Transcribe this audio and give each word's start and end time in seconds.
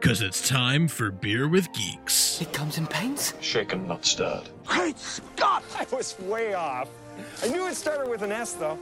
Cause 0.00 0.20
it's 0.20 0.46
time 0.46 0.88
for 0.88 1.10
Beer 1.10 1.48
with 1.48 1.72
Geeks. 1.72 2.40
It 2.40 2.52
comes 2.52 2.76
in 2.78 2.86
paints. 2.86 3.32
Shaken, 3.40 3.88
not 3.88 4.04
stirred. 4.04 4.48
Great 4.64 4.98
Scott! 4.98 5.64
I 5.74 5.86
was 5.90 6.16
way 6.20 6.52
off. 6.54 6.88
I 7.42 7.48
knew 7.48 7.66
it 7.66 7.74
started 7.74 8.08
with 8.08 8.22
an 8.22 8.30
S, 8.30 8.52
though. 8.52 8.78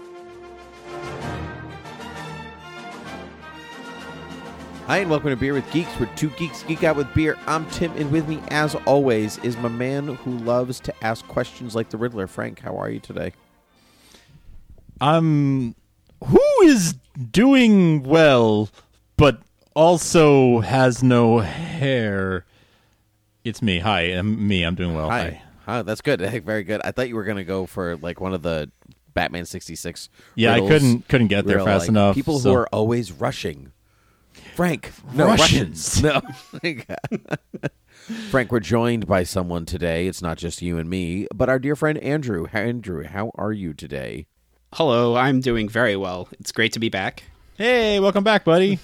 Hi, 4.86 4.98
and 4.98 5.08
welcome 5.08 5.30
to 5.30 5.36
Beer 5.36 5.54
with 5.54 5.70
Geeks, 5.72 5.88
where 6.00 6.10
two 6.16 6.30
geeks 6.30 6.62
geek 6.64 6.82
out 6.82 6.96
with 6.96 7.12
beer. 7.14 7.38
I'm 7.46 7.64
Tim, 7.70 7.92
and 7.92 8.10
with 8.10 8.28
me, 8.28 8.42
as 8.48 8.74
always, 8.74 9.38
is 9.38 9.56
my 9.56 9.68
man 9.68 10.08
who 10.08 10.32
loves 10.38 10.80
to 10.80 11.04
ask 11.04 11.26
questions 11.28 11.74
like 11.74 11.88
the 11.90 11.96
Riddler. 11.96 12.26
Frank, 12.26 12.58
how 12.58 12.76
are 12.76 12.90
you 12.90 13.00
today? 13.00 13.32
I'm 15.00 15.74
who 16.24 16.62
is 16.64 16.96
doing 17.30 18.02
well, 18.02 18.68
but 19.16 19.40
also 19.74 20.60
has 20.60 21.02
no 21.02 21.38
hair. 21.38 22.44
It's 23.44 23.60
me. 23.60 23.80
Hi, 23.80 24.02
I'm 24.02 24.46
me. 24.46 24.62
I'm 24.62 24.74
doing 24.74 24.94
well. 24.94 25.10
Hi. 25.10 25.42
Oh, 25.66 25.82
that's 25.82 26.00
good. 26.00 26.20
Very 26.44 26.64
good. 26.64 26.80
I 26.84 26.92
thought 26.92 27.08
you 27.08 27.16
were 27.16 27.24
going 27.24 27.36
to 27.36 27.44
go 27.44 27.66
for 27.66 27.96
like 27.96 28.20
one 28.20 28.34
of 28.34 28.42
the 28.42 28.70
Batman 29.12 29.44
66. 29.44 30.08
Yeah, 30.34 30.54
I 30.54 30.60
couldn't 30.60 31.08
couldn't 31.08 31.28
get 31.28 31.46
there 31.46 31.56
Real, 31.56 31.66
fast 31.66 31.82
like, 31.82 31.88
enough. 31.90 32.14
People 32.14 32.38
so- 32.38 32.50
who 32.50 32.56
are 32.56 32.68
always 32.72 33.12
rushing. 33.12 33.72
Frank, 34.54 34.92
no 35.12 35.26
Russians. 35.26 36.02
Russians. 36.02 36.24
No. 36.62 37.68
Frank, 38.30 38.52
we're 38.52 38.60
joined 38.60 39.06
by 39.06 39.22
someone 39.22 39.64
today. 39.64 40.06
It's 40.06 40.20
not 40.20 40.36
just 40.36 40.60
you 40.60 40.78
and 40.78 40.90
me, 40.90 41.26
but 41.34 41.48
our 41.48 41.58
dear 41.58 41.74
friend 41.74 41.96
Andrew. 41.98 42.46
Andrew, 42.52 43.04
how 43.04 43.32
are 43.36 43.52
you 43.52 43.72
today? 43.72 44.26
Hello, 44.74 45.16
I'm 45.16 45.40
doing 45.40 45.68
very 45.68 45.96
well. 45.96 46.28
It's 46.38 46.52
great 46.52 46.72
to 46.74 46.80
be 46.80 46.88
back. 46.88 47.22
Hey, 47.56 48.00
welcome 48.00 48.22
back, 48.24 48.44
buddy. 48.44 48.78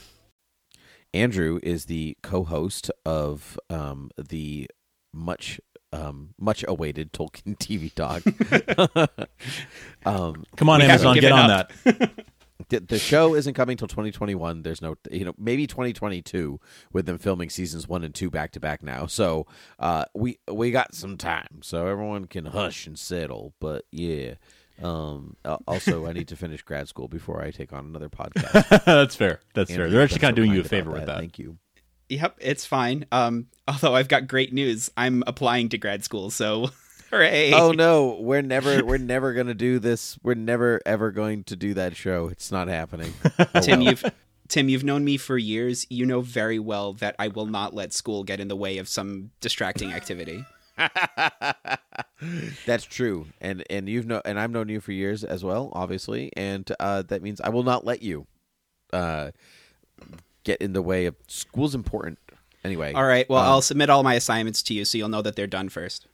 Andrew 1.13 1.59
is 1.63 1.87
the 1.87 2.17
co-host 2.23 2.91
of 3.05 3.59
um, 3.69 4.11
the 4.17 4.69
much 5.13 5.61
um, 5.93 6.35
much 6.39 6.65
awaited 6.69 7.13
Tolkien 7.13 7.57
TV 7.59 7.95
dog. 7.95 8.23
um, 10.07 10.45
Come 10.57 10.69
on, 10.69 10.83
Amazon, 10.83 11.19
get 11.19 11.33
on 11.33 11.51
up. 11.51 11.73
that. 11.85 12.27
the, 12.69 12.81
the 12.81 12.99
show 12.99 13.35
isn't 13.35 13.55
coming 13.55 13.77
till 13.77 13.89
2021. 13.89 14.63
There's 14.63 14.81
no, 14.81 14.97
you 15.11 15.25
know, 15.25 15.35
maybe 15.37 15.67
2022 15.67 16.61
with 16.93 17.07
them 17.07 17.19
filming 17.19 17.51
seasons 17.51 17.89
one 17.89 18.05
and 18.05 18.15
two 18.15 18.31
back 18.31 18.53
to 18.53 18.61
back 18.61 18.83
now. 18.83 19.07
So 19.07 19.47
uh, 19.79 20.05
we 20.15 20.39
we 20.51 20.71
got 20.71 20.95
some 20.95 21.17
time, 21.17 21.61
so 21.63 21.87
everyone 21.87 22.27
can 22.27 22.47
hush 22.47 22.87
and 22.87 22.99
settle. 22.99 23.55
But 23.61 23.85
yeah. 23.91 24.35
Um, 24.83 25.37
also, 25.67 26.07
I 26.07 26.13
need 26.13 26.29
to 26.29 26.37
finish 26.37 26.63
grad 26.63 26.89
school 26.89 27.09
before 27.09 27.43
I 27.43 27.51
take 27.51 27.73
on 27.73 27.87
another 27.87 28.09
podcast. 28.09 28.85
That's 28.85 29.15
fair. 29.15 29.41
That's 29.55 29.71
fair. 29.71 29.91
They're 29.91 30.03
actually 30.03 30.21
kind 30.21 30.37
of 30.37 30.37
doing 30.37 30.53
you 30.53 30.61
a 30.61 30.65
favor 30.65 30.91
about 30.91 31.01
with 31.01 31.07
that. 31.07 31.19
Thank 31.19 31.39
you. 31.39 31.59
Yep, 32.09 32.39
it's 32.41 32.67
fine. 32.67 33.07
Um, 33.13 33.47
although 33.69 33.95
I've 33.95 34.09
got 34.09 34.27
great 34.29 34.53
news. 34.53 34.91
I'm 34.97 35.23
applying 35.27 35.69
to 35.71 35.79
grad 35.79 36.05
school, 36.05 36.31
so 36.31 36.71
hooray. 37.11 37.53
Oh 37.53 37.73
no, 37.73 38.19
we're 38.21 38.43
never 38.43 38.85
we're 38.85 38.99
never 38.99 39.33
gonna 39.33 39.55
do 39.55 39.79
this. 39.79 40.19
We're 40.23 40.35
never 40.35 40.81
ever 40.85 41.13
going 41.13 41.45
to 41.45 41.57
do 41.57 41.75
that 41.75 41.97
show. 41.97 42.29
It's 42.29 42.51
not 42.51 42.69
happening. 42.69 43.15
Oh, 43.39 43.61
Tim, 43.61 43.81
well. 43.81 43.91
you've 43.91 44.05
Tim, 44.49 44.69
you've 44.69 44.83
known 44.83 45.05
me 45.05 45.17
for 45.17 45.39
years. 45.39 45.87
You 45.89 46.05
know 46.05 46.21
very 46.21 46.59
well 46.59 46.95
that 46.95 47.15
I 47.21 47.29
will 47.29 47.47
not 47.47 47.73
let 47.73 47.93
school 47.93 48.25
get 48.25 48.41
in 48.41 48.49
the 48.49 48.57
way 48.57 48.79
of 48.79 48.89
some 48.89 49.31
distracting 49.41 49.93
activity. 49.93 50.45
That's 52.67 52.85
true, 52.85 53.27
and 53.41 53.65
and 53.71 53.89
you've 53.89 54.07
know, 54.07 54.21
and 54.25 54.39
I've 54.39 54.51
known 54.51 54.69
you 54.69 54.81
for 54.81 54.93
years 54.93 55.25
as 55.25 55.43
well, 55.43 55.71
obviously, 55.73 56.31
and 56.37 56.71
uh, 56.79 57.03
that 57.03 57.23
means 57.23 57.41
I 57.41 57.49
will 57.49 57.63
not 57.63 57.85
let 57.85 58.03
you 58.03 58.27
uh, 58.93 59.31
get 60.45 60.61
in 60.61 60.73
the 60.73 60.83
way 60.83 61.07
of 61.07 61.17
school's 61.29 61.75
important. 61.75 62.19
Anyway, 62.63 62.93
All 62.93 63.05
right, 63.07 63.29
well, 63.31 63.43
um, 63.43 63.47
I'll 63.47 63.63
submit 63.63 63.89
all 63.89 64.03
my 64.03 64.15
assignments 64.15 64.63
to 64.65 64.75
you 64.75 64.85
so 64.85 64.99
you'll 64.99 65.09
know 65.09 65.23
that 65.23 65.35
they're 65.35 65.47
done 65.47 65.71
first. 65.71 66.07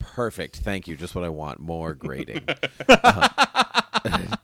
perfect. 0.00 0.56
Thank 0.56 0.88
you. 0.88 0.96
Just 0.96 1.14
what 1.14 1.24
I 1.24 1.28
want. 1.28 1.60
More 1.60 1.94
grading. 1.94 2.44
Uh, 2.88 3.28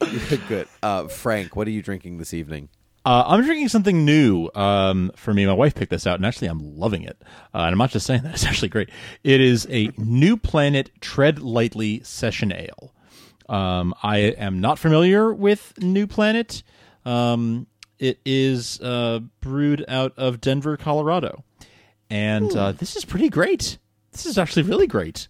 good. 0.48 0.68
Uh, 0.82 1.08
Frank, 1.08 1.56
what 1.56 1.66
are 1.66 1.72
you 1.72 1.82
drinking 1.82 2.18
this 2.18 2.32
evening? 2.32 2.68
Uh, 3.06 3.22
I'm 3.24 3.44
drinking 3.44 3.68
something 3.68 4.04
new 4.04 4.50
um, 4.56 5.12
for 5.14 5.32
me. 5.32 5.46
My 5.46 5.52
wife 5.52 5.76
picked 5.76 5.90
this 5.90 6.08
out, 6.08 6.16
and 6.16 6.26
actually, 6.26 6.48
I'm 6.48 6.76
loving 6.76 7.04
it. 7.04 7.16
Uh, 7.54 7.58
and 7.58 7.70
I'm 7.70 7.78
not 7.78 7.90
just 7.90 8.04
saying 8.04 8.22
that; 8.24 8.34
it's 8.34 8.44
actually 8.44 8.68
great. 8.68 8.90
It 9.22 9.40
is 9.40 9.64
a 9.70 9.92
New 9.96 10.36
Planet 10.36 10.90
Tread 11.00 11.38
Lightly 11.38 12.02
Session 12.02 12.52
Ale. 12.52 12.92
Um, 13.48 13.94
I 14.02 14.18
am 14.18 14.60
not 14.60 14.80
familiar 14.80 15.32
with 15.32 15.72
New 15.80 16.08
Planet. 16.08 16.64
Um, 17.04 17.68
it 18.00 18.18
is 18.26 18.80
uh, 18.80 19.20
brewed 19.40 19.84
out 19.86 20.12
of 20.16 20.40
Denver, 20.40 20.76
Colorado, 20.76 21.44
and 22.10 22.54
uh, 22.56 22.72
this 22.72 22.96
is 22.96 23.04
pretty 23.04 23.28
great. 23.28 23.78
This 24.10 24.26
is 24.26 24.36
actually 24.36 24.64
really 24.64 24.88
great. 24.88 25.28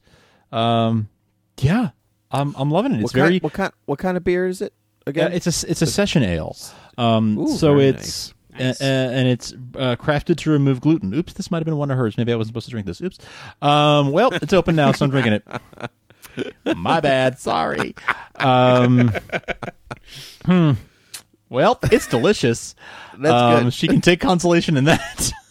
Um, 0.50 1.10
yeah, 1.58 1.90
I'm 2.30 2.54
I'm 2.56 2.70
loving 2.70 2.92
it. 2.92 3.00
It's 3.00 3.02
what 3.02 3.12
very 3.12 3.32
kind, 3.32 3.42
what 3.42 3.52
kind 3.52 3.72
what 3.84 3.98
kind 3.98 4.16
of 4.16 4.24
beer 4.24 4.46
is 4.46 4.62
it 4.62 4.72
again? 5.06 5.30
yeah, 5.30 5.36
it's 5.36 5.46
a 5.46 5.70
it's 5.70 5.82
a 5.82 5.86
session 5.86 6.22
ale. 6.22 6.56
Um, 6.98 7.38
Ooh, 7.38 7.56
so 7.56 7.74
very 7.74 7.88
it's 7.88 8.34
nice. 8.58 8.80
uh, 8.80 8.84
uh, 8.84 8.86
and 8.86 9.28
it's 9.28 9.52
uh, 9.52 9.96
crafted 9.96 10.36
to 10.38 10.50
remove 10.50 10.80
gluten. 10.80 11.14
Oops, 11.14 11.32
this 11.32 11.50
might 11.50 11.58
have 11.58 11.64
been 11.64 11.76
one 11.76 11.90
of 11.90 11.98
hers. 11.98 12.16
Maybe 12.16 12.32
I 12.32 12.36
wasn't 12.36 12.52
supposed 12.52 12.66
to 12.66 12.70
drink 12.70 12.86
this. 12.86 13.00
Oops. 13.00 13.18
Um, 13.62 14.12
well, 14.12 14.30
it's 14.32 14.52
open 14.52 14.76
now, 14.76 14.92
so 14.92 15.04
I'm 15.04 15.10
drinking 15.10 15.34
it. 15.34 15.46
My 16.76 17.00
bad. 17.00 17.38
Sorry. 17.38 17.94
Um, 18.36 19.12
hmm. 20.44 20.72
Well, 21.48 21.78
it's 21.84 22.06
delicious. 22.06 22.74
That's 23.18 23.32
um, 23.32 23.64
good. 23.64 23.74
She 23.74 23.88
can 23.88 24.00
take 24.00 24.20
consolation 24.20 24.76
in 24.76 24.84
that. 24.84 25.32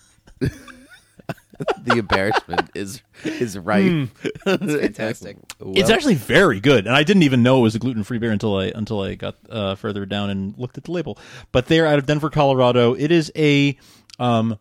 the 1.84 1.98
embarrassment 1.98 2.70
is 2.74 3.02
is 3.24 3.58
right. 3.58 4.10
It's 4.24 4.40
fantastic. 4.44 5.38
it's 5.60 5.90
actually 5.90 6.16
very 6.16 6.60
good, 6.60 6.88
and 6.88 6.96
I 6.96 7.04
didn't 7.04 7.24
even 7.24 7.44
know 7.44 7.60
it 7.60 7.62
was 7.62 7.76
a 7.76 7.80
gluten 7.80 8.04
free 8.04 8.18
beer 8.18 8.32
until 8.32 8.58
I 8.58 8.66
until 8.68 9.02
I 9.02 9.16
got 9.16 9.36
uh, 9.50 9.76
further 9.76 10.06
down 10.06 10.30
and 10.30 10.58
looked 10.58 10.78
at 10.78 10.86
the 10.86 10.92
label. 10.92 11.18
But 11.52 11.68
they're 11.68 11.88
out 11.88 12.00
of 12.00 12.06
Denver, 12.06 12.30
Colorado. 12.30 12.94
It 12.94 13.12
is 13.12 13.32
a 13.36 13.78
um, 14.20 14.58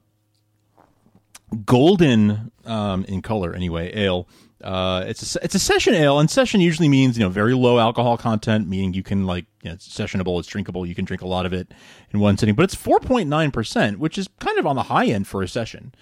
golden 1.65 2.53
um, 2.65 3.05
in 3.05 3.23
color, 3.23 3.55
anyway. 3.55 3.95
Ale. 3.97 4.29
Uh, 4.63 5.05
it's 5.07 5.37
a 5.37 5.45
it's 5.45 5.55
a 5.55 5.59
session 5.59 5.93
ale, 5.95 6.19
and 6.19 6.31
session 6.31 6.59
usually 6.59 6.89
means 6.89 7.19
you 7.19 7.25
know 7.25 7.29
very 7.29 7.53
low 7.53 7.79
alcohol 7.79 8.17
content, 8.17 8.67
meaning 8.67 8.95
you 8.95 9.03
can 9.03 9.27
like 9.27 9.45
you 9.63 9.69
know, 9.69 9.75
it's 9.75 9.87
sessionable, 9.87 10.39
it's 10.39 10.49
drinkable, 10.49 10.87
you 10.87 10.95
can 10.95 11.05
drink 11.05 11.21
a 11.21 11.27
lot 11.27 11.45
of 11.45 11.53
it 11.53 11.73
in 12.13 12.21
one 12.21 12.39
sitting. 12.39 12.55
But 12.55 12.63
it's 12.63 12.75
four 12.75 12.99
point 12.99 13.29
nine 13.29 13.51
percent, 13.51 13.99
which 13.99 14.17
is 14.17 14.27
kind 14.39 14.59
of 14.59 14.67
on 14.67 14.75
the 14.75 14.85
high 14.85 15.07
end 15.07 15.27
for 15.27 15.43
a 15.43 15.49
session. 15.49 15.93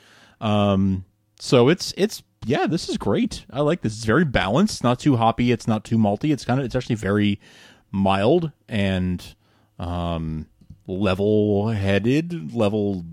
Um, 0.43 1.07
so 1.39 1.69
it's 1.69 1.95
it's 1.97 2.23
yeah, 2.45 2.67
this 2.67 2.89
is 2.89 2.99
great. 2.99 3.47
I 3.51 3.61
like 3.61 3.81
this. 3.81 3.95
It's 3.97 4.05
very 4.05 4.25
balanced, 4.25 4.85
not 4.85 4.99
too 4.99 5.17
hoppy, 5.17 5.53
it's 5.53 5.69
not 5.69 5.85
too 5.85 5.97
malty. 5.97 6.33
It's 6.33 6.45
kind 6.45 6.61
of 6.61 6.67
it's 6.67 6.75
actually 6.75 6.97
very 6.97 7.41
mild 7.91 8.53
and 8.69 9.25
um 9.79 10.47
level-headed, 10.87 12.55
level 12.55 13.05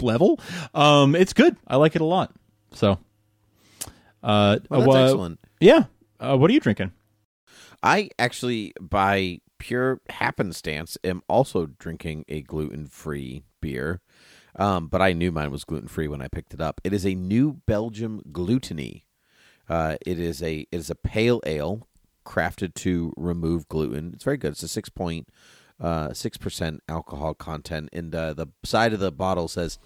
level. 0.00 0.40
Um 0.74 1.14
it's 1.14 1.32
good. 1.32 1.56
I 1.66 1.76
like 1.76 1.94
it 1.94 2.02
a 2.02 2.04
lot. 2.06 2.34
So 2.72 2.98
uh 4.22 4.58
Well, 4.68 4.80
that's 4.80 4.94
uh, 4.94 5.04
excellent. 5.04 5.40
Yeah. 5.60 5.84
Uh, 6.18 6.36
what 6.36 6.50
are 6.50 6.54
you 6.54 6.60
drinking? 6.60 6.92
I 7.82 8.10
actually, 8.18 8.74
by 8.78 9.40
pure 9.58 10.00
happenstance, 10.10 10.98
am 11.02 11.22
also 11.28 11.66
drinking 11.66 12.24
a 12.28 12.42
gluten 12.42 12.86
free 12.86 13.44
beer. 13.60 14.00
Um, 14.56 14.88
but 14.88 15.00
I 15.00 15.12
knew 15.12 15.32
mine 15.32 15.50
was 15.50 15.64
gluten 15.64 15.88
free 15.88 16.08
when 16.08 16.22
I 16.22 16.28
picked 16.28 16.54
it 16.54 16.60
up. 16.60 16.80
It 16.84 16.92
is 16.92 17.06
a 17.06 17.14
New 17.14 17.60
Belgium 17.66 18.22
Glutiny. 18.32 19.06
Uh, 19.68 19.96
it 20.04 20.18
is 20.18 20.42
a 20.42 20.60
it 20.72 20.76
is 20.76 20.90
a 20.90 20.96
pale 20.96 21.40
ale 21.46 21.86
crafted 22.26 22.74
to 22.74 23.12
remove 23.16 23.68
gluten. 23.68 24.10
It's 24.14 24.24
very 24.24 24.36
good. 24.36 24.52
It's 24.52 24.62
a 24.62 24.68
six 24.68 24.88
point 24.88 25.28
uh, 25.80 26.12
six 26.12 26.36
percent 26.36 26.82
alcohol 26.88 27.34
content, 27.34 27.88
and 27.92 28.14
uh, 28.14 28.34
the 28.34 28.48
side 28.64 28.92
of 28.92 29.00
the 29.00 29.12
bottle 29.12 29.48
says. 29.48 29.78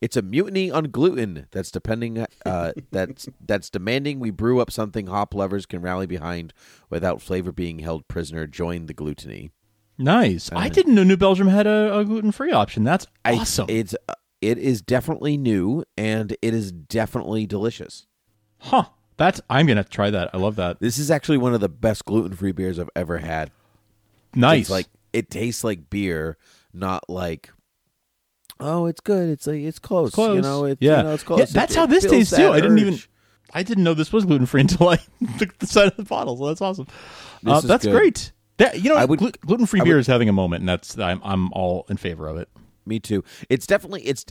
It's 0.00 0.16
a 0.16 0.22
mutiny 0.22 0.72
on 0.72 0.84
gluten 0.90 1.46
that's 1.52 1.70
depending 1.70 2.26
uh, 2.44 2.72
that's 2.90 3.28
that's 3.40 3.70
demanding 3.70 4.18
we 4.18 4.30
brew 4.30 4.60
up 4.60 4.72
something 4.72 5.06
hop 5.06 5.34
lovers 5.34 5.66
can 5.66 5.82
rally 5.82 6.06
behind 6.06 6.52
without 6.90 7.22
flavor 7.22 7.52
being 7.52 7.78
held 7.78 8.08
prisoner. 8.08 8.48
Join 8.48 8.86
the 8.86 8.94
Glutiny. 8.94 9.50
Nice. 9.98 10.50
I 10.52 10.68
didn't 10.68 10.94
know 10.94 11.02
New 11.04 11.16
Belgium 11.16 11.48
had 11.48 11.66
a, 11.66 11.98
a 11.98 12.04
gluten 12.04 12.30
free 12.32 12.52
option. 12.52 12.84
That's 12.84 13.06
awesome. 13.24 13.66
I, 13.68 13.72
it's 13.72 13.94
it 14.40 14.56
is 14.58 14.80
definitely 14.80 15.36
new 15.36 15.84
and 15.96 16.36
it 16.40 16.54
is 16.54 16.70
definitely 16.72 17.46
delicious. 17.46 18.06
huh. 18.58 18.84
That's 19.16 19.40
I'm 19.50 19.66
gonna 19.66 19.82
try 19.82 20.10
that. 20.10 20.30
I 20.32 20.36
love 20.36 20.54
that. 20.56 20.78
This 20.78 20.96
is 20.96 21.10
actually 21.10 21.38
one 21.38 21.52
of 21.52 21.60
the 21.60 21.68
best 21.68 22.04
gluten 22.04 22.36
free 22.36 22.52
beers 22.52 22.78
I've 22.78 22.88
ever 22.94 23.18
had. 23.18 23.50
Nice. 24.32 24.60
It's 24.62 24.70
like 24.70 24.86
it 25.12 25.28
tastes 25.28 25.64
like 25.64 25.90
beer, 25.90 26.36
not 26.72 27.10
like 27.10 27.50
oh, 28.60 28.86
it's 28.86 29.00
good. 29.00 29.28
It's 29.28 29.48
like 29.48 29.60
it's 29.62 29.80
close. 29.80 30.12
close. 30.14 30.36
You 30.36 30.42
know, 30.42 30.66
it's 30.66 30.80
yeah. 30.80 30.98
you 30.98 31.02
know, 31.02 31.14
it's 31.14 31.24
close. 31.24 31.40
Yeah, 31.40 31.46
that's 31.50 31.74
it 31.74 31.78
how 31.78 31.86
this 31.86 32.04
tastes 32.06 32.36
too. 32.36 32.48
I 32.52 32.60
didn't 32.60 32.78
even. 32.78 32.96
I 33.52 33.64
didn't 33.64 33.82
know 33.82 33.94
this 33.94 34.12
was 34.12 34.24
gluten 34.24 34.46
free 34.46 34.60
until 34.68 34.88
I 34.90 34.98
took 35.38 35.58
the 35.58 35.66
side 35.66 35.88
of 35.88 35.96
the 35.96 36.04
bottle. 36.04 36.36
So 36.36 36.46
that's 36.46 36.60
awesome. 36.60 36.86
This 37.42 37.54
Uh, 37.54 37.56
is 37.56 37.62
that's 37.64 37.84
good. 37.86 37.92
great. 37.92 38.30
That 38.58 38.82
you 38.82 38.90
know, 38.90 38.96
I 38.96 39.04
would- 39.04 39.18
gluten 39.40 39.66
free 39.66 39.80
I 39.80 39.84
beer 39.84 39.94
would- 39.94 40.00
is 40.00 40.06
having 40.06 40.28
a 40.28 40.32
moment, 40.32 40.60
and 40.62 40.68
that's 40.68 40.98
I'm 40.98 41.20
I'm 41.24 41.52
all 41.52 41.86
in 41.88 41.96
favor 41.96 42.28
of 42.28 42.36
it. 42.36 42.48
Me 42.86 42.98
too. 43.00 43.22
It's 43.48 43.66
definitely 43.66 44.02
it's. 44.02 44.24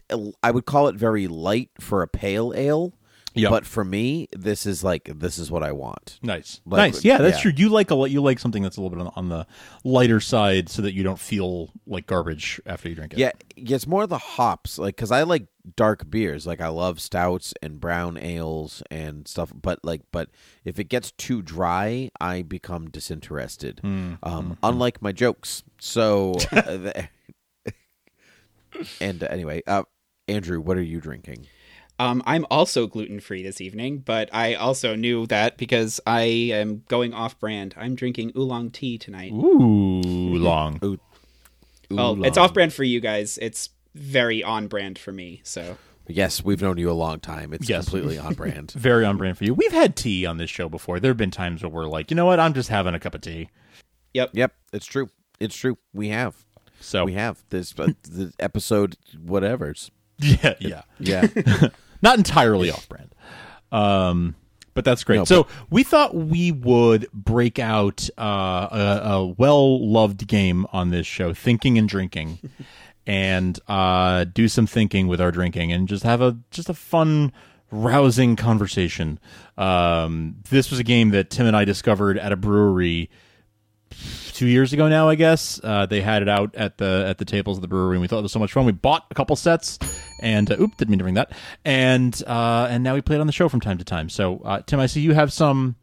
I 0.43 0.51
would 0.51 0.65
call 0.65 0.87
it 0.87 0.95
very 0.95 1.27
light 1.27 1.69
for 1.79 2.01
a 2.01 2.07
pale 2.07 2.53
ale. 2.55 2.93
Yep. 3.37 3.49
But 3.51 3.65
for 3.65 3.83
me, 3.83 4.27
this 4.31 4.65
is 4.65 4.83
like 4.83 5.09
this 5.13 5.37
is 5.37 5.49
what 5.51 5.63
I 5.63 5.71
want. 5.71 6.19
Nice, 6.21 6.61
Like, 6.65 6.93
nice. 6.93 7.05
Yeah, 7.05 7.17
that's 7.17 7.37
yeah. 7.37 7.41
true. 7.43 7.53
You 7.55 7.69
like 7.69 7.91
a 7.91 8.09
you 8.09 8.21
like 8.21 8.39
something 8.39 8.63
that's 8.63 8.77
a 8.77 8.81
little 8.81 8.95
bit 8.97 9.05
on, 9.05 9.13
on 9.15 9.29
the 9.29 9.45
lighter 9.83 10.19
side, 10.19 10.69
so 10.69 10.81
that 10.81 10.93
you 10.93 11.03
don't 11.03 11.19
feel 11.19 11.71
like 11.85 12.05
garbage 12.07 12.59
after 12.65 12.89
you 12.89 12.95
drink 12.95 13.13
it. 13.13 13.19
Yeah, 13.19 13.31
it's 13.55 13.87
more 13.87 14.07
the 14.07 14.17
hops, 14.17 14.77
like 14.79 14.95
because 14.95 15.11
I 15.11 15.23
like 15.23 15.47
dark 15.75 16.09
beers, 16.09 16.47
like 16.47 16.61
I 16.61 16.69
love 16.69 16.99
stouts 17.01 17.53
and 17.61 17.79
brown 17.79 18.17
ales 18.17 18.81
and 18.89 19.27
stuff. 19.27 19.51
But 19.53 19.79
like, 19.83 20.01
but 20.11 20.29
if 20.63 20.79
it 20.79 20.85
gets 20.85 21.11
too 21.11 21.41
dry, 21.41 22.09
I 22.21 22.41
become 22.41 22.89
disinterested. 22.89 23.81
Mm, 23.83 24.17
Um, 24.23 24.57
unlike 24.63 25.01
my 25.01 25.11
jokes. 25.11 25.63
So, 25.79 26.35
uh, 26.51 26.91
and 29.01 29.23
uh, 29.23 29.27
anyway, 29.29 29.61
uh, 29.67 29.83
Andrew, 30.27 30.59
what 30.59 30.77
are 30.77 30.81
you 30.83 30.99
drinking? 30.99 31.47
Um, 31.99 32.21
I'm 32.25 32.45
also 32.51 32.85
gluten 32.85 33.19
free 33.19 33.41
this 33.41 33.59
evening, 33.59 33.99
but 33.99 34.29
I 34.31 34.53
also 34.53 34.95
knew 34.95 35.25
that 35.27 35.57
because 35.57 35.99
I 36.05 36.21
am 36.21 36.83
going 36.87 37.13
off 37.13 37.39
brand. 37.39 37.73
I'm 37.77 37.95
drinking 37.95 38.33
oolong 38.37 38.69
tea 38.69 38.97
tonight. 38.99 39.31
Ooh, 39.31 40.01
long. 40.37 40.79
Ooh, 40.83 40.99
well, 41.89 42.23
it's 42.23 42.37
off 42.37 42.53
brand 42.53 42.73
for 42.73 42.83
you 42.83 42.99
guys. 42.99 43.39
It's 43.41 43.69
very 43.95 44.43
on 44.43 44.67
brand 44.67 44.99
for 44.99 45.11
me. 45.11 45.41
So 45.43 45.77
Yes, 46.09 46.43
we've 46.43 46.61
known 46.61 46.77
you 46.77 46.89
a 46.89 46.93
long 46.93 47.19
time. 47.19 47.51
It's 47.51 47.67
Yes. 47.67 47.85
completely 47.85 48.17
on 48.19 48.33
brand. 48.35 48.71
Very 48.71 49.03
on 49.03 49.17
brand 49.17 49.37
for 49.37 49.43
you. 49.43 49.53
We've 49.53 49.71
had 49.73 49.95
tea 49.95 50.25
on 50.25 50.37
this 50.37 50.49
show 50.49 50.69
before. 50.69 50.99
There 50.99 51.09
have 51.09 51.17
been 51.17 51.31
times 51.31 51.63
where 51.63 51.71
we're 51.71 51.85
like, 51.85 52.11
you 52.11 52.15
know 52.15 52.25
what, 52.25 52.39
I'm 52.39 52.53
just 52.53 52.69
having 52.69 52.93
a 52.93 52.99
cup 52.99 53.15
of 53.15 53.21
tea. 53.21 53.49
yep. 54.13 54.29
Yep, 54.33 54.53
it's 54.71 54.85
true. 54.85 55.09
It's 55.39 55.55
true. 55.55 55.77
We 55.93 56.09
have. 56.09 56.35
So 56.79 57.05
We 57.05 57.13
have 57.13 57.43
this 57.49 57.73
uh, 57.77 57.87
the 58.03 58.31
episode. 58.39 58.97
Whatever's. 59.19 59.89
yeah, 60.19 60.53
yeah. 60.59 60.81
Yeah. 60.99 61.27
Not 62.01 62.17
entirely 62.17 62.69
off 62.71 62.87
brand. 62.87 63.13
Um, 63.71 64.35
but 64.73 64.85
that's 64.85 65.03
great. 65.03 65.17
No, 65.17 65.25
so 65.25 65.47
we 65.71 65.83
thought 65.83 66.13
we 66.13 66.51
would 66.51 67.11
break 67.11 67.57
out 67.57 68.09
uh, 68.17 68.67
a, 68.71 69.01
a 69.03 69.25
well 69.25 69.83
loved 69.83 70.27
game 70.27 70.67
on 70.71 70.91
this 70.91 71.07
show, 71.07 71.33
thinking 71.33 71.79
and 71.79 71.89
drinking, 71.89 72.37
and 73.07 73.59
uh, 73.67 74.25
do 74.25 74.47
some 74.47 74.67
thinking 74.67 75.07
with 75.07 75.19
our 75.19 75.31
drinking, 75.31 75.71
and 75.71 75.87
just 75.87 76.03
have 76.03 76.21
a 76.21 76.37
just 76.51 76.69
a 76.69 76.75
fun, 76.75 77.33
rousing 77.71 78.35
conversation. 78.35 79.19
Um, 79.57 80.35
this 80.51 80.69
was 80.69 80.79
a 80.79 80.83
game 80.83 81.09
that 81.09 81.31
Tim 81.31 81.47
and 81.47 81.55
I 81.55 81.65
discovered 81.65 82.19
at 82.19 82.31
a 82.31 82.37
brewery 82.37 83.09
two 84.33 84.45
years 84.45 84.73
ago 84.73 84.87
now, 84.87 85.09
I 85.09 85.15
guess. 85.15 85.59
Uh, 85.63 85.87
they 85.87 86.01
had 86.01 86.21
it 86.21 86.29
out 86.29 86.53
at 86.55 86.77
the 86.77 87.05
at 87.07 87.17
the 87.17 87.25
tables 87.25 87.57
of 87.57 87.63
the 87.63 87.67
brewery, 87.67 87.95
and 87.95 88.01
we 88.01 88.07
thought 88.07 88.19
it 88.19 88.23
was 88.23 88.31
so 88.31 88.39
much 88.39 88.53
fun. 88.53 88.65
We 88.65 88.73
bought 88.73 89.07
a 89.09 89.15
couple 89.15 89.35
sets, 89.35 89.79
and 90.19 90.51
uh, 90.51 90.55
oop, 90.59 90.77
didn't 90.77 90.89
mean 90.91 90.99
to 90.99 91.03
bring 91.05 91.15
that. 91.15 91.31
And 91.65 92.21
uh, 92.27 92.67
and 92.69 92.83
now 92.83 92.93
we 92.93 93.01
play 93.01 93.15
it 93.15 93.19
on 93.19 93.27
the 93.27 93.33
show 93.33 93.49
from 93.49 93.61
time 93.61 93.77
to 93.77 93.85
time. 93.85 94.09
So 94.09 94.39
uh, 94.39 94.61
Tim, 94.61 94.79
I 94.79 94.85
see 94.87 95.01
you 95.01 95.13
have 95.13 95.31
some 95.31 95.75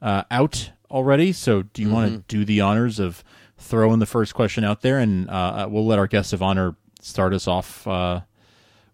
uh, 0.00 0.24
out 0.30 0.70
already. 0.90 1.32
So 1.32 1.62
do 1.62 1.82
you 1.82 1.90
want 1.90 2.10
to 2.12 2.36
do 2.36 2.44
the 2.44 2.60
honors 2.60 2.98
of 2.98 3.22
throwing 3.58 3.98
the 3.98 4.06
first 4.06 4.34
question 4.34 4.64
out 4.64 4.82
there, 4.82 4.98
and 4.98 5.28
uh, 5.28 5.66
we'll 5.70 5.86
let 5.86 5.98
our 5.98 6.06
guest 6.06 6.32
of 6.32 6.42
honor 6.42 6.76
start 7.00 7.32
us 7.34 7.46
off 7.46 7.86
uh, 7.86 8.20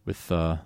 with. 0.05 0.31
Uh, 0.33 0.59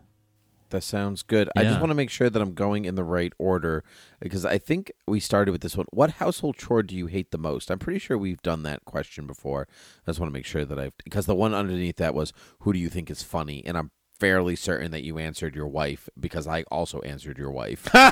That 0.71 0.85
sounds 0.85 1.25
good. 1.25 1.51
I 1.57 1.65
just 1.65 1.81
want 1.81 1.91
to 1.91 1.97
make 1.97 2.11
sure 2.11 2.31
that 2.31 2.41
I'm 2.41 2.55
going 2.55 2.85
in 2.85 2.95
the 2.95 3.03
right 3.03 3.33
order 3.39 3.83
because 4.21 4.45
I 4.47 4.57
think 4.57 4.93
we 5.05 5.19
started 5.19 5.51
with 5.51 5.63
this 5.63 5.77
one. 5.77 5.87
What 5.91 6.13
household 6.23 6.57
chore 6.59 6.85
do 6.85 6.95
you 6.95 7.09
hate 7.09 7.33
the 7.33 7.39
most? 7.39 7.71
I'm 7.73 7.81
pretty 7.81 7.99
sure 7.99 8.17
we've 8.17 8.41
done 8.43 8.63
that 8.63 8.85
question 8.85 9.27
before. 9.27 9.67
I 10.07 10.11
just 10.13 10.21
want 10.21 10.31
to 10.31 10.39
make 10.39 10.47
sure 10.47 10.65
that 10.65 10.79
I've 10.79 10.97
because 11.03 11.27
the 11.27 11.35
one 11.35 11.55
underneath 11.55 11.97
that 11.97 12.15
was 12.15 12.33
who 12.61 12.73
do 12.73 12.79
you 12.79 12.89
think 12.89 13.11
is 13.11 13.25
funny, 13.25 13.65
and 13.67 13.77
I'm 13.77 13.91
fairly 14.21 14.55
certain 14.55 14.91
that 14.93 15.03
you 15.03 15.19
answered 15.19 15.57
your 15.57 15.67
wife 15.67 16.09
because 16.19 16.47
I 16.47 16.63
also 16.65 17.01
answered 17.01 17.39
your 17.39 17.51
wife. 17.51 17.93
um, 17.95 18.03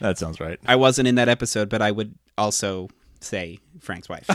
that 0.00 0.16
sounds 0.16 0.38
right. 0.38 0.60
I 0.66 0.76
wasn't 0.76 1.08
in 1.08 1.14
that 1.16 1.28
episode, 1.28 1.68
but 1.68 1.82
I 1.82 1.90
would 1.90 2.14
also 2.36 2.88
say 3.20 3.58
Frank's 3.80 4.08
wife. 4.08 4.26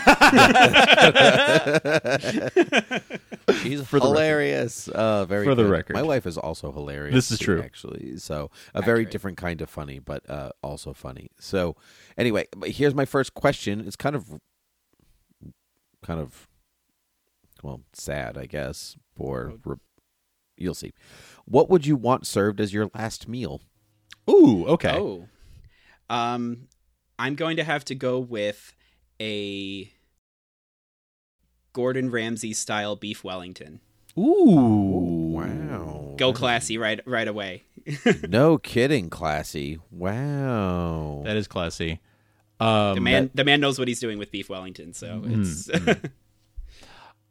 She's 3.62 3.82
For 3.88 4.00
the 4.00 4.06
hilarious. 4.06 4.88
Uh, 4.90 5.26
very 5.26 5.46
For 5.46 5.56
the 5.56 5.64
good. 5.64 5.72
record. 5.72 5.94
My 5.94 6.02
wife 6.02 6.26
is 6.26 6.38
also 6.38 6.72
hilarious. 6.72 7.14
This 7.14 7.32
is 7.32 7.40
too, 7.40 7.46
true. 7.46 7.62
actually. 7.62 8.18
So 8.18 8.52
a 8.74 8.82
very 8.82 9.06
different 9.06 9.38
kind 9.38 9.62
of 9.62 9.70
funny, 9.70 10.00
but 10.00 10.30
uh, 10.30 10.50
also 10.62 10.94
funny. 10.94 11.30
So 11.40 11.76
anyway, 12.18 12.48
here's 12.66 12.96
my 12.96 13.06
first 13.06 13.34
question. 13.34 13.82
It's 13.86 13.96
kind 13.96 14.16
of, 14.16 14.40
kind 16.02 16.20
of, 16.20 16.48
well, 17.62 17.82
sad, 17.94 18.38
I 18.38 18.48
guess. 18.48 18.98
For 19.16 19.54
re- 19.64 19.76
you'll 20.58 20.74
see. 20.74 20.94
What 21.46 21.70
would 21.70 21.86
you 21.86 21.96
want 21.96 22.28
served 22.28 22.60
as 22.60 22.74
your 22.74 22.90
last 22.94 23.28
meal? 23.28 23.62
Ooh, 24.30 24.66
okay. 24.68 24.98
Oh. 24.98 25.28
Um, 26.10 26.68
I'm 27.20 27.36
going 27.36 27.58
to 27.58 27.64
have 27.64 27.86
to 27.86 27.96
go 27.96 28.20
with 28.20 28.74
a 29.22 29.92
Gordon 31.74 32.10
Ramsay 32.12 32.54
style 32.54 32.96
beef 32.96 33.24
Wellington. 33.24 33.80
Ooh, 34.18 35.14
Wow. 35.34 36.14
Go 36.18 36.32
classy 36.32 36.78
right 36.78 37.02
right 37.06 37.28
away. 37.28 37.64
no 38.30 38.58
kidding, 38.58 39.10
classy. 39.10 39.80
Wow. 39.90 41.24
That 41.26 41.36
is 41.38 41.48
classy. 41.48 42.00
Um, 42.60 42.96
the 42.96 43.02
man 43.02 43.32
the 43.34 43.44
man 43.44 43.60
knows 43.60 43.80
what 43.80 43.88
he's 43.88 44.00
doing 44.00 44.20
with 44.20 44.32
beef 44.32 44.48
Wellington, 44.50 44.94
so 44.94 45.24
it's 45.26 45.70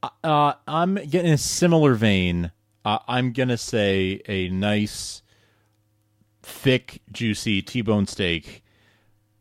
Uh, 0.03 0.55
I'm 0.67 0.95
getting 0.95 1.33
a 1.33 1.39
similar 1.39 1.95
vein. 1.95 2.51
Uh, 2.85 2.99
I'm 3.07 3.33
gonna 3.33 3.57
say 3.57 4.21
a 4.27 4.49
nice, 4.49 5.23
thick, 6.43 7.03
juicy 7.13 7.63
T-bone 7.63 8.07
steak, 8.07 8.65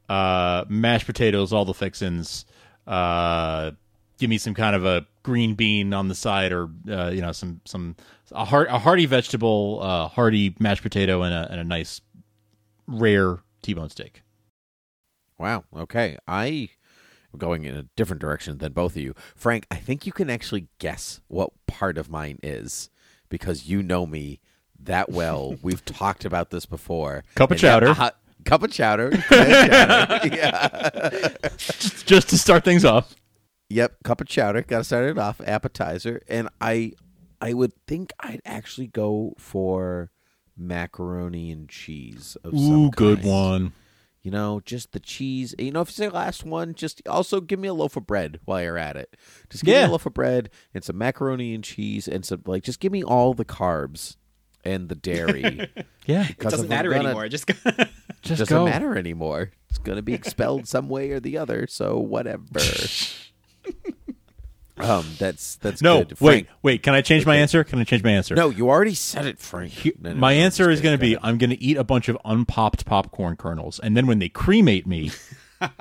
uh, 0.10 0.66
mashed 0.70 1.08
potatoes, 1.08 1.52
all 1.52 1.66
the 1.66 1.74
fixins. 1.74 2.46
Uh, 2.86 3.72
give 4.20 4.30
me 4.30 4.38
some 4.38 4.54
kind 4.54 4.76
of 4.76 4.86
a 4.86 5.08
green 5.24 5.56
bean 5.56 5.94
on 5.94 6.08
the 6.08 6.16
side, 6.16 6.52
or 6.52 6.70
uh, 6.90 7.10
you 7.10 7.22
know, 7.22 7.32
some 7.32 7.62
some 7.66 7.96
a 8.32 8.46
heart 8.46 8.68
a 8.70 8.78
hearty 8.78 9.08
vegetable, 9.08 9.80
uh, 9.82 10.08
hearty 10.08 10.56
mashed 10.60 10.84
potato, 10.84 11.24
and 11.24 11.34
a 11.34 11.48
and 11.52 11.60
a 11.60 11.64
nice 11.64 12.02
rare 12.86 13.40
T-bone 13.64 13.90
steak. 13.90 14.22
Wow. 15.40 15.64
Okay. 15.76 16.18
I 16.28 16.70
going 17.38 17.64
in 17.64 17.76
a 17.76 17.84
different 17.96 18.22
direction 18.22 18.58
than 18.58 18.74
both 18.74 18.96
of 18.96 19.02
you. 19.02 19.14
Frank, 19.36 19.66
I 19.72 19.76
think 19.76 20.06
you 20.06 20.12
can 20.12 20.30
actually 20.30 20.68
guess 20.80 21.22
what 21.28 21.52
part 21.68 21.98
of 21.98 22.10
mine 22.10 22.40
is 22.44 22.90
because 23.30 23.68
you 23.68 23.82
know 23.84 24.06
me 24.06 24.40
that 24.80 25.10
well. 25.10 25.56
We've 25.62 25.84
talked 25.86 26.26
about 26.26 26.50
this 26.50 26.66
before. 26.66 27.24
Cup 27.36 27.52
of 27.52 27.56
And 27.56 27.64
yeah, 27.64 27.70
chowder. 27.80 27.96
uh, 27.98 28.12
cup 28.46 28.64
of 28.64 28.72
chowder. 28.72 29.12
chowder. 29.30 30.28
yeah. 30.36 31.30
Just 31.58 32.30
to 32.30 32.38
start 32.38 32.64
things 32.64 32.84
off. 32.86 33.16
Yep, 33.70 34.04
cup 34.04 34.20
of 34.22 34.28
chowder. 34.28 34.62
Got 34.64 34.80
to 34.80 34.84
start 34.84 35.06
it 35.10 35.18
off. 35.18 35.40
Appetizer, 35.42 36.22
and 36.28 36.50
I, 36.60 36.92
I 37.40 37.54
would 37.54 37.72
think 37.88 38.12
I'd 38.20 38.42
actually 38.44 38.88
go 38.88 39.34
for 39.38 40.12
macaroni 40.58 41.52
and 41.52 41.70
cheese. 41.70 42.36
Of 42.44 42.52
some 42.52 42.86
Ooh, 42.86 42.92
good 42.92 43.24
one. 43.24 43.72
You 44.24 44.30
know, 44.32 44.62
just 44.66 44.92
the 44.92 45.00
cheese. 45.00 45.56
You 45.58 45.72
know, 45.72 45.82
if 45.82 45.90
it's 45.90 45.98
the 45.98 46.10
last 46.12 46.44
one, 46.46 46.76
just 46.76 47.02
also 47.08 47.42
give 47.42 47.60
me 47.60 47.68
a 47.68 47.74
loaf 47.74 47.98
of 47.98 48.06
bread 48.06 48.40
while 48.46 48.62
you're 48.62 48.78
at 48.78 48.96
it. 48.96 49.16
Just 49.50 49.64
give 49.64 49.76
me 49.76 49.82
a 49.84 49.88
loaf 49.92 50.06
of 50.06 50.14
bread 50.14 50.50
and 50.74 50.84
some 50.84 50.98
macaroni 50.98 51.56
and 51.56 51.64
cheese 51.64 52.08
and 52.08 52.24
some 52.24 52.44
like. 52.46 52.64
Just 52.64 52.80
give 52.80 52.92
me 52.92 53.04
all 53.04 53.34
the 53.34 53.46
carbs 53.46 54.18
and 54.64 54.90
the 54.90 54.96
dairy. 54.96 55.68
Yeah, 56.08 56.28
it 56.28 56.40
doesn't 56.40 56.68
matter 56.68 56.90
gonna- 56.90 57.10
anymore. 57.10 57.30
Just 57.30 57.48
It 57.48 57.58
Just 58.24 58.40
doesn't 58.40 58.48
go. 58.58 58.66
matter 58.66 58.98
anymore. 58.98 59.52
It's 59.70 59.78
going 59.78 59.98
to 59.98 60.02
be 60.02 60.16
expelled 60.16 60.68
some 60.68 60.90
way 60.90 61.12
or 61.12 61.20
the 61.20 61.38
other. 61.38 61.68
So 61.68 62.00
whatever. 62.00 62.44
Um, 64.82 65.06
that's 65.20 65.56
that's 65.58 65.82
No, 65.82 66.00
good. 66.00 66.20
wait, 66.22 66.46
Frank, 66.46 66.48
wait. 66.62 66.84
Can 66.84 66.94
I 66.94 67.02
change 67.02 67.26
my 67.26 67.36
answer? 67.36 67.64
Can 67.64 67.80
I 67.80 67.84
change 67.84 68.04
my 68.04 68.12
answer? 68.12 68.36
No, 68.36 68.50
you 68.50 68.70
already 68.70 68.94
said 68.96 69.26
it, 69.26 69.40
Frank. 69.40 69.74
No, 70.00 70.12
no, 70.12 70.16
my 70.16 70.36
no, 70.36 70.42
answer 70.42 70.70
is 70.70 70.82
going 70.82 70.98
to 70.98 71.04
kidding. 71.04 71.20
be 71.20 71.24
I'm 71.28 71.38
going 71.38 71.50
to 71.52 71.62
eat 71.62 71.78
a 71.78 71.84
bunch 71.84 72.10
of 72.10 72.18
unpopped 72.26 72.86
popcorn 72.86 73.36
kernels, 73.38 73.80
and 73.80 73.96
then 73.96 74.08
when 74.08 74.20
they 74.20 74.30
cremate 74.30 74.86
me, 74.88 75.12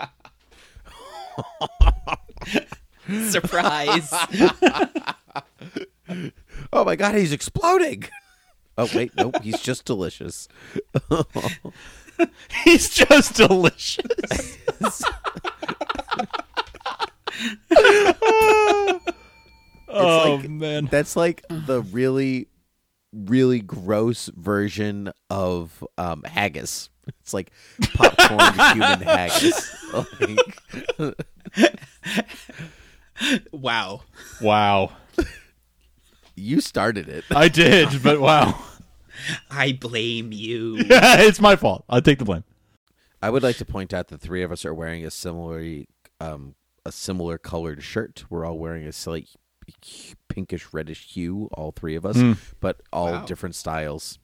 Surprise. 3.29 4.13
Oh 6.73 6.85
my 6.85 6.97
god, 6.97 7.15
he's 7.15 7.33
exploding. 7.33 8.05
Oh 8.77 8.89
wait, 8.95 9.13
nope, 9.17 9.41
he's 9.43 9.61
just 9.61 9.85
delicious. 9.85 10.49
he's 12.65 12.91
just 12.93 13.35
delicious. 13.35 15.05
Oh 19.89 20.39
like- 20.41 20.51
man, 20.51 20.87
That's 20.91 21.17
like 21.17 21.43
the 21.49 21.83
really, 21.83 22.49
really 23.13 23.61
gross 23.61 24.27
version 24.35 25.13
of 25.29 25.85
um, 25.99 26.23
haggis. 26.25 26.91
It's 27.21 27.35
like 27.35 27.51
popcorn 27.95 28.75
human 28.75 29.01
haggis. 29.01 29.77
Like, 33.23 33.45
wow. 33.53 34.03
wow, 34.41 34.93
you 36.37 36.61
started 36.61 37.09
it. 37.09 37.25
I 37.31 37.49
did, 37.49 38.03
but 38.03 38.21
wow, 38.21 38.63
I 39.51 39.73
blame 39.73 40.33
you. 40.33 40.77
it's 40.79 41.41
my 41.41 41.57
fault. 41.57 41.85
I'll 41.89 42.01
take 42.01 42.19
the 42.19 42.25
blame. 42.25 42.45
I 43.21 43.29
would 43.31 43.43
like 43.43 43.57
to 43.57 43.65
point 43.65 43.93
out 43.93 44.09
that 44.09 44.21
three 44.21 44.43
of 44.43 44.53
us 44.53 44.65
are 44.65 44.73
wearing 44.73 45.05
a 45.05 45.11
similarly, 45.11 45.89
um, 46.21 46.55
a 46.91 46.93
similar 46.93 47.39
colored 47.39 47.83
shirt. 47.85 48.25
We're 48.29 48.45
all 48.45 48.59
wearing 48.59 48.85
a 48.85 48.93
slight 48.93 49.29
pinkish 50.29 50.67
reddish 50.73 51.13
hue, 51.15 51.49
all 51.53 51.71
three 51.71 51.95
of 51.95 52.05
us, 52.05 52.17
Mm. 52.17 52.37
but 52.59 52.81
all 52.93 53.13
Wow. 53.13 53.25
different 53.27 53.55
styles. 53.55 54.19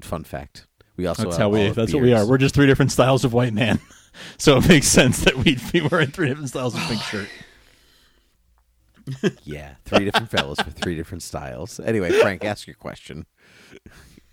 Fun 0.00 0.24
fact. 0.24 0.66
We 0.96 1.06
also 1.06 1.22
That's 1.24 1.36
have 1.36 1.42
how 1.44 1.48
we. 1.50 1.60
all 1.60 1.66
have 1.66 1.76
That's 1.76 1.94
what 1.94 2.02
we 2.02 2.12
are. 2.12 2.26
We're 2.26 2.38
just 2.38 2.54
three 2.54 2.66
different 2.66 2.90
styles 2.90 3.24
of 3.24 3.32
white 3.32 3.52
man, 3.54 3.78
so 4.38 4.56
it 4.58 4.68
makes 4.68 4.88
sense 4.88 5.20
that 5.24 5.36
we'd 5.36 5.60
be 5.72 5.80
wearing 5.80 6.08
three 6.10 6.26
different 6.28 6.48
styles 6.48 6.74
of 6.74 6.80
pink 6.82 7.00
shirt. 7.02 7.28
Yeah, 9.44 9.74
three 9.84 10.04
different 10.04 10.30
fellows 10.30 10.58
with 10.64 10.74
three 10.74 10.94
different 10.94 11.22
styles. 11.22 11.80
Anyway, 11.80 12.10
Frank, 12.20 12.44
ask 12.44 12.66
your 12.66 12.76
question. 12.76 13.26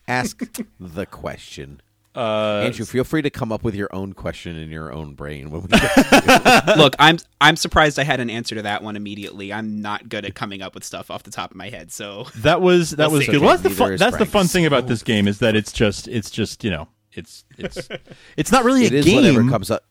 Ask 0.07 0.41
the 0.79 1.05
question. 1.05 1.81
Uh, 2.17 2.63
Andrew, 2.65 2.83
feel 2.86 3.03
free 3.03 3.21
to 3.21 3.29
come 3.29 3.51
up 3.51 3.63
with 3.63 3.75
your 3.75 3.89
own 3.93 4.13
question 4.13 4.55
in 4.57 4.69
your 4.71 4.91
own 4.91 5.13
brain 5.13 5.51
when 5.51 5.62
we 5.62 5.67
Look, 6.75 6.95
I'm 6.97 7.17
I'm 7.39 7.55
surprised 7.55 8.00
I 8.00 8.03
had 8.03 8.19
an 8.19 8.29
answer 8.29 8.55
to 8.55 8.63
that 8.63 8.81
one 8.81 8.95
immediately. 8.95 9.53
I'm 9.53 9.81
not 9.81 10.09
good 10.09 10.25
at 10.25 10.33
coming 10.33 10.62
up 10.63 10.74
with 10.74 10.83
stuff 10.83 11.12
off 11.12 11.24
the 11.24 11.31
top 11.31 11.51
of 11.51 11.57
my 11.57 11.69
head. 11.69 11.91
So 11.91 12.25
That 12.38 12.62
was 12.62 12.91
that 12.91 13.09
We'll 13.12 13.17
was 13.19 13.25
see. 13.27 13.31
good. 13.33 13.41
Well, 13.41 13.51
that's 13.51 13.62
the 13.62 13.69
fun, 13.69 13.93
is 13.93 14.00
that's 14.00 14.17
the 14.17 14.25
fun 14.25 14.47
thing 14.47 14.65
about 14.65 14.88
this 14.88 15.03
game 15.03 15.27
is 15.27 15.39
that 15.39 15.55
it's 15.55 15.71
just 15.71 16.07
it's 16.07 16.31
just 16.31 16.63
you 16.63 16.71
know 16.71 16.88
it's 17.13 17.45
it's 17.57 17.88
it's 18.38 18.51
not 18.51 18.63
really 18.63 18.86
It 18.86 18.93
a 18.93 18.97
is 18.97 19.05
game. 19.05 19.15
whatever 19.17 19.47
comes 19.50 19.69
up. 19.69 19.83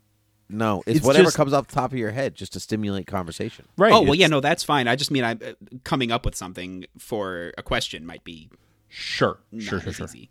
No, 0.48 0.82
it's, 0.86 0.98
It's 0.98 1.06
whatever 1.06 1.24
just- 1.24 1.36
comes 1.36 1.52
off 1.52 1.66
the 1.68 1.74
top 1.74 1.92
of 1.92 1.98
your 1.98 2.10
head 2.12 2.34
just 2.34 2.52
to 2.54 2.60
stimulate 2.60 3.06
conversation. 3.06 3.66
right? 3.76 3.92
oh 3.92 4.02
well, 4.02 4.14
yeah, 4.14 4.26
no, 4.28 4.40
that's 4.40 4.62
fine. 4.64 4.88
I 4.88 4.96
just 4.96 5.10
mean 5.10 5.24
I 5.24 5.32
uh, 5.32 5.52
coming 5.84 6.10
up 6.12 6.24
with 6.24 6.34
something 6.36 6.86
for 6.98 7.52
a 7.58 7.62
question 7.62 8.04
might 8.06 8.24
be 8.24 8.48
Sure, 8.88 9.38
not 9.52 9.62
sure, 9.62 9.80
sure, 9.80 9.88
as 9.90 9.96
sure. 9.96 10.06
easy. 10.06 10.30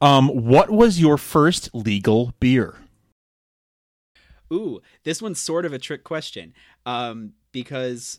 Um, 0.00 0.28
what 0.28 0.70
was 0.70 1.00
your 1.00 1.18
first 1.18 1.68
legal 1.74 2.32
beer? 2.40 2.76
Ooh, 4.52 4.80
this 5.04 5.20
one's 5.22 5.40
sort 5.40 5.64
of 5.64 5.72
a 5.72 5.78
trick 5.78 6.02
question, 6.04 6.54
um, 6.86 7.32
because 7.52 8.18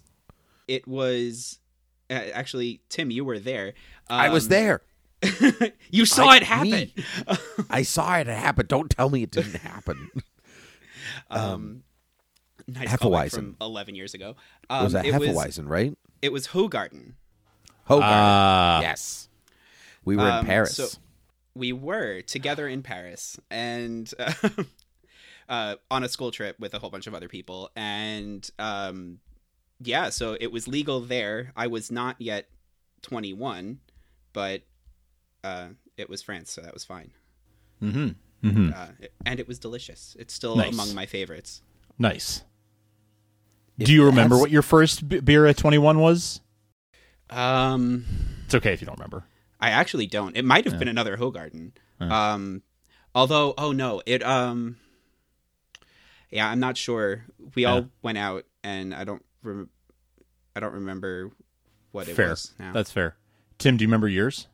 it 0.67 0.87
was 0.87 1.59
uh, 2.09 2.13
actually 2.33 2.81
Tim. 2.89 3.11
You 3.11 3.25
were 3.25 3.39
there. 3.39 3.73
I 4.09 4.29
was 4.29 4.45
Um, 4.45 4.49
there. 4.49 4.81
you 5.91 6.05
saw 6.05 6.27
I- 6.27 6.37
it 6.37 6.43
happen. 6.43 6.91
I 7.69 7.81
saw 7.83 8.17
it 8.17 8.27
happen. 8.27 8.65
Don't 8.67 8.89
tell 8.89 9.09
me 9.09 9.23
it 9.23 9.31
didn't 9.31 9.55
happen. 9.61 10.09
Um, 11.29 11.83
nice 12.67 12.89
Hefeweizen. 12.89 12.99
callback 12.99 13.31
from 13.31 13.55
eleven 13.61 13.95
years 13.95 14.13
ago. 14.13 14.31
it 14.31 14.35
Um, 14.69 14.83
was 14.85 14.95
a 14.95 15.03
it 15.05 15.17
was 15.17 15.29
Hefeweizen, 15.29 15.67
right? 15.67 15.97
it 16.21 16.31
was 16.31 16.47
Hoegaarden. 16.47 17.13
Hoegaarden. 17.89 18.01
Ah. 18.03 18.81
yes. 18.81 19.29
We 20.05 20.15
were 20.17 20.27
in 20.27 20.31
Um, 20.35 20.45
Paris. 20.45 20.75
so- 20.75 20.89
we 21.55 21.73
were 21.73 22.21
together 22.21 22.67
in 22.67 22.81
Paris 22.83 23.39
and 23.49 24.11
uh, 24.19 24.33
uh, 25.49 25.75
on 25.89 26.03
a 26.03 26.09
school 26.09 26.31
trip 26.31 26.59
with 26.59 26.73
a 26.73 26.79
whole 26.79 26.89
bunch 26.89 27.07
of 27.07 27.13
other 27.13 27.27
people. 27.27 27.69
And 27.75 28.49
um, 28.59 29.19
yeah, 29.83 30.09
so 30.09 30.37
it 30.39 30.51
was 30.51 30.67
legal 30.67 31.01
there. 31.01 31.51
I 31.55 31.67
was 31.67 31.91
not 31.91 32.15
yet 32.19 32.47
21, 33.01 33.79
but 34.33 34.61
uh, 35.43 35.69
it 35.97 36.09
was 36.09 36.21
France, 36.21 36.51
so 36.51 36.61
that 36.61 36.73
was 36.73 36.85
fine. 36.85 37.11
Mm-hmm. 37.81 38.47
Mm-hmm. 38.47 38.71
Uh, 38.75 39.07
and 39.25 39.39
it 39.39 39.47
was 39.47 39.59
delicious. 39.59 40.15
It's 40.19 40.33
still 40.33 40.55
Nice. 40.55 40.73
among 40.73 40.95
my 40.95 41.05
favorites. 41.05 41.61
Nice. 41.99 42.43
If 43.77 43.87
Do 43.87 43.93
you 43.93 44.05
remember 44.05 44.37
what 44.37 44.51
your 44.51 44.61
first 44.61 45.07
b- 45.07 45.19
beer 45.19 45.45
at 45.47 45.57
twenty 45.57 45.77
one 45.77 45.99
was? 45.99 46.41
Um, 47.29 48.05
It's 48.45 48.55
okay 48.55 48.73
if 48.73 48.81
you 48.81 48.85
don't 48.87 48.97
remember. 48.97 49.25
I 49.61 49.69
actually 49.69 50.07
don't. 50.07 50.35
It 50.35 50.43
might 50.45 50.65
have 50.65 50.73
Yeah. 50.73 50.79
been 50.79 50.87
another 50.87 51.17
Hoegaarden. 51.17 51.71
Yeah. 51.99 52.33
Um, 52.33 52.63
although, 53.13 53.53
oh 53.57 53.71
no, 53.71 54.01
it 54.05 54.23
um, 54.23 54.77
yeah, 56.29 56.49
I'm 56.49 56.59
not 56.59 56.77
sure. 56.77 57.25
We 57.55 57.63
Yeah. 57.63 57.71
all 57.71 57.85
went 58.01 58.17
out, 58.17 58.45
and 58.63 58.93
I 58.93 59.03
don't, 59.03 59.23
rem- 59.43 59.69
I 60.55 60.59
don't 60.59 60.73
remember 60.73 61.31
what 61.91 62.07
it 62.07 62.15
fair. 62.15 62.29
was. 62.29 62.53
Now. 62.57 62.73
That's 62.73 62.91
fair. 62.91 63.15
Tim, 63.57 63.77
do 63.77 63.83
you 63.83 63.87
remember 63.87 64.07
yours? 64.07 64.47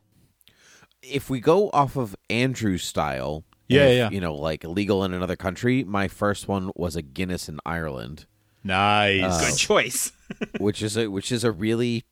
if 1.00 1.30
we 1.30 1.38
go 1.38 1.70
off 1.70 1.94
of 1.96 2.16
Andrew's 2.28 2.82
style, 2.82 3.44
Yeah, 3.68 3.84
if, 3.86 3.96
yeah. 3.96 4.10
you 4.10 4.20
know, 4.20 4.34
like 4.34 4.64
legal 4.64 5.04
in 5.04 5.14
another 5.14 5.36
country, 5.36 5.84
my 5.84 6.08
first 6.08 6.48
one 6.48 6.72
was 6.74 6.96
a 6.96 7.02
Guinness 7.02 7.48
in 7.48 7.60
Ireland, 7.64 8.26
Nice. 8.64 9.22
Uh, 9.22 9.48
good 9.48 9.56
choice. 9.56 10.10
which 10.58 10.82
is 10.82 10.96
a 10.96 11.06
which 11.08 11.30
is 11.30 11.44
a 11.44 11.52
really 11.52 12.04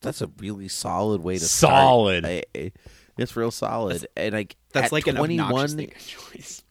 that's 0.00 0.22
a 0.22 0.30
really 0.38 0.68
solid 0.68 1.22
way 1.22 1.34
to 1.38 1.44
Solid. 1.44 2.24
Start. 2.24 2.44
I- 2.54 2.58
I- 2.58 2.72
it's 3.18 3.36
real 3.36 3.50
solid, 3.50 4.06
and 4.16 4.32
like 4.34 4.56
That's 4.72 4.86
at 4.86 4.92
like 4.92 5.06
an 5.06 5.16
21, 5.16 5.46
obnoxiously 5.52 5.86
good 5.86 5.98
choice. 5.98 6.62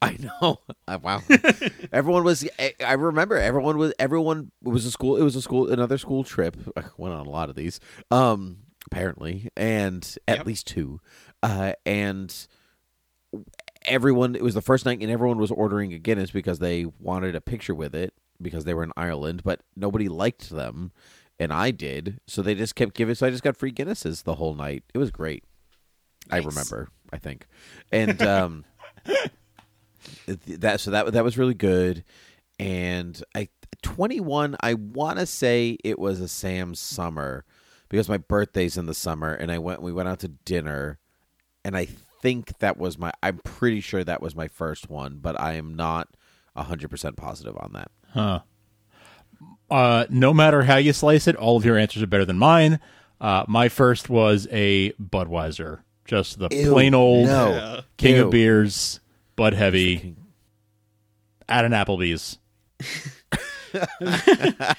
I 0.00 0.16
know. 0.18 0.58
Uh, 0.88 0.98
wow. 1.02 1.22
everyone 1.92 2.24
was. 2.24 2.48
I, 2.58 2.72
I 2.84 2.94
remember. 2.94 3.36
Everyone 3.36 3.76
was. 3.76 3.92
Everyone 3.98 4.50
it 4.64 4.68
was 4.68 4.86
a 4.86 4.90
school. 4.90 5.16
It 5.16 5.22
was 5.22 5.36
a 5.36 5.42
school. 5.42 5.70
Another 5.70 5.98
school 5.98 6.24
trip. 6.24 6.56
I 6.76 6.84
went 6.96 7.14
on 7.14 7.26
a 7.26 7.30
lot 7.30 7.50
of 7.50 7.56
these. 7.56 7.78
Um, 8.10 8.58
apparently, 8.90 9.50
and 9.56 10.02
at 10.26 10.38
Yep. 10.38 10.46
least 10.46 10.66
two. 10.66 11.00
Uh, 11.42 11.74
and 11.84 12.34
everyone. 13.84 14.34
It 14.34 14.42
was 14.42 14.54
the 14.54 14.62
first 14.62 14.86
night, 14.86 15.00
and 15.00 15.10
everyone 15.10 15.38
was 15.38 15.50
ordering 15.50 15.92
a 15.92 15.98
Guinness 15.98 16.30
because 16.30 16.58
they 16.58 16.86
wanted 16.98 17.34
a 17.34 17.40
picture 17.40 17.74
with 17.74 17.94
it 17.94 18.14
because 18.40 18.64
they 18.64 18.74
were 18.74 18.82
in 18.84 18.92
Ireland, 18.96 19.42
but 19.44 19.60
nobody 19.76 20.08
liked 20.08 20.50
them, 20.50 20.90
and 21.42 21.52
I 21.52 21.70
did. 21.70 22.20
So 22.26 22.40
they 22.42 22.54
just 22.54 22.74
kept 22.74 22.94
giving. 22.94 23.14
So 23.14 23.26
I 23.26 23.30
just 23.30 23.42
got 23.42 23.56
free 23.56 23.72
Guinnesses 23.72 24.22
the 24.24 24.36
whole 24.36 24.54
night. 24.54 24.84
It 24.94 24.98
was 24.98 25.10
great. 25.10 25.44
I 26.30 26.38
remember. 26.38 26.88
I 27.12 27.18
think, 27.18 27.46
and 27.90 28.20
um. 28.22 28.64
That 30.26 30.80
so 30.80 30.90
that 30.90 31.12
that 31.12 31.24
was 31.24 31.38
really 31.38 31.54
good 31.54 32.04
and 32.58 33.22
i 33.34 33.48
21 33.82 34.56
i 34.60 34.74
want 34.74 35.18
to 35.18 35.26
say 35.26 35.76
it 35.84 35.98
was 35.98 36.20
a 36.20 36.28
sam's 36.28 36.80
summer 36.80 37.44
because 37.88 38.08
my 38.08 38.18
birthday's 38.18 38.76
in 38.76 38.86
the 38.86 38.94
summer 38.94 39.32
and 39.32 39.50
i 39.50 39.58
went 39.58 39.80
we 39.80 39.92
went 39.92 40.08
out 40.08 40.18
to 40.20 40.28
dinner 40.28 40.98
and 41.64 41.76
i 41.76 41.84
think 41.84 42.58
that 42.58 42.76
was 42.78 42.98
my 42.98 43.12
i'm 43.22 43.38
pretty 43.38 43.80
sure 43.80 44.04
that 44.04 44.20
was 44.22 44.34
my 44.34 44.48
first 44.48 44.90
one 44.90 45.18
but 45.20 45.40
i 45.40 45.54
am 45.54 45.74
not 45.74 46.08
100% 46.56 47.16
positive 47.16 47.56
on 47.58 47.70
that 47.72 47.90
Huh. 48.12 48.40
Uh, 49.72 50.06
no 50.10 50.34
matter 50.34 50.62
how 50.62 50.76
you 50.76 50.92
slice 50.92 51.26
it, 51.26 51.34
all 51.36 51.56
of 51.56 51.64
your 51.64 51.78
answers 51.78 52.02
are 52.02 52.06
better 52.06 52.24
than 52.26 52.38
mine. 52.38 52.78
Uh, 53.20 53.44
my 53.48 53.68
first 53.68 54.10
was 54.10 54.46
a 54.50 54.92
Budweiser, 54.94 55.80
just 56.04 56.38
the 56.38 56.48
Ew, 56.50 56.70
plain 56.72 56.94
old 56.94 57.26
no. 57.26 57.80
king 57.96 58.16
Ew. 58.16 58.24
of 58.26 58.30
beers, 58.30 59.00
Bud 59.36 59.54
Heavy, 59.54 60.14
at 61.48 61.64
an 61.64 61.72
Applebee's. 61.72 62.38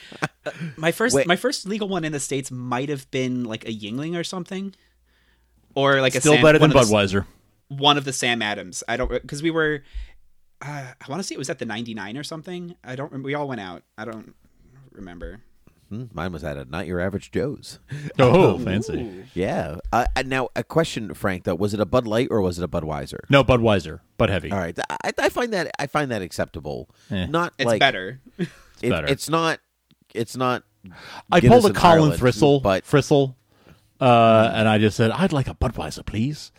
My 0.77 0.91
first, 0.91 1.15
Wait. 1.15 1.25
my 1.25 1.35
first 1.37 1.65
legal 1.65 1.87
one 1.87 2.03
in 2.03 2.11
the 2.11 2.19
states 2.19 2.51
might 2.51 2.89
have 2.89 3.09
been 3.11 3.45
like 3.45 3.63
a 3.67 3.71
Yuengling 3.71 4.15
or 4.17 4.23
something, 4.23 4.75
or 5.73 6.01
like 6.01 6.13
a 6.15 6.19
Still 6.19 6.33
Sam, 6.33 6.43
better 6.43 6.59
than 6.59 6.71
one 6.71 6.81
of 6.83 6.89
the- 6.89 6.93
Budweiser. 6.95 7.25
one 7.69 7.97
of 7.97 8.03
the 8.05 8.13
Sam 8.13 8.41
Adams. 8.41 8.83
I 8.87 8.97
don't 8.97 9.09
because 9.09 9.41
we 9.41 9.51
were. 9.51 9.83
Uh, 10.61 10.91
I 10.99 11.09
want 11.09 11.19
to 11.21 11.23
say 11.23 11.33
it 11.35 11.37
was 11.37 11.49
at 11.49 11.59
the 11.59 11.65
'99 11.65 12.17
or 12.17 12.23
something. 12.23 12.75
I 12.83 12.95
don't. 12.95 13.09
remember. 13.11 13.25
We 13.27 13.33
all 13.35 13.47
went 13.47 13.61
out. 13.61 13.83
I 13.97 14.03
don't 14.05 14.35
remember. 14.95 15.41
Hmm, 15.89 16.05
mine 16.13 16.31
was 16.31 16.43
at 16.43 16.57
a 16.57 16.65
not 16.65 16.87
your 16.87 16.99
average 16.99 17.29
joe's 17.31 17.79
Oh, 18.19 18.57
fancy. 18.57 19.01
Ooh. 19.01 19.23
yeah 19.35 19.75
uh, 19.91 20.05
now 20.25 20.49
a 20.55 20.63
question 20.63 21.13
frank 21.13 21.43
though 21.43 21.53
was 21.55 21.73
it 21.73 21.79
a 21.79 21.85
bud 21.85 22.07
light 22.07 22.29
or 22.31 22.41
was 22.41 22.57
it 22.57 22.63
a 22.63 22.67
budweiser 22.67 23.19
No, 23.29 23.43
Budweiser, 23.43 23.99
Bud 24.17 24.29
Heavy. 24.29 24.49
all 24.51 24.57
right 24.57 24.77
I, 25.03 25.11
I 25.19 25.29
find 25.29 25.53
that 25.53 25.69
i 25.77 25.85
find 25.87 26.09
that 26.11 26.21
acceptable 26.23 26.89
Eh. 27.11 27.25
not 27.27 27.53
It's 27.59 27.67
like 27.67 27.79
better. 27.81 28.21
it- 28.39 28.89
better. 28.89 29.07
it's 29.07 29.29
not 29.29 29.59
it's 30.15 30.35
not 30.37 30.63
I 31.31 31.41
Guinness 31.41 31.61
pulled 31.61 31.65
a 31.65 31.67
in 31.69 31.73
Colin 31.75 31.97
Ireland, 32.03 32.19
Thistle, 32.21 32.59
but 32.61 32.85
Fristle, 32.85 33.37
uh, 34.01 34.51
and 34.53 34.67
I 34.67 34.77
just 34.79 34.97
said 34.97 35.11
I'd 35.11 35.31
like 35.31 35.47
a 35.47 35.53
Budweiser, 35.55 36.05
please, 36.05 36.51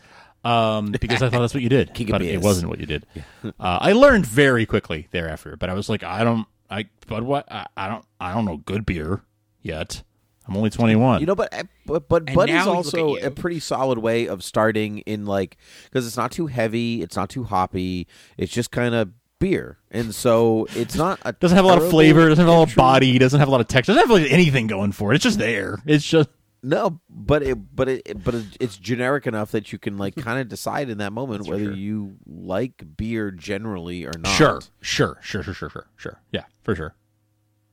um, 0.45 0.93
because 1.01 1.23
I 1.23 1.29
thought 1.29 1.41
that's 1.41 1.53
what 1.55 1.63
you 1.63 1.69
did. 1.69 1.93
King 1.95 2.09
but 2.11 2.23
it 2.23 2.41
wasn't 2.41 2.69
what 2.71 2.79
you 2.81 2.87
did. 2.87 3.05
uh, 3.45 3.51
I 3.61 3.93
learned 3.93 4.25
very 4.27 4.65
quickly 4.65 5.09
thereafter, 5.11 5.57
but 5.59 5.69
I 5.71 5.75
was 5.75 5.89
like, 5.91 6.03
I 6.03 6.25
don't, 6.25 6.47
I 6.75 6.85
Budweiser, 7.07 7.45
I, 7.51 7.67
I 7.77 7.89
don't, 7.89 8.05
I 8.21 8.35
don't 8.35 8.45
know 8.45 8.57
good 8.57 8.85
beer 8.85 9.23
yet. 9.63 10.03
I'm 10.47 10.57
only 10.57 10.71
21. 10.71 11.21
You 11.21 11.27
know, 11.27 11.35
but 11.35 11.55
uh, 11.55 11.65
but 11.87 12.09
but 12.09 12.25
And 12.27 12.35
Bud 12.35 12.51
is 12.51 12.67
also 12.67 13.17
a 13.17 13.31
pretty 13.31 13.61
solid 13.61 13.99
way 13.99 14.27
of 14.27 14.45
starting 14.45 14.99
in 14.99 15.25
like 15.25 15.57
because 15.85 16.07
it's 16.07 16.17
not 16.17 16.33
too 16.33 16.49
heavy, 16.49 17.03
it's 17.03 17.17
not 17.17 17.31
too 17.31 17.45
hoppy, 17.45 18.07
it's 18.37 18.53
just 18.53 18.71
kind 18.71 18.95
of 18.95 19.11
beer, 19.39 19.79
and 19.91 20.15
so 20.15 20.67
it's 20.75 20.97
not 20.97 21.19
a 21.25 21.33
doesn't 21.41 21.57
have 21.57 21.65
a 21.65 21.69
lot 21.69 21.81
of 21.81 21.89
flavor, 21.89 22.29
doesn't 22.29 22.45
have 22.45 22.53
a 22.55 22.59
lot 22.59 22.69
of 22.69 22.77
body, 22.77 23.19
doesn't 23.19 23.39
have 23.39 23.49
a 23.49 23.51
lot 23.51 23.63
of 23.63 23.69
texture, 23.69 23.95
doesn't 23.95 24.09
have 24.09 24.21
like 24.21 24.31
anything 24.31 24.67
going 24.67 24.93
for 24.93 25.13
it. 25.13 25.17
It's 25.17 25.25
just 25.25 25.39
there. 25.39 25.83
It's 25.87 26.05
just 26.05 26.29
No, 26.67 26.99
but 27.11 27.43
it 27.43 27.77
but 27.77 27.89
it 27.89 28.25
but 28.25 28.35
it's 28.59 28.79
generic 28.79 29.27
enough 29.27 29.51
that 29.53 29.71
you 29.71 29.79
can 29.79 29.99
like 29.99 30.17
kind 30.17 30.41
of 30.41 30.49
decide 30.49 30.89
in 30.89 30.97
that 30.99 31.13
moment 31.13 31.47
whether 31.47 31.71
you 31.73 32.17
like 32.27 32.83
beer 32.97 33.31
generally 33.31 34.07
or 34.07 34.13
not. 34.19 34.35
sure, 34.35 34.63
sure, 34.81 35.19
sure, 35.21 35.43
sure, 35.43 35.53
sure, 35.55 35.69
sure, 35.69 35.87
sure. 35.97 36.21
Yeah, 36.33 36.45
for 36.63 36.75
sure. 36.75 36.95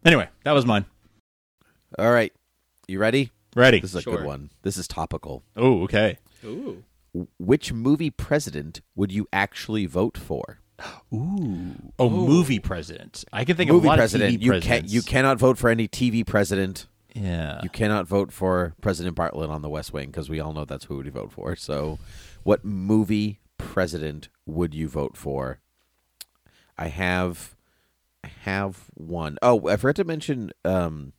Anyway, 0.04 0.28
that 0.44 0.52
was 0.52 0.66
mine. 0.66 0.86
All 1.98 2.12
right, 2.12 2.34
you 2.88 3.00
ready? 3.00 3.32
Ready. 3.56 3.80
This 3.80 3.92
is 3.92 3.96
a 3.98 4.02
Sure. 4.02 4.18
good 4.18 4.26
one. 4.26 4.50
This 4.64 4.76
is 4.78 4.88
topical. 4.88 5.44
Oh, 5.56 5.84
okay. 5.84 6.18
Ooh. 6.44 6.84
Which 7.38 7.72
movie 7.74 8.10
president 8.10 8.82
would 8.96 9.12
you 9.12 9.28
actually 9.32 9.86
vote 9.86 10.18
for? 10.18 10.60
Ooh. 11.14 11.92
Oh, 12.00 12.10
movie 12.10 12.60
president. 12.60 13.24
I 13.32 13.46
can 13.46 13.56
think 13.58 13.70
movie 13.72 13.80
of 13.80 13.84
a 13.86 13.88
lot 13.88 13.98
president. 13.98 14.36
of 14.36 14.42
TV 14.42 14.44
you 14.44 14.52
can 14.52 14.62
presidents. 14.62 14.94
you 14.94 15.02
cannot 15.02 15.38
vote 15.38 15.58
for 15.58 15.70
any 15.70 15.88
TV 15.88 16.26
president. 16.26 16.88
Yeah. 17.14 17.60
You 17.64 17.70
cannot 17.70 18.08
vote 18.08 18.32
for 18.32 18.74
President 18.82 19.16
Bartlet 19.16 19.50
on 19.50 19.62
The 19.62 19.70
West 19.70 19.92
Wing 19.94 20.08
because 20.08 20.30
we 20.30 20.40
all 20.40 20.54
know 20.54 20.66
that's 20.66 20.86
who 20.86 20.96
you 20.96 21.04
would 21.04 21.14
vote 21.14 21.32
for. 21.32 21.56
So, 21.56 22.00
what 22.44 22.64
movie 22.64 23.40
president 23.58 24.30
would 24.46 24.74
you 24.74 24.88
vote 24.88 25.18
for? 25.18 25.60
I 26.78 26.88
have, 26.88 27.56
I 28.24 28.30
have 28.44 28.86
one. 28.94 29.38
Oh, 29.42 29.68
I 29.68 29.76
forgot 29.78 29.98
to 29.98 30.04
mention. 30.04 30.52
Um, 30.66 31.14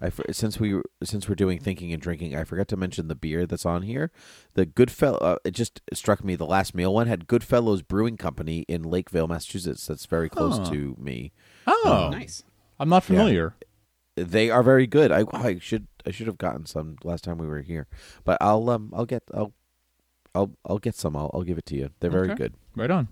I 0.00 0.10
for- 0.10 0.24
since 0.32 0.58
we 0.58 0.80
since 1.02 1.28
we're 1.28 1.34
doing 1.36 1.58
thinking 1.60 1.92
and 1.92 2.02
drinking, 2.02 2.34
I 2.34 2.44
forgot 2.44 2.66
to 2.68 2.76
mention 2.76 3.08
the 3.08 3.14
beer 3.14 3.46
that's 3.46 3.64
on 3.64 3.82
here. 3.82 4.10
The 4.54 4.66
Goodfellow. 4.66 5.18
Uh, 5.18 5.36
it 5.44 5.52
just 5.52 5.80
struck 5.92 6.24
me. 6.24 6.34
The 6.34 6.46
last 6.46 6.74
meal 6.74 6.92
one 6.92 7.06
had 7.06 7.26
Goodfellows 7.28 7.82
Brewing 7.82 8.16
Company 8.16 8.64
in 8.68 8.82
Lakeville, 8.82 9.28
Massachusetts. 9.28 9.86
That's 9.86 10.06
very 10.06 10.28
close 10.28 10.58
Huh. 10.58 10.70
to 10.72 10.96
me. 10.98 11.32
Oh, 11.66 12.08
Nice. 12.10 12.42
I'm 12.80 12.88
not 12.88 13.04
familiar. 13.04 13.54
They 14.16 14.50
are 14.50 14.62
very 14.62 14.86
good. 14.86 15.10
I, 15.10 15.24
I 15.32 15.58
should 15.58 15.86
I 16.06 16.10
should 16.12 16.26
have 16.28 16.38
gotten 16.38 16.66
some 16.66 16.96
last 17.02 17.24
time 17.24 17.38
we 17.38 17.46
were 17.46 17.62
here, 17.62 17.86
but 18.24 18.38
I'll 18.40 18.68
um 18.70 18.92
I'll 18.94 19.06
get 19.06 19.24
I'll 19.34 19.52
I'll 20.34 20.52
I'll 20.64 20.78
get 20.78 20.94
some. 20.94 21.16
I'll 21.16 21.30
I'll 21.34 21.42
give 21.42 21.58
it 21.58 21.66
to 21.66 21.74
you. 21.76 21.90
They're 22.00 22.10
very 22.10 22.28
Okay. 22.30 22.36
good. 22.36 22.54
Right 22.76 22.90
on. 22.90 23.08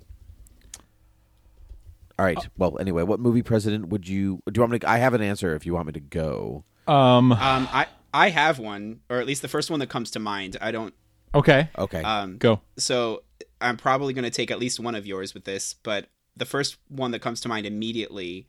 All 2.18 2.24
right. 2.26 2.38
Well, 2.56 2.78
anyway, 2.78 3.02
what 3.02 3.20
movie 3.20 3.42
president 3.42 3.88
would 3.88 4.06
you? 4.08 4.40
Do 4.46 4.58
you 4.58 4.62
want 4.62 4.72
me 4.72 4.78
to? 4.80 4.88
I 4.88 4.98
have 4.98 5.14
an 5.14 5.22
answer. 5.22 5.54
If 5.56 5.66
you 5.66 5.74
want 5.74 5.86
me 5.86 5.92
to 5.94 6.00
go, 6.00 6.64
Um. 6.86 7.32
Um, 7.32 7.68
I 7.72 7.86
I 8.14 8.28
have 8.28 8.58
one, 8.58 9.00
or 9.08 9.18
at 9.18 9.26
least 9.26 9.42
the 9.42 9.48
first 9.48 9.70
one 9.70 9.80
that 9.80 9.88
comes 9.88 10.10
to 10.12 10.20
mind. 10.20 10.56
I 10.60 10.70
don't. 10.70 10.94
Okay. 11.34 11.68
okay. 11.78 12.02
Um, 12.02 12.36
Go. 12.36 12.60
so 12.76 13.22
I'm 13.60 13.78
probably 13.78 14.12
going 14.12 14.24
to 14.24 14.30
take 14.30 14.50
at 14.50 14.58
least 14.58 14.78
one 14.78 14.94
of 14.94 15.06
yours 15.06 15.32
with 15.32 15.44
this, 15.44 15.74
but 15.82 16.08
the 16.36 16.44
first 16.44 16.76
one 16.88 17.10
that 17.12 17.20
comes 17.20 17.40
to 17.40 17.48
mind 17.48 17.64
immediately, 17.64 18.46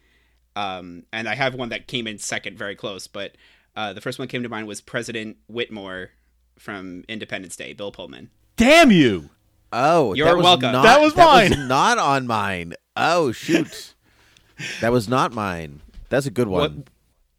um, 0.55 1.03
and 1.11 1.27
I 1.27 1.35
have 1.35 1.55
one 1.55 1.69
that 1.69 1.87
came 1.87 2.07
in 2.07 2.17
second, 2.17 2.57
very 2.57 2.75
close, 2.75 3.07
but 3.07 3.35
uh, 3.75 3.93
the 3.93 4.01
first 4.01 4.19
one 4.19 4.27
that 4.27 4.31
came 4.31 4.43
to 4.43 4.49
mind 4.49 4.67
was 4.67 4.81
President 4.81 5.37
Whitmore 5.47 6.11
from 6.59 7.03
Independence 7.07 7.55
Day, 7.55 7.73
Bill 7.73 7.91
Pullman. 7.91 8.29
Damn 8.55 8.91
you. 8.91 9.29
oh, 9.71 10.13
You're 10.13 10.27
that 10.27 10.37
was 10.37 10.43
welcome. 10.43 10.71
Not, 10.71 10.83
That 10.83 11.01
was 11.01 11.15
mine. 11.15 11.67
not 11.67 11.97
on 11.97 12.27
mine. 12.27 12.73
Oh 12.95 13.31
shoot, 13.31 13.95
that 14.81 14.91
was 14.91 15.09
not 15.09 15.33
mine. 15.33 15.81
That's 16.09 16.27
a 16.27 16.31
good 16.31 16.47
What? 16.47 16.71
one. 16.71 16.83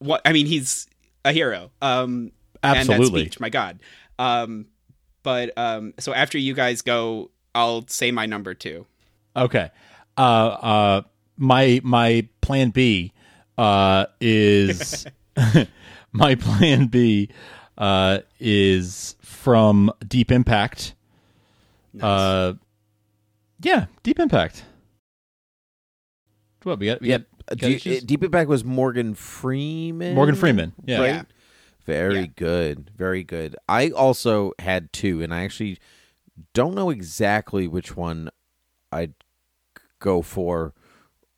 What? 0.00 0.20
I 0.24 0.32
mean, 0.32 0.46
he's 0.46 0.88
a 1.24 1.32
hero. 1.32 1.70
Um, 1.80 2.32
Absolutely. 2.62 3.04
And 3.04 3.04
that 3.04 3.18
speech, 3.32 3.40
my 3.40 3.48
God. 3.50 3.78
Um, 4.18 4.66
but 5.22 5.56
um, 5.56 5.94
so 6.00 6.12
after 6.12 6.36
you 6.38 6.54
guys 6.54 6.82
go, 6.82 7.30
I'll 7.54 7.86
say 7.86 8.10
my 8.10 8.26
number 8.26 8.52
two. 8.54 8.86
Okay. 9.36 9.70
Uh. 10.16 10.20
Uh. 10.20 11.02
My 11.36 11.80
my 11.82 12.28
plan 12.40 12.70
B. 12.70 13.12
Uh. 13.58 14.06
Is 14.20 15.06
my 16.12 16.34
plan 16.34 16.86
B. 16.86 17.30
Uh. 17.76 18.20
Is 18.40 19.16
from 19.22 19.90
Deep 20.06 20.30
Impact. 20.30 20.94
Uh. 22.00 22.54
Yeah. 23.60 23.86
Deep 24.02 24.18
Impact. 24.20 24.64
What 26.62 26.78
we 26.78 26.86
got? 26.86 27.00
We 27.00 27.08
Yeah. 27.10 27.18
got, 27.18 27.26
Uh, 27.50 27.54
got 27.56 27.80
Deep. 27.82 28.06
Deep 28.06 28.24
Impact 28.24 28.48
was 28.48 28.64
Morgan 28.64 29.14
Freeman. 29.14 30.14
Morgan 30.14 30.34
Freeman. 30.34 30.72
Yeah. 30.86 30.98
Right? 30.98 31.06
Yeah. 31.08 31.22
Very 31.84 32.20
Yeah. 32.20 32.26
good. 32.36 32.90
Very 32.96 33.22
good. 33.22 33.56
I 33.68 33.90
also 33.90 34.52
had 34.58 34.90
two, 34.92 35.22
and 35.22 35.34
I 35.34 35.44
actually 35.44 35.78
don't 36.54 36.74
know 36.74 36.88
exactly 36.90 37.68
which 37.68 37.96
one 37.96 38.30
I'd 38.90 39.12
go 39.98 40.22
for 40.22 40.72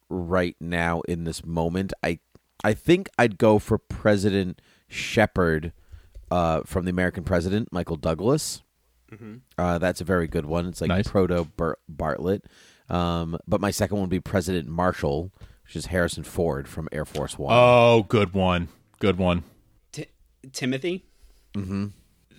right 0.09 0.57
now 0.61 1.01
in 1.03 1.25
this 1.25 1.45
moment. 1.45 1.93
I 2.03 2.19
I 2.65 2.75
think 2.75 3.09
I'd 3.19 3.39
go 3.39 3.59
for 3.59 3.79
President 3.79 4.61
Shepherd 4.89 5.73
uh, 6.31 6.63
from 6.65 6.85
the 6.85 6.91
American 6.91 7.25
President, 7.25 7.69
Michael 7.73 7.97
Douglas. 7.97 8.63
Uh, 9.57 9.79
that's 9.79 10.01
a 10.01 10.05
very 10.05 10.27
good 10.27 10.45
one. 10.47 10.67
It's 10.67 10.81
like 10.81 10.89
Nice. 10.89 11.07
proto 11.09 11.45
Bart- 11.57 11.79
Bartlet. 11.91 12.41
Um, 12.91 13.39
but 13.47 13.61
my 13.61 13.71
second 13.71 13.97
one 13.97 14.03
would 14.03 14.11
be 14.11 14.21
President 14.21 14.69
Marshall, 14.69 15.33
which 15.65 15.77
is 15.77 15.87
Harrison 15.87 16.23
Ford 16.25 16.69
from 16.69 16.89
Air 16.93 17.05
Force 17.05 17.39
One. 17.39 17.53
Oh, 17.57 18.03
good 18.09 18.35
one. 18.35 18.69
Good 18.99 19.17
one. 19.17 19.45
Ti 19.93 20.07
Timothy. 20.53 21.07
Mm-hmm. 21.55 21.87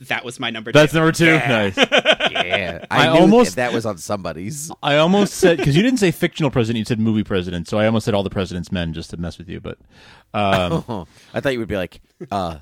That 0.02 0.24
was 0.24 0.40
my 0.40 0.50
number. 0.50 0.72
That's 0.72 0.92
two. 0.92 0.98
number 1.00 1.12
two. 1.12 1.34
Nice. 1.38 1.78
Yeah, 2.30 2.86
I, 2.92 3.08
I 3.08 3.14
knew 3.14 3.22
almost- 3.22 3.56
that 3.56 3.74
was 3.74 3.86
on 3.86 3.98
somebody's. 3.98 4.72
I 4.84 4.98
almost 4.98 5.34
said 5.40 5.58
because 5.58 5.76
you 5.76 5.82
didn't 5.82 6.00
say 6.00 6.12
fictional 6.12 6.52
president, 6.52 6.78
you 6.80 6.86
said 6.86 7.00
movie 7.00 7.24
president. 7.24 7.68
So 7.68 7.80
I 7.80 7.86
almost 7.86 8.06
said 8.06 8.14
all 8.14 8.24
the 8.24 8.30
president's 8.30 8.72
men 8.72 8.94
just 8.94 9.10
to 9.10 9.18
mess 9.18 9.38
with 9.38 9.50
you. 9.50 9.60
But 9.60 9.78
um, 10.34 11.08
I 11.34 11.40
thought 11.40 11.54
you 11.54 11.60
would 11.60 11.68
be 11.68 11.78
like 11.78 12.02
uh, 12.32 12.60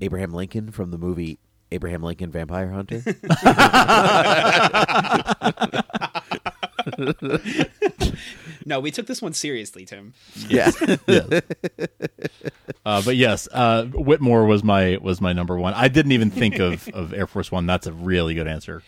Abraham 0.00 0.32
Lincoln 0.32 0.70
from 0.70 0.90
the 0.90 0.98
movie 0.98 1.38
Abraham 1.72 2.02
Lincoln 2.02 2.30
Vampire 2.30 2.70
Hunter. 2.70 3.02
No, 8.72 8.80
we 8.80 8.90
took 8.90 9.06
this 9.06 9.22
one 9.22 9.32
seriously, 9.32 9.84
Tim. 9.84 10.12
yeah, 10.48 10.72
yes. 11.06 11.28
uh, 12.84 13.02
but 13.02 13.14
yes, 13.14 13.48
uh, 13.52 13.84
Whitmore 13.84 14.44
was 14.44 14.64
my 14.64 14.98
was 15.00 15.20
my 15.20 15.32
number 15.32 15.56
one. 15.56 15.72
I 15.74 15.86
didn't 15.86 16.10
even 16.12 16.30
think 16.32 16.58
of 16.58 16.88
of 16.94 17.14
Air 17.14 17.28
Force 17.28 17.52
One. 17.52 17.66
That's 17.66 17.86
a 17.86 17.92
really 17.92 18.34
good 18.34 18.48
answer. 18.48 18.82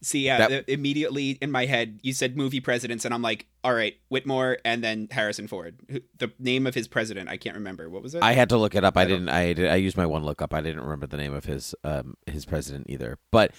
See, 0.00 0.20
yeah, 0.24 0.38
That- 0.38 0.48
th- 0.48 0.64
immediately 0.66 1.32
in 1.42 1.50
my 1.52 1.66
head, 1.66 2.00
you 2.02 2.12
said 2.12 2.36
movie 2.36 2.58
presidents, 2.60 3.04
and 3.04 3.12
I'm 3.14 3.22
like, 3.22 3.46
all 3.62 3.74
right, 3.74 3.94
Whitmore, 4.08 4.58
and 4.64 4.82
then 4.82 5.08
Harrison 5.10 5.46
Ford. 5.46 5.78
The 6.18 6.32
name 6.40 6.66
of 6.66 6.74
his 6.74 6.88
president, 6.88 7.28
I 7.28 7.36
can't 7.36 7.54
remember. 7.54 7.88
What 7.88 8.02
was 8.02 8.14
it? 8.14 8.22
I 8.22 8.32
had 8.32 8.48
to 8.48 8.56
look 8.56 8.74
it 8.74 8.82
up. 8.82 8.96
I 8.96 9.04
didn't. 9.04 9.28
I 9.28 9.52
did, 9.52 9.68
I 9.70 9.76
used 9.76 9.96
my 9.98 10.06
one 10.06 10.24
lookup. 10.24 10.54
I 10.54 10.60
didn't 10.62 10.80
remember 10.80 11.06
the 11.06 11.18
name 11.18 11.34
of 11.34 11.44
his 11.44 11.74
um 11.84 12.14
his 12.26 12.46
president 12.46 12.86
either. 12.88 13.18
But 13.30 13.52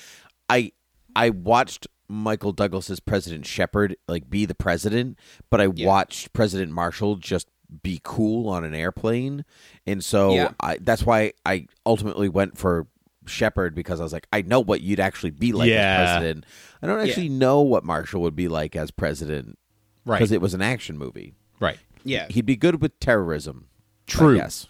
I 0.50 0.72
I 1.16 1.30
watched 1.30 1.88
Michael 2.08 2.52
Douglas's 2.52 3.00
President 3.00 3.46
Shepherd 3.46 3.96
like 4.08 4.30
be 4.30 4.46
the 4.46 4.56
president, 4.56 5.18
but 5.50 5.62
I 5.62 5.70
Yeah. 5.74 5.88
watched 5.88 6.34
President 6.34 6.72
Marshall 6.72 7.16
just 7.16 7.48
be 7.82 8.00
cool 8.04 8.50
on 8.50 8.64
an 8.64 8.76
airplane, 8.76 9.46
and 9.88 10.04
so 10.04 10.34
Yeah. 10.34 10.52
I 10.60 10.78
that's 10.80 11.06
why 11.06 11.34
I 11.46 11.68
ultimately 11.86 12.30
went 12.30 12.58
for 12.58 12.88
Shepherd 13.26 13.74
because 13.74 14.00
I 14.00 14.04
was 14.04 14.12
like, 14.14 14.28
I 14.34 14.42
know 14.42 14.60
what 14.60 14.82
you'd 14.82 15.00
actually 15.00 15.32
be 15.32 15.54
like 15.54 15.70
Yeah. 15.70 15.98
as 16.02 16.18
president. 16.20 16.46
I 16.82 16.88
don't 16.88 17.00
actually 17.00 17.30
know 17.30 17.62
what 17.62 17.84
Marshall 17.86 18.22
would 18.22 18.36
be 18.36 18.48
like 18.50 18.76
as 18.76 18.92
president 18.92 19.58
Right. 20.06 20.18
because 20.20 20.32
it 20.34 20.42
was 20.42 20.54
an 20.54 20.62
action 20.62 20.98
movie. 20.98 21.34
Right. 21.60 21.80
yeah, 22.04 22.28
He'd 22.30 22.46
be 22.46 22.58
good 22.58 22.82
with 22.82 23.00
terrorism. 23.00 23.68
True. 24.06 24.36
Yes. 24.36 24.68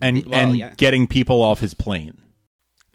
And 0.00 0.24
Well, 0.26 0.34
and 0.38 0.56
yeah. 0.56 0.74
getting 0.76 1.08
people 1.08 1.42
off 1.42 1.58
his 1.58 1.74
plane. 1.74 2.18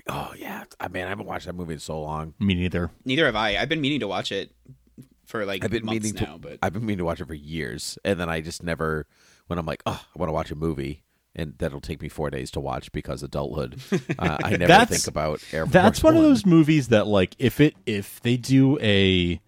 Oh 0.07 0.33
yeah, 0.37 0.63
I 0.79 0.87
mean 0.89 1.05
I 1.05 1.09
haven't 1.09 1.25
watched 1.27 1.45
that 1.45 1.53
movie 1.55 1.73
in 1.73 1.79
so 1.79 2.01
long. 2.01 2.33
Me 2.39 2.53
neither. 2.55 2.91
neither 3.05 3.25
have 3.25 3.35
I. 3.35 3.57
I've 3.57 3.69
been 3.69 3.81
meaning 3.81 4.01
to 4.01 4.07
watch 4.07 4.31
it 4.31 4.51
for 5.25 5.45
like 5.45 5.63
I've 5.63 5.71
been 5.71 5.85
months 5.85 6.03
meaning 6.03 6.21
now, 6.21 6.33
to. 6.33 6.39
but 6.39 6.59
I've 6.61 6.73
been 6.73 6.81
meaning 6.85 6.99
to 6.99 7.05
watch 7.05 7.21
it 7.21 7.27
for 7.27 7.33
years, 7.33 7.97
and 8.03 8.19
then 8.19 8.29
I 8.29 8.41
just 8.41 8.63
never. 8.63 9.07
When 9.47 9.59
I'm 9.59 9.65
like, 9.65 9.83
oh, 9.85 10.01
I 10.15 10.19
want 10.19 10.29
to 10.29 10.33
watch 10.33 10.51
a 10.51 10.55
movie, 10.55 11.03
and 11.35 11.53
that'll 11.57 11.81
take 11.81 12.01
me 12.01 12.09
four 12.09 12.29
days 12.29 12.49
to 12.51 12.59
watch 12.59 12.91
because 12.91 13.23
adulthood. 13.23 13.79
uh, 14.19 14.37
I 14.43 14.51
never 14.57 14.85
think 14.85 15.07
about 15.07 15.41
Air 15.51 15.65
Force 15.65 15.73
That's 15.73 16.03
one 16.03 16.15
of 16.15 16.23
those 16.23 16.45
movies 16.45 16.89
that 16.89 17.07
like 17.07 17.35
if 17.39 17.59
it 17.59 17.75
if 17.85 18.19
they 18.21 18.37
do 18.37 18.77
a 18.79 19.39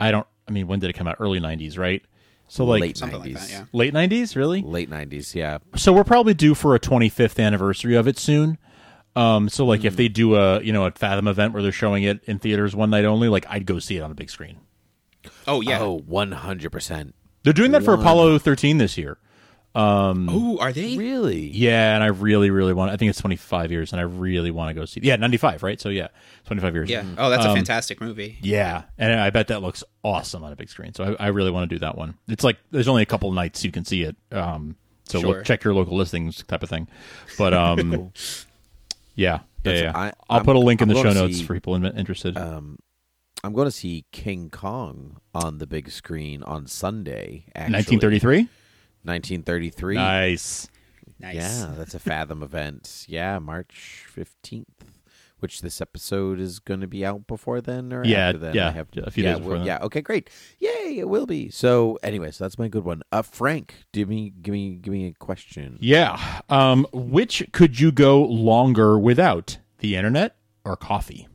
I 0.00 0.10
don't 0.10 0.26
I 0.46 0.50
mean 0.52 0.66
when 0.66 0.80
did 0.80 0.88
it 0.90 0.94
come 0.94 1.06
out 1.08 1.16
early 1.20 1.40
90s 1.40 1.76
right 1.78 2.02
So 2.46 2.64
like 2.64 2.80
late 2.80 2.96
Something 2.96 3.20
like 3.20 3.30
90s. 3.32 3.34
that, 3.34 3.50
yeah. 3.50 3.64
late 3.72 3.92
nineties, 3.92 4.34
really. 4.36 4.62
Late 4.62 4.88
90s, 4.90 5.34
yeah. 5.34 5.58
So 5.76 5.92
we're 5.92 6.04
probably 6.04 6.32
due 6.34 6.54
for 6.54 6.74
a 6.74 6.80
25th 6.80 7.42
anniversary 7.42 7.94
of 7.96 8.06
it 8.08 8.18
soon. 8.18 8.56
Um, 9.18 9.48
so 9.48 9.64
like 9.66 9.84
if 9.84 9.96
they 9.96 10.08
do 10.08 10.36
a 10.36 10.60
you 10.62 10.72
know 10.72 10.84
a 10.86 10.90
Fathom 10.92 11.26
event 11.28 11.52
where 11.52 11.62
they're 11.62 11.72
showing 11.72 12.04
it 12.04 12.22
in 12.24 12.38
theaters 12.38 12.76
one 12.76 12.90
night 12.90 13.04
only, 13.04 13.28
like 13.28 13.46
I'd 13.48 13.66
go 13.66 13.78
see 13.78 13.96
it 13.96 14.00
on 14.00 14.10
the 14.10 14.14
big 14.14 14.30
screen. 14.30 14.58
Oh 15.46 15.60
yeah. 15.60 15.80
Oh, 15.80 16.00
100%. 16.00 17.12
They're 17.42 17.52
doing 17.52 17.72
that 17.72 17.82
for 17.82 17.92
One. 17.96 18.00
Apollo 18.00 18.38
13 18.38 18.78
this 18.78 18.96
year. 18.98 19.18
Um, 19.74 20.28
Oh, 20.30 20.58
are 20.58 20.72
they? 20.72 20.96
Really? 20.96 21.46
Yeah, 21.50 21.94
and 21.94 22.02
I 22.02 22.08
really, 22.08 22.50
really 22.50 22.72
want. 22.72 22.90
I 22.90 22.96
think 22.96 23.10
it's 23.10 23.20
25 23.20 23.70
years, 23.70 23.92
and 23.92 24.00
I 24.00 24.04
really 24.04 24.50
want 24.50 24.70
to 24.70 24.74
go 24.74 24.84
see. 24.86 25.00
Yeah, 25.02 25.16
95, 25.16 25.62
right? 25.62 25.80
So 25.80 25.88
yeah, 25.88 26.08
25 26.46 26.74
years. 26.74 26.90
Yeah. 26.90 27.04
Oh, 27.16 27.30
that's 27.30 27.44
a 27.44 27.50
Um, 27.50 27.54
fantastic 27.56 28.00
movie. 28.00 28.38
Yeah, 28.42 28.84
and 28.96 29.12
I 29.20 29.30
bet 29.30 29.48
that 29.48 29.62
looks 29.62 29.84
awesome 30.02 30.42
on 30.42 30.52
a 30.52 30.56
big 30.56 30.68
screen. 30.70 30.94
So 30.94 31.16
I, 31.18 31.26
I 31.26 31.28
really 31.28 31.50
want 31.50 31.68
to 31.68 31.74
do 31.74 31.80
that 31.80 31.96
one. 31.96 32.14
It's 32.28 32.42
like 32.44 32.56
there's 32.70 32.88
only 32.88 33.02
a 33.02 33.06
couple 33.06 33.30
nights 33.32 33.64
you 33.64 33.70
can 33.70 33.84
see 33.84 34.02
it. 34.02 34.16
Um, 34.32 34.76
so 35.04 35.20
Sure. 35.20 35.28
look, 35.36 35.44
check 35.44 35.62
your 35.64 35.74
local 35.74 35.96
listings, 35.96 36.42
type 36.44 36.62
of 36.62 36.68
thing. 36.70 36.88
But 37.36 37.54
um, 37.54 38.12
yeah, 39.18 39.32
yeah, 39.32 39.40
That's- 39.64 39.82
yeah. 39.82 39.92
I- 39.94 40.12
I'll 40.30 40.38
I'm- 40.38 40.44
put 40.44 40.56
a 40.56 40.60
link 40.60 40.80
in 40.80 40.88
I'm 40.90 40.94
the 40.96 41.02
show 41.02 41.12
notes 41.12 41.38
see, 41.38 41.44
for 41.44 41.54
people 41.54 41.74
in- 41.74 41.84
interested. 41.84 42.36
Um, 42.36 42.78
I'm 43.44 43.52
going 43.52 43.66
to 43.66 43.70
see 43.72 44.04
King 44.10 44.50
Kong 44.50 45.20
on 45.34 45.58
the 45.58 45.66
big 45.66 45.90
screen 45.90 46.42
on 46.42 46.66
Sunday. 46.66 47.44
Actually. 47.54 47.74
1933. 47.74 48.48
1933. 49.04 49.94
Nice. 49.96 50.68
Nice. 51.20 51.34
Yeah, 51.34 51.74
that's 51.76 51.94
a 51.94 51.98
Fathom 51.98 52.42
event. 52.42 53.04
Yeah, 53.08 53.38
March 53.38 54.06
15th, 54.14 54.64
which 55.40 55.60
this 55.62 55.80
episode 55.80 56.40
is 56.40 56.58
going 56.58 56.80
to 56.80 56.86
be 56.86 57.04
out 57.04 57.26
before 57.26 57.60
then 57.60 57.92
or 57.92 58.04
Yeah, 58.04 58.28
after 58.28 58.38
then. 58.38 58.54
yeah, 58.54 58.68
I 58.68 58.70
have 58.72 58.88
a 58.96 59.10
few 59.10 59.22
yeah, 59.24 59.30
days 59.32 59.38
before 59.40 59.54
well. 59.54 59.66
Yeah, 59.66 59.78
okay, 59.82 60.00
great. 60.00 60.30
Yay, 60.58 60.98
it 60.98 61.08
will 61.08 61.26
be. 61.26 61.48
So, 61.50 61.98
anyway, 62.02 62.30
so 62.30 62.44
that's 62.44 62.58
my 62.58 62.68
good 62.68 62.84
one. 62.84 63.02
Uh 63.12 63.22
Frank, 63.22 63.74
give 63.92 64.08
me 64.08 64.30
give 64.42 64.52
me 64.52 64.76
give 64.76 64.92
me 64.92 65.06
a 65.06 65.12
question. 65.12 65.78
Yeah. 65.80 66.40
Um, 66.48 66.86
which 66.92 67.44
could 67.52 67.78
you 67.80 67.92
go 67.92 68.22
longer 68.22 68.98
without 68.98 69.58
the 69.78 69.96
internet 69.96 70.36
or 70.64 70.76
coffee? 70.76 71.28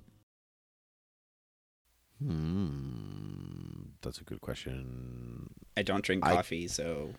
Hmm, 2.19 3.83
that's 4.01 4.19
a 4.19 4.23
good 4.23 4.41
question. 4.41 5.49
I 5.75 5.81
don't 5.81 6.03
drink 6.03 6.25
I- 6.25 6.35
coffee, 6.35 6.67
so 6.67 7.09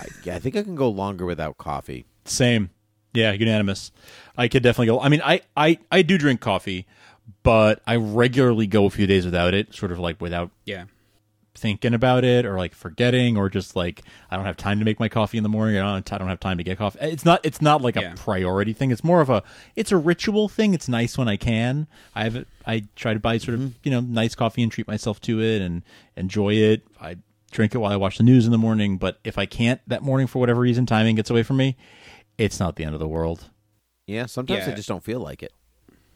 I, 0.00 0.06
yeah, 0.24 0.36
I 0.36 0.38
think 0.38 0.56
I 0.56 0.62
can 0.62 0.74
go 0.74 0.88
longer 0.88 1.26
without 1.26 1.58
coffee. 1.58 2.06
Same. 2.24 2.70
Yeah, 3.14 3.32
unanimous. 3.32 3.92
I 4.36 4.48
could 4.48 4.62
definitely 4.62 4.86
go. 4.86 5.00
I 5.00 5.08
mean, 5.08 5.22
I, 5.24 5.40
I, 5.56 5.78
I 5.90 6.02
do 6.02 6.18
drink 6.18 6.40
coffee, 6.40 6.86
but 7.42 7.80
I 7.86 7.96
regularly 7.96 8.66
go 8.66 8.84
a 8.86 8.90
few 8.90 9.06
days 9.06 9.24
without 9.24 9.54
it, 9.54 9.74
sort 9.74 9.92
of 9.92 9.98
like 9.98 10.20
without 10.20 10.50
yeah. 10.64 10.84
thinking 11.54 11.94
about 11.94 12.24
it 12.24 12.44
or 12.44 12.58
like 12.58 12.74
forgetting 12.74 13.36
or 13.36 13.48
just 13.48 13.76
like 13.76 14.02
I 14.30 14.36
don't 14.36 14.44
have 14.44 14.56
time 14.56 14.80
to 14.80 14.84
make 14.84 14.98
my 14.98 15.08
coffee 15.08 15.36
in 15.36 15.42
the 15.42 15.48
morning. 15.48 15.78
I 15.78 15.92
don't, 15.92 16.12
I 16.12 16.18
don't 16.18 16.28
have 16.28 16.40
time 16.40 16.58
to 16.58 16.64
get 16.64 16.78
coffee. 16.78 16.98
It's 17.00 17.24
not 17.24 17.40
it's 17.44 17.62
not 17.62 17.80
like 17.80 17.94
Yeah. 17.94 18.12
a 18.12 18.16
priority 18.16 18.72
thing. 18.72 18.90
It's 18.90 19.04
more 19.04 19.20
of 19.20 19.30
a 19.30 19.42
it's 19.76 19.92
a 19.92 19.96
ritual 19.96 20.48
thing. 20.48 20.74
It's 20.74 20.88
nice 20.88 21.16
when 21.16 21.28
I 21.28 21.36
can. 21.36 21.86
I 22.14 22.24
have 22.24 22.44
I 22.66 22.84
try 22.96 23.14
to 23.14 23.20
buy 23.20 23.38
sort 23.38 23.54
of, 23.54 23.60
mm-hmm. 23.60 23.72
you 23.84 23.90
know, 23.92 24.00
nice 24.00 24.34
coffee 24.34 24.62
and 24.62 24.72
treat 24.72 24.88
myself 24.88 25.20
to 25.22 25.40
it 25.40 25.62
and 25.62 25.82
enjoy 26.16 26.54
it. 26.54 26.82
I 27.00 27.18
drink 27.52 27.74
it 27.74 27.78
while 27.78 27.92
I 27.92 27.96
watch 27.96 28.18
the 28.18 28.24
news 28.24 28.46
in 28.46 28.52
the 28.52 28.58
morning, 28.58 28.98
but 28.98 29.18
if 29.22 29.38
I 29.38 29.46
can't 29.46 29.80
that 29.86 30.02
morning 30.02 30.26
for 30.26 30.40
whatever 30.40 30.60
reason 30.60 30.86
timing 30.86 31.14
gets 31.14 31.30
away 31.30 31.44
from 31.44 31.56
me, 31.58 31.76
it's 32.38 32.58
not 32.60 32.76
the 32.76 32.84
end 32.84 32.94
of 32.94 33.00
the 33.00 33.08
world. 33.08 33.50
Yeah, 34.06 34.26
sometimes 34.26 34.66
I 34.72 34.74
just 34.76 34.88
don't 34.88 35.02
feel 35.04 35.20
like 35.20 35.42
it. 35.42 35.52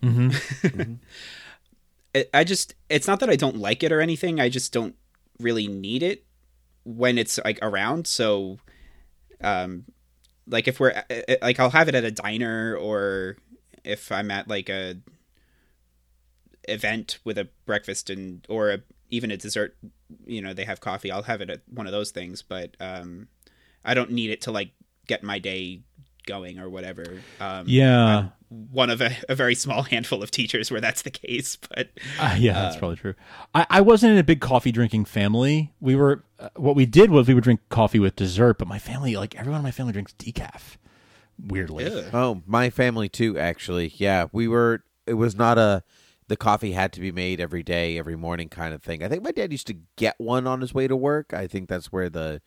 I- 2.15 2.27
I 2.35 2.45
just 2.45 2.75
it's 2.89 3.07
not 3.07 3.21
that 3.21 3.31
I 3.31 3.37
don't 3.37 3.57
like 3.57 3.83
it 3.83 3.93
or 3.93 4.01
anything. 4.01 4.41
I 4.41 4.49
just 4.49 4.73
don't 4.73 4.95
really 5.39 5.69
need 5.69 6.03
it 6.03 6.25
when 6.85 7.19
it's 7.19 7.39
like 7.45 7.59
around. 7.63 8.07
So, 8.07 8.59
um, 9.41 9.85
like 10.47 10.67
if 10.69 10.81
we're 10.81 10.93
uh, 11.11 11.37
like 11.43 11.61
I'll 11.61 11.71
have 11.71 11.89
it 11.89 11.95
at 11.95 12.05
a 12.05 12.11
diner 12.11 12.75
or 12.77 13.37
if 13.85 14.11
I'm 14.11 14.31
at 14.31 14.49
like 14.49 14.69
a 14.69 14.97
event 16.69 17.19
with 17.25 17.39
a 17.39 17.49
breakfast 17.67 18.11
and 18.11 18.45
or 18.49 18.71
a, 18.71 18.79
even 19.11 19.31
a 19.31 19.37
dessert. 19.37 19.77
You 20.27 20.41
know, 20.43 20.55
they 20.55 20.65
have 20.65 20.81
coffee. 20.81 21.11
I'll 21.11 21.23
have 21.23 21.41
it 21.41 21.51
at 21.51 21.61
one 21.69 21.87
of 21.87 21.93
those 21.93 22.11
things, 22.11 22.43
but 22.43 22.77
um, 22.81 23.29
I 23.85 23.95
don't 23.95 24.11
need 24.11 24.31
it 24.31 24.41
to 24.43 24.51
like 24.53 24.71
get 25.07 25.23
my 25.23 25.39
day 25.39 25.83
going 26.29 26.61
or 26.61 26.69
whatever. 26.69 27.05
Um, 27.41 27.65
Yeah. 27.67 28.19
I'm 28.19 28.33
one 28.71 28.89
of 28.89 29.01
a, 29.01 29.11
a 29.29 29.35
very 29.35 29.55
small 29.55 29.83
handful 29.83 30.23
of 30.23 30.31
teachers 30.31 30.71
where 30.71 30.81
that's 30.81 31.03
the 31.03 31.11
case, 31.11 31.57
but 31.57 31.89
Uh, 32.21 32.37
yeah, 32.39 32.53
that's 32.53 32.77
Uh, 32.77 32.79
probably 32.79 32.97
true. 32.97 33.15
I, 33.55 33.67
I 33.69 33.81
wasn't 33.81 34.13
in 34.13 34.19
a 34.19 34.23
big 34.23 34.41
coffee 34.41 34.71
drinking 34.73 35.07
family. 35.07 35.73
We 35.81 35.97
were 35.97 36.23
uh, 36.39 36.51
what 36.57 36.77
we 36.77 36.87
did 36.87 37.11
was 37.11 37.27
we 37.29 37.35
would 37.35 37.45
drink 37.45 37.61
coffee 37.69 37.99
with 37.99 38.15
dessert, 38.17 38.59
but 38.59 38.69
my 38.69 38.79
family, 38.79 39.17
like 39.17 39.35
everyone 39.35 39.59
in 39.61 39.65
my 39.65 39.71
family, 39.73 39.93
drinks 39.93 40.15
decaf. 40.17 40.77
Weirdly, 41.47 41.85
Ew. 41.85 42.05
Oh, 42.13 42.43
my 42.47 42.71
family 42.71 43.09
too. 43.09 43.39
Actually, 43.39 43.93
yeah, 43.97 44.27
we 44.33 44.49
were. 44.49 44.83
It 45.07 45.15
was 45.15 45.37
not 45.37 45.57
a. 45.59 45.83
The 46.27 46.37
coffee 46.37 46.73
had 46.73 46.93
to 46.95 47.01
be 47.01 47.13
made 47.13 47.41
every 47.41 47.63
day, 47.63 47.97
every 47.99 48.17
morning, 48.17 48.49
kind 48.49 48.75
of 48.75 48.83
thing. 48.83 49.03
I 49.03 49.09
think 49.09 49.23
my 49.23 49.31
dad 49.31 49.51
used 49.53 49.67
to 49.69 49.77
get 49.97 50.15
one 50.19 50.47
on 50.47 50.61
his 50.61 50.75
way 50.75 50.87
to 50.89 50.97
work. 50.97 51.33
I 51.33 51.47
think 51.47 51.69
that's 51.69 51.93
where 51.93 52.11
the, 52.11 52.43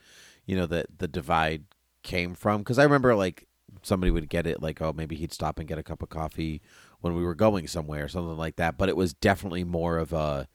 you 0.46 0.56
know, 0.58 0.66
the 0.66 0.86
the 0.98 1.08
divide 1.08 1.64
came 2.04 2.36
from. 2.36 2.60
Because 2.62 2.78
I 2.80 2.84
remember 2.84 3.16
like 3.16 3.48
somebody 3.84 4.12
would 4.12 4.30
get 4.30 4.46
it, 4.48 4.62
like 4.62 4.82
oh 4.82 4.94
maybe 4.94 5.16
he'd 5.16 5.34
stop 5.34 5.60
and 5.60 5.68
get 5.68 5.78
a 5.78 5.84
cup 5.84 6.02
of 6.02 6.10
coffee 6.10 6.62
when 7.02 7.16
we 7.16 7.24
were 7.24 7.36
going 7.36 7.68
somewhere, 7.68 8.06
or 8.06 8.08
something 8.08 8.38
like 8.38 8.56
that. 8.58 8.78
But 8.78 8.90
it 8.90 8.96
was 8.96 9.14
definitely 9.14 9.64
more 9.64 9.98
of 9.98 10.14
a 10.14 10.48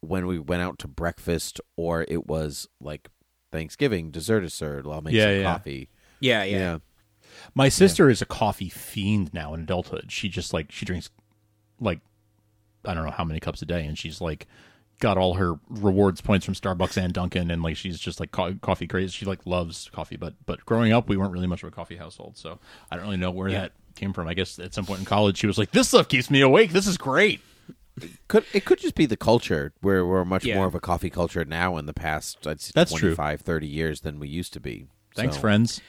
when 0.00 0.26
we 0.26 0.38
went 0.38 0.62
out 0.62 0.78
to 0.80 0.88
breakfast, 0.88 1.60
or 1.76 2.04
it 2.08 2.26
was 2.26 2.68
like 2.80 3.08
Thanksgiving 3.50 4.10
dessert, 4.10 4.40
dessert. 4.40 4.86
I'll 4.86 5.00
make 5.00 5.14
Yeah, 5.14 5.24
some 5.24 5.34
yeah. 5.36 5.42
coffee. 5.42 5.88
yeah, 6.20 6.44
yeah. 6.44 6.58
yeah. 6.58 6.78
my 7.54 7.68
sister 7.68 8.08
is 8.10 8.20
a 8.22 8.26
coffee 8.26 8.68
fiend 8.68 9.32
now 9.34 9.54
in 9.54 9.60
adulthood. 9.62 10.10
She 10.12 10.28
just 10.28 10.52
like 10.52 10.70
she 10.70 10.84
drinks 10.84 11.10
like 11.80 12.00
I 12.84 12.94
don't 12.94 13.04
know 13.04 13.10
how 13.10 13.24
many 13.24 13.40
cups 13.40 13.60
a 13.62 13.66
day, 13.66 13.84
and 13.86 13.98
she's 13.98 14.20
like 14.20 14.46
got 15.00 15.16
all 15.16 15.34
her 15.34 15.54
rewards 15.68 16.20
points 16.20 16.44
from 16.44 16.54
Starbucks 16.54 16.96
and 16.96 17.12
Dunkin', 17.12 17.50
and 17.50 17.62
like 17.62 17.76
she's 17.76 17.98
just 17.98 18.20
like 18.20 18.30
co- 18.32 18.54
coffee 18.62 18.86
crazy. 18.86 19.10
She 19.12 19.24
like 19.26 19.46
loves 19.46 19.90
coffee, 19.92 20.16
but 20.16 20.34
but 20.46 20.64
growing 20.66 20.92
up, 20.92 21.08
we 21.08 21.16
weren't 21.16 21.32
really 21.32 21.46
much 21.46 21.62
of 21.62 21.68
a 21.68 21.72
coffee 21.72 21.96
household, 21.96 22.36
so 22.36 22.58
I 22.90 22.96
don't 22.96 23.04
really 23.04 23.16
know 23.16 23.30
where 23.30 23.50
that 23.52 23.72
came 23.94 24.12
from. 24.12 24.28
I 24.28 24.34
guess 24.34 24.58
at 24.58 24.74
some 24.74 24.86
point 24.86 25.00
in 25.00 25.04
college, 25.06 25.38
she 25.38 25.46
was 25.46 25.58
like, 25.58 25.70
"This 25.72 25.88
stuff 25.88 26.08
keeps 26.08 26.30
me 26.30 26.40
awake. 26.40 26.72
This 26.72 26.86
is 26.86 26.96
great." 26.98 27.40
Could 28.28 28.44
it 28.52 28.64
could 28.64 28.78
just 28.78 28.94
be 28.94 29.06
the 29.06 29.16
culture 29.16 29.72
where 29.80 30.06
we're 30.06 30.24
much 30.24 30.44
Yeah. 30.44 30.54
more 30.54 30.66
of 30.66 30.74
a 30.76 30.80
coffee 30.80 31.10
culture 31.10 31.44
now 31.44 31.76
in 31.78 31.86
the 31.86 31.92
past 31.92 32.46
I'd 32.46 32.60
say 32.60 32.70
That's 32.72 32.92
true. 32.92 33.10
25 33.16 33.40
30 33.40 33.66
years 33.66 34.02
than 34.02 34.20
we 34.20 34.28
used 34.28 34.52
to 34.52 34.60
be. 34.60 34.86
Thanks, 35.16 35.34
So, 35.34 35.40
friends. 35.40 35.80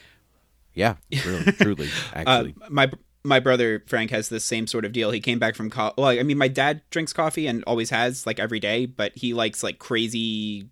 Yeah, 0.74 0.96
really, 1.24 1.52
truly 1.52 1.86
Uh, 2.12 2.16
actually. 2.16 2.54
my 2.68 2.90
my 3.24 3.40
brother 3.40 3.82
Frank 3.86 4.10
has 4.10 4.28
the 4.28 4.40
same 4.40 4.66
sort 4.66 4.84
of 4.84 4.92
deal. 4.92 5.10
He 5.10 5.20
came 5.20 5.38
back 5.38 5.54
from 5.54 5.70
co- 5.70 5.92
well, 5.96 6.08
I 6.08 6.22
mean, 6.22 6.38
my 6.38 6.48
dad 6.48 6.82
drinks 6.90 7.12
coffee 7.12 7.46
and 7.46 7.62
always 7.64 7.90
has 7.90 8.26
like 8.26 8.38
every 8.38 8.60
day, 8.60 8.86
but 8.86 9.12
he 9.16 9.34
likes 9.34 9.62
like 9.62 9.78
crazy 9.78 10.68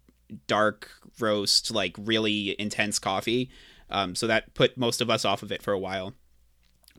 dark 0.46 0.90
roast, 1.20 1.70
like 1.70 1.94
really 1.98 2.58
intense 2.60 2.98
coffee. 2.98 3.50
Um, 3.90 4.14
so 4.14 4.26
that 4.26 4.54
put 4.54 4.76
most 4.76 5.00
of 5.00 5.10
us 5.10 5.24
off 5.24 5.42
of 5.42 5.52
it 5.52 5.62
for 5.62 5.72
a 5.72 5.78
while. 5.78 6.14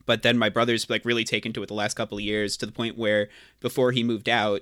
But 0.05 0.23
then 0.23 0.37
my 0.37 0.49
brother's 0.49 0.89
like 0.89 1.05
really 1.05 1.23
taken 1.23 1.53
to 1.53 1.63
it 1.63 1.67
the 1.67 1.73
last 1.73 1.95
couple 1.95 2.17
of 2.17 2.23
years 2.23 2.57
to 2.57 2.65
the 2.65 2.71
point 2.71 2.97
where 2.97 3.29
before 3.59 3.91
he 3.91 4.03
moved 4.03 4.29
out, 4.29 4.61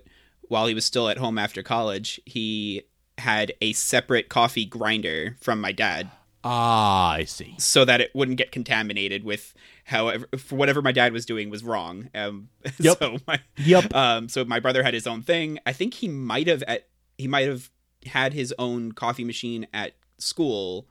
while 0.49 0.67
he 0.67 0.73
was 0.73 0.85
still 0.85 1.09
at 1.09 1.17
home 1.17 1.37
after 1.37 1.63
college, 1.63 2.19
he 2.25 2.83
had 3.17 3.53
a 3.61 3.73
separate 3.73 4.29
coffee 4.29 4.65
grinder 4.65 5.35
from 5.39 5.59
my 5.59 5.71
dad 5.71 6.09
Ah, 6.43 7.11
I 7.11 7.23
see. 7.25 7.55
so 7.57 7.83
that 7.85 7.99
it 7.99 8.11
wouldn't 8.15 8.37
get 8.37 8.51
contaminated 8.51 9.23
with 9.23 9.53
however 9.85 10.27
for 10.37 10.55
whatever 10.55 10.81
my 10.81 10.91
dad 10.91 11.11
was 11.13 11.25
doing 11.25 11.49
was 11.49 11.63
wrong. 11.63 12.09
Um, 12.15 12.49
Yep. 12.79 12.97
So 12.99 13.17
my 13.27 13.39
Yep. 13.57 13.93
um, 13.95 14.29
so 14.29 14.45
my 14.45 14.59
brother 14.59 14.83
had 14.83 14.93
his 14.93 15.07
own 15.07 15.21
thing. 15.23 15.59
I 15.65 15.73
think 15.73 15.95
he 15.95 16.07
might 16.07 16.47
have 16.47 16.63
at 16.63 16.87
he 17.17 17.27
might 17.27 17.47
have 17.47 17.69
had 18.05 18.33
his 18.33 18.53
own 18.59 18.91
coffee 18.93 19.23
machine 19.23 19.67
at 19.73 19.93
school, 20.19 20.87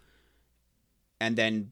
and 1.20 1.37
then 1.37 1.70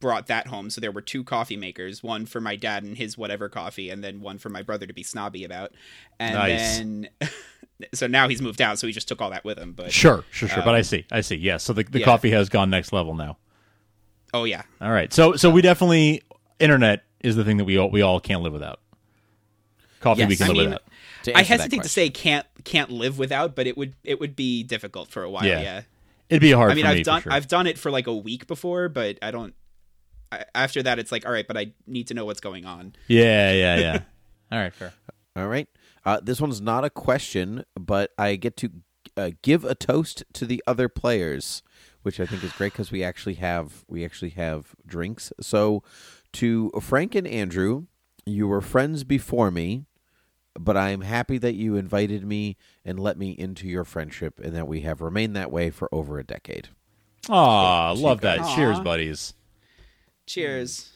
brought 0.00 0.26
that 0.28 0.46
home. 0.48 0.70
So 0.70 0.80
there 0.80 0.90
were 0.92 1.02
two 1.02 1.22
coffee 1.24 1.56
makers, 1.56 2.02
one 2.02 2.26
for 2.26 2.40
my 2.40 2.56
dad 2.56 2.82
and 2.82 2.96
his 2.96 3.16
whatever 3.18 3.48
coffee, 3.48 3.90
and 3.90 4.02
then 4.02 4.20
one 4.20 4.38
for 4.38 4.48
my 4.48 4.62
brother 4.62 4.86
to 4.86 4.92
be 4.94 5.02
snobby 5.02 5.44
about. 5.44 5.72
And 6.18 6.34
Nice. 6.34 6.78
then 6.78 7.08
so 7.94 8.06
now 8.06 8.28
he's 8.28 8.42
moved 8.42 8.60
out, 8.60 8.78
so 8.78 8.86
he 8.86 8.92
just 8.92 9.08
took 9.08 9.20
all 9.20 9.30
that 9.30 9.44
with 9.44 9.58
him. 9.58 9.72
But 9.72 9.92
Sure, 9.92 10.24
sure, 10.30 10.48
sure. 10.48 10.62
but 10.64 10.74
I 10.74 10.78
Um, 10.78 10.84
see, 10.84 11.06
I 11.12 11.20
see. 11.20 11.36
Yeah, 11.36 11.58
so 11.58 11.72
the, 11.72 11.84
the 11.84 12.00
yeah. 12.00 12.04
coffee 12.04 12.30
has 12.30 12.48
gone 12.48 12.70
next 12.70 12.92
level 12.92 13.14
now. 13.14 13.36
oh 14.34 14.44
yeah, 14.44 14.62
All 14.80 14.90
right, 14.90 15.12
so 15.12 15.36
so 15.36 15.50
we 15.50 15.60
definitely 15.62 16.22
internet 16.58 17.04
is 17.20 17.36
the 17.36 17.44
thing 17.44 17.56
that 17.58 17.64
we 17.64 17.76
all 17.78 17.90
we 17.90 18.00
all 18.02 18.20
can't 18.20 18.42
live 18.42 18.52
without. 18.52 18.80
Coffee 20.00 20.24
we 20.24 20.36
can 20.36 20.46
I 20.46 20.48
live 20.48 20.56
mean, 20.56 20.64
without. 20.70 20.82
I 21.36 21.42
hesitate 21.42 21.82
to 21.82 21.88
say 21.90 22.08
can't 22.08 22.46
can't 22.64 22.90
live 22.90 23.18
without, 23.18 23.54
but 23.54 23.66
it 23.66 23.76
would 23.76 23.94
it 24.02 24.18
would 24.20 24.34
be 24.34 24.62
difficult 24.62 25.08
for 25.10 25.22
a 25.22 25.30
while. 25.30 25.44
Yeah. 25.44 25.60
Yeah. 25.60 25.82
It'd 26.30 26.40
be 26.40 26.52
hard. 26.52 26.70
I 26.70 26.74
mean, 26.74 26.84
for 26.84 26.90
I've 26.90 26.96
me, 26.98 27.02
done 27.02 27.22
sure. 27.22 27.32
I've 27.32 27.48
done 27.48 27.66
it 27.66 27.76
for 27.76 27.90
like 27.90 28.06
a 28.06 28.14
week 28.16 28.46
before, 28.46 28.88
but 28.88 29.18
I 29.20 29.30
don't. 29.30 29.52
I, 30.32 30.44
after 30.54 30.82
that, 30.82 30.98
it's 30.98 31.10
like 31.12 31.26
all 31.26 31.32
right, 31.32 31.46
but 31.46 31.56
I 31.56 31.72
need 31.86 32.06
to 32.08 32.14
know 32.14 32.24
what's 32.24 32.40
going 32.40 32.64
on. 32.66 32.94
Yeah, 33.08 33.52
yeah, 33.52 33.76
yeah. 33.78 34.02
all 34.52 34.58
right, 34.58 34.72
fair. 34.74 34.92
All 35.36 35.48
right. 35.48 35.68
Uh, 36.04 36.20
this 36.22 36.40
one's 36.40 36.60
not 36.60 36.84
a 36.84 36.90
question, 36.90 37.64
but 37.78 38.10
I 38.18 38.36
get 38.36 38.56
to 38.58 38.70
uh, 39.16 39.30
give 39.42 39.64
a 39.64 39.74
toast 39.74 40.24
to 40.34 40.46
the 40.46 40.62
other 40.66 40.88
players. 40.88 41.62
which 42.02 42.18
I 42.18 42.26
think 42.26 42.42
is 42.42 42.52
great 42.52 42.72
because 42.72 42.90
we 42.90 43.04
actually 43.04 43.34
have 43.34 43.84
we 43.88 44.04
actually 44.04 44.30
have 44.30 44.74
drinks. 44.86 45.32
So, 45.40 45.82
to 46.34 46.70
Frank 46.80 47.14
and 47.14 47.26
Andrew, 47.26 47.86
you 48.24 48.48
were 48.48 48.60
friends 48.62 49.04
before 49.04 49.50
me, 49.50 49.84
but 50.58 50.76
I 50.76 50.90
am 50.90 51.02
happy 51.02 51.36
that 51.38 51.54
you 51.54 51.76
invited 51.76 52.24
me 52.24 52.56
and 52.84 52.98
let 52.98 53.18
me 53.18 53.32
into 53.32 53.68
your 53.68 53.84
friendship, 53.84 54.40
and 54.40 54.54
that 54.56 54.66
we 54.68 54.80
have 54.80 55.00
remained 55.02 55.36
that 55.36 55.52
way 55.52 55.70
for 55.70 55.88
over 55.92 56.18
a 56.18 56.24
decade. 56.24 56.68
Aw, 57.28 57.94
So- 57.94 58.00
love 58.02 58.20
that. 58.22 58.40
Aw. 58.40 58.54
Cheers, 58.56 58.80
buddies. 58.80 59.34
Cheers 60.30 60.92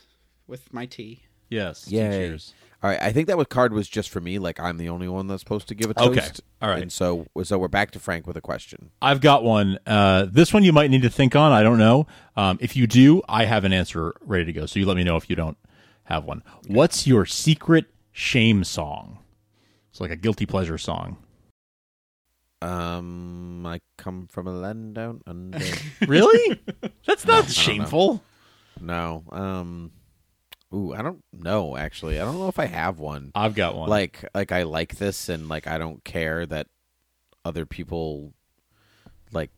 with 0.47 0.73
my 0.73 0.87
tea. 0.87 1.25
Yes. 1.49 1.91
Yay. 1.91 2.09
Cheers. 2.09 2.55
All 2.85 2.91
right, 2.91 3.03
I 3.03 3.11
think 3.13 3.27
that 3.27 3.37
was 3.37 3.49
card 3.49 3.73
was 3.73 3.89
just 3.89 4.09
for 4.09 4.21
me. 4.21 4.39
Like 4.39 4.61
I'm 4.61 4.77
the 4.77 4.89
only 4.89 5.09
one 5.09 5.27
that's 5.27 5.41
supposed 5.41 5.67
to 5.69 5.75
give 5.75 5.91
a 5.91 5.95
toast. 5.95 6.11
Okay. 6.11 6.31
All 6.63 6.69
right. 6.69 6.83
and 6.83 6.93
so 6.93 7.27
so 7.43 7.59
we're 7.59 7.67
back 7.67 7.91
to 7.93 7.99
Frank 7.99 8.29
with 8.29 8.37
a 8.37 8.41
question. 8.41 8.93
I've 9.03 9.21
got 9.21 9.43
one. 9.43 9.81
Uh, 9.89 10.27
this 10.31 10.53
one 10.53 10.63
you 10.63 10.73
might 10.73 10.89
need 10.89 11.03
to 11.03 11.11
think 11.11 11.35
on. 11.35 11.51
I 11.51 11.65
don't 11.65 11.79
know. 11.79 12.07
Um, 12.37 12.59
if 12.61 12.77
you 12.77 12.87
do, 12.87 13.23
I 13.29 13.45
have 13.47 13.65
an 13.65 13.73
answer 13.73 14.15
ready 14.21 14.45
to 14.45 14.53
go. 14.53 14.67
So 14.67 14.79
you 14.79 14.87
let 14.87 14.97
me 14.97 15.03
know 15.03 15.17
if 15.17 15.29
you 15.29 15.35
don't 15.35 15.57
have 16.05 16.25
one. 16.25 16.45
What's 16.69 17.05
your 17.05 17.27
secret 17.27 17.87
shame 18.13 18.63
song? 18.63 19.19
It's 19.91 20.01
like 20.01 20.13
a 20.13 20.17
guilty 20.17 20.47
pleasure 20.47 20.79
song. 20.79 21.17
Um, 22.63 23.67
I 23.67 23.81
come 23.99 24.29
from 24.29 24.47
a 24.47 24.53
land 24.53 24.95
down 24.95 25.23
under. 25.27 25.59
Really? 26.07 26.63
That's 27.05 27.27
not 27.27 27.47
don't 27.47 27.51
shameful. 27.51 28.23
No, 28.81 29.25
um, 29.31 29.93
ooh, 30.73 30.93
I 30.95 31.03
don't 31.03 31.23
know. 31.33 31.77
Actually, 31.77 32.21
I 32.21 32.25
don't 32.25 32.39
know 32.39 32.49
if 32.49 32.59
I 32.59 32.67
have 32.67 32.99
one. 32.99 33.33
I've 33.35 33.55
got 33.55 33.77
one. 33.77 33.89
Like, 33.89 34.25
like 34.35 34.53
I 34.53 34.65
like 34.65 34.97
this, 34.97 35.29
and 35.29 35.49
like 35.49 35.67
I 35.67 35.79
don't 35.79 36.03
care 36.05 36.47
that 36.47 36.69
other 37.45 37.67
people 37.67 38.33
like. 39.33 39.51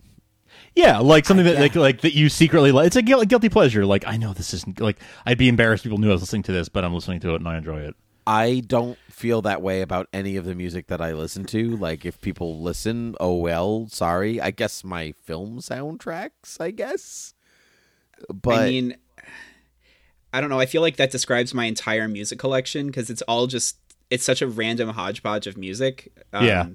Yeah, 0.74 0.98
like 0.98 1.26
something 1.26 1.44
that 1.44 1.55
yeah. 1.55 1.61
like 1.61 1.74
like 1.74 2.00
that 2.02 2.14
you 2.14 2.29
secretly 2.29 2.72
like. 2.72 2.87
It's 2.87 2.96
a 2.96 3.02
guilty 3.02 3.48
pleasure. 3.48 3.85
Like 3.85 4.05
I 4.07 4.16
know 4.16 4.33
this 4.33 4.55
isn't 4.55 4.81
like 4.81 4.98
I'd 5.26 5.38
be 5.38 5.48
embarrassed 5.48 5.85
if 5.85 5.90
people 5.90 5.98
knew 5.98 6.11
I 6.11 6.12
was 6.12 6.22
listening 6.22 6.44
to 6.44 6.52
this, 6.52 6.68
but 6.68 6.85
I'm 6.85 6.94
listening 6.94 7.20
to 7.20 7.33
it 7.33 7.37
and 7.37 7.48
I 7.48 7.59
enjoy 7.59 7.81
it. 7.81 7.94
I 8.26 8.62
don't 8.66 8.98
feel 9.09 9.40
that 9.42 9.62
way 9.62 9.83
about 9.83 10.09
any 10.12 10.37
of 10.37 10.44
the 10.44 10.55
music 10.55 10.88
that 10.88 11.00
I 11.00 11.12
listen 11.12 11.44
to. 11.46 11.76
Like, 11.76 12.05
if 12.05 12.20
people 12.20 12.61
listen, 12.61 13.14
oh 13.20 13.37
well, 13.37 13.87
sorry. 13.88 14.40
I 14.40 14.50
guess 14.50 14.83
my 14.83 15.12
film 15.12 15.61
soundtracks. 15.61 16.61
I 16.61 16.72
guess, 16.72 17.35
but 18.29 18.59
I 18.59 18.68
mean, 18.70 18.96
I 20.33 20.41
don't 20.41 20.51
know. 20.51 20.61
I 20.61 20.67
feel 20.67 20.83
like 20.83 20.97
that 20.97 21.11
describes 21.11 21.55
my 21.55 21.65
entire 21.65 22.09
music 22.09 22.39
collection 22.39 22.87
because 22.87 23.11
it's 23.11 23.23
all 23.23 23.47
just 23.47 23.77
it's 24.11 24.25
such 24.25 24.41
a 24.43 24.47
random 24.47 24.91
hodgepodge 24.91 25.47
of 25.47 25.57
music. 25.57 26.12
um, 26.33 26.45
Yeah. 26.47 26.67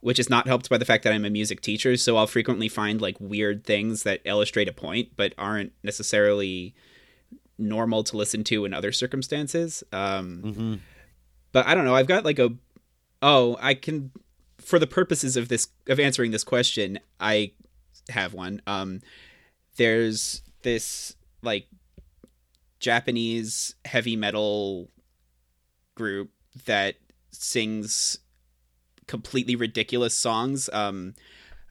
Which 0.00 0.18
is 0.18 0.30
not 0.30 0.46
helped 0.46 0.70
by 0.70 0.78
the 0.78 0.84
fact 0.86 1.04
that 1.04 1.12
I'm 1.12 1.24
a 1.26 1.30
music 1.30 1.60
teacher, 1.60 1.96
so 1.96 2.16
I'll 2.16 2.26
frequently 2.26 2.68
find 2.68 3.00
like 3.02 3.16
weird 3.20 3.64
things 3.64 4.02
that 4.04 4.20
illustrate 4.24 4.66
a 4.68 4.72
point, 4.72 5.10
but 5.16 5.34
aren't 5.36 5.72
necessarily 5.82 6.74
normal 7.58 8.02
to 8.04 8.16
listen 8.16 8.42
to 8.44 8.64
in 8.64 8.72
other 8.72 8.92
circumstances. 8.92 9.84
Um, 9.92 10.42
Mhm. 10.42 10.78
But 11.52 11.66
I 11.66 11.74
don't 11.74 11.84
know. 11.84 11.94
I've 11.94 12.06
got 12.06 12.24
like 12.24 12.38
a 12.38 12.54
oh, 13.22 13.58
I 13.60 13.74
can 13.74 14.10
for 14.58 14.78
the 14.78 14.86
purposes 14.86 15.36
of 15.36 15.48
this 15.48 15.68
of 15.88 16.00
answering 16.00 16.30
this 16.30 16.44
question, 16.44 16.98
I 17.18 17.52
have 18.08 18.32
one. 18.32 18.62
Um, 18.66 19.00
there's 19.76 20.42
this 20.62 21.14
like 21.42 21.66
Japanese 22.80 23.74
heavy 23.84 24.16
metal 24.16 24.88
group 25.94 26.30
that 26.66 26.96
sings 27.30 28.18
completely 29.06 29.54
ridiculous 29.54 30.14
songs. 30.14 30.68
Um, 30.72 31.14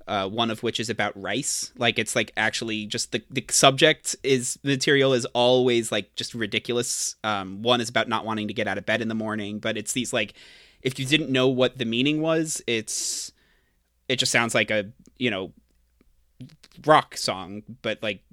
uh, 0.09 0.27
one 0.27 0.49
of 0.49 0.63
which 0.63 0.79
is 0.79 0.89
about 0.89 1.13
rice. 1.21 1.71
Like 1.77 1.99
it's 1.99 2.15
like 2.15 2.33
actually 2.35 2.87
just 2.87 3.11
the, 3.11 3.21
the 3.29 3.45
subject 3.51 4.15
is 4.23 4.57
material 4.63 5.13
is 5.13 5.25
always 5.35 5.91
like 5.91 6.15
just 6.15 6.33
ridiculous. 6.33 7.15
Um, 7.23 7.61
one 7.61 7.79
is 7.79 7.89
about 7.89 8.09
not 8.09 8.25
wanting 8.25 8.47
to 8.47 8.53
get 8.53 8.67
out 8.67 8.79
of 8.79 8.87
bed 8.87 9.01
in 9.01 9.07
the 9.07 9.13
morning, 9.15 9.59
but 9.59 9.77
it's 9.77 9.93
these 9.93 10.11
like 10.11 10.33
if 10.81 10.97
you 10.97 11.05
didn't 11.05 11.29
know 11.29 11.47
what 11.47 11.77
the 11.77 11.85
meaning 11.85 12.21
was, 12.21 12.59
it's 12.65 13.31
it 14.07 14.15
just 14.15 14.31
sounds 14.31 14.55
like 14.55 14.71
a 14.71 14.91
you 15.19 15.29
know 15.29 15.53
rock 16.85 17.15
song, 17.15 17.61
but 17.83 18.01
like 18.01 18.23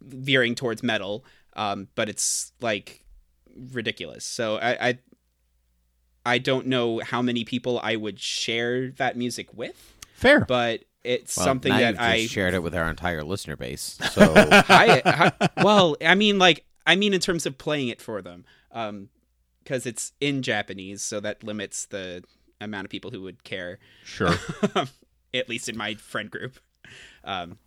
veering 0.00 0.54
towards 0.54 0.82
metal. 0.82 1.22
Um, 1.56 1.88
but 1.94 2.08
it's 2.08 2.52
like 2.60 3.02
ridiculous. 3.72 4.24
So 4.24 4.56
I, 4.56 4.88
I 4.88 4.98
I 6.24 6.38
don't 6.38 6.66
know 6.66 7.00
how 7.00 7.22
many 7.22 7.44
people 7.44 7.80
I 7.82 7.96
would 7.96 8.20
share 8.20 8.90
that 8.92 9.16
music 9.16 9.48
with, 9.54 9.94
Fair. 10.14 10.40
but 10.44 10.84
it's 11.02 11.36
well, 11.36 11.46
something 11.46 11.72
that 11.72 12.00
I 12.00 12.26
shared 12.26 12.52
it 12.52 12.62
with 12.62 12.74
our 12.74 12.90
entire 12.90 13.22
listener 13.22 13.56
base. 13.56 13.98
So 14.10 14.32
I, 14.36 15.02
I 15.40 15.62
well, 15.62 15.96
I 16.04 16.14
mean, 16.14 16.38
like, 16.38 16.64
I 16.86 16.96
mean, 16.96 17.14
in 17.14 17.20
terms 17.20 17.46
of 17.46 17.58
playing 17.58 17.88
it 17.88 18.02
for 18.02 18.22
them, 18.22 18.44
um, 18.72 19.08
because 19.62 19.86
it's 19.86 20.12
in 20.20 20.42
Japanese, 20.42 21.02
so 21.02 21.20
that 21.20 21.42
limits 21.42 21.86
the 21.86 22.24
amount 22.60 22.84
of 22.86 22.90
people 22.90 23.10
who 23.10 23.22
would 23.22 23.44
care. 23.44 23.78
Sure. 24.04 24.34
At 25.34 25.48
least 25.48 25.68
in 25.68 25.76
my 25.76 25.94
friend 25.94 26.30
group. 26.30 26.58
Um, 27.24 27.58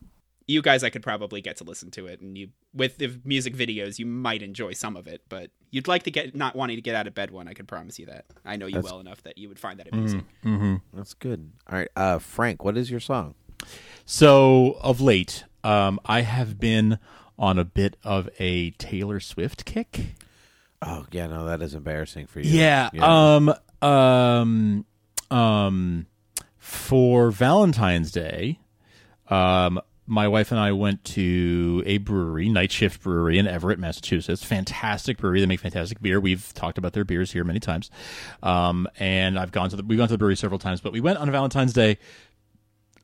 you 0.50 0.64
guys, 0.64 0.84
I 0.84 0.90
could 0.90 1.04
probably 1.04 1.42
get 1.42 1.58
to 1.58 1.64
listen 1.64 1.92
to 1.92 2.08
it, 2.08 2.22
and 2.22 2.38
you 2.38 2.50
with 2.74 2.98
the 2.98 3.20
music 3.24 3.56
videos, 3.56 4.00
you 4.00 4.06
might 4.06 4.42
enjoy 4.42 4.74
some 4.74 4.98
of 4.98 5.08
it, 5.08 5.22
but 5.30 5.52
you'd 5.70 5.88
like 5.88 6.04
to 6.04 6.12
get 6.12 6.36
not 6.36 6.56
wanting 6.56 6.78
to 6.78 6.82
get 6.82 6.96
out 6.96 7.06
of 7.06 7.14
bed 7.14 7.30
one. 7.30 7.48
I 7.48 7.54
can 7.54 7.68
promise 7.68 8.00
you 8.00 8.08
that. 8.08 8.26
I 8.44 8.56
know 8.56 8.66
you 8.66 8.74
That's- 8.74 8.92
well 8.92 9.00
enough 9.00 9.22
that 9.24 9.38
you 9.38 9.48
would 9.48 9.60
find 9.60 9.80
that 9.80 9.88
amusing. 9.92 10.26
mm-hmm. 10.44 10.76
that's 10.94 11.14
good. 11.14 11.52
All 11.72 11.78
right, 11.78 11.90
uh, 11.96 12.18
Frank, 12.18 12.64
what 12.64 12.78
is 12.78 12.90
your 12.90 13.00
song? 13.00 13.36
So 14.06 14.80
of 14.82 15.00
late, 15.00 15.44
um, 15.64 16.00
I 16.06 16.22
have 16.22 16.60
been 16.60 16.98
on 17.38 17.60
a 17.60 17.66
bit 17.66 17.96
of 18.04 18.28
a 18.40 18.72
Taylor 18.72 19.20
Swift 19.20 19.66
kick. 19.66 20.16
Oh 20.82 21.06
yeah, 21.12 21.28
no, 21.28 21.46
that 21.46 21.62
is 21.62 21.76
embarrassing 21.76 22.26
for 22.26 22.40
you. 22.40 22.50
Yeah. 22.50 22.90
Um. 23.00 23.54
Um. 23.88 24.86
Um. 25.30 26.08
For 26.58 27.32
Valentine's 27.32 28.12
Day, 28.12 28.60
um, 29.30 29.80
my 30.10 30.28
wife 30.28 30.52
and 30.52 30.60
I 30.60 30.72
went 30.72 31.04
to 31.06 31.84
a 31.86 32.00
brewery, 32.00 32.50
Night 32.50 32.72
Shift 32.72 33.04
Brewery 33.04 33.38
in 33.38 33.48
Everett, 33.48 33.78
Massachusetts. 33.78 34.44
Fantastic 34.44 35.18
brewery. 35.18 35.40
They 35.40 35.46
make 35.46 35.60
fantastic 35.60 36.02
beer. 36.02 36.20
We've 36.20 36.52
talked 36.56 36.78
about 36.78 36.94
their 36.94 37.06
beers 37.06 37.32
here 37.32 37.44
many 37.44 37.60
times. 37.60 37.92
Um, 38.42 38.88
and 38.98 39.38
I've 39.38 39.52
gone 39.52 39.70
to 39.70 39.76
the 39.76 39.84
we've 39.84 40.00
gone 40.00 40.08
to 40.08 40.14
the 40.14 40.18
brewery 40.18 40.36
several 40.36 40.60
times, 40.60 40.82
but 40.82 40.92
we 40.92 41.00
went 41.00 41.20
on 41.20 41.30
Valentine's 41.32 41.74
Day 41.74 42.00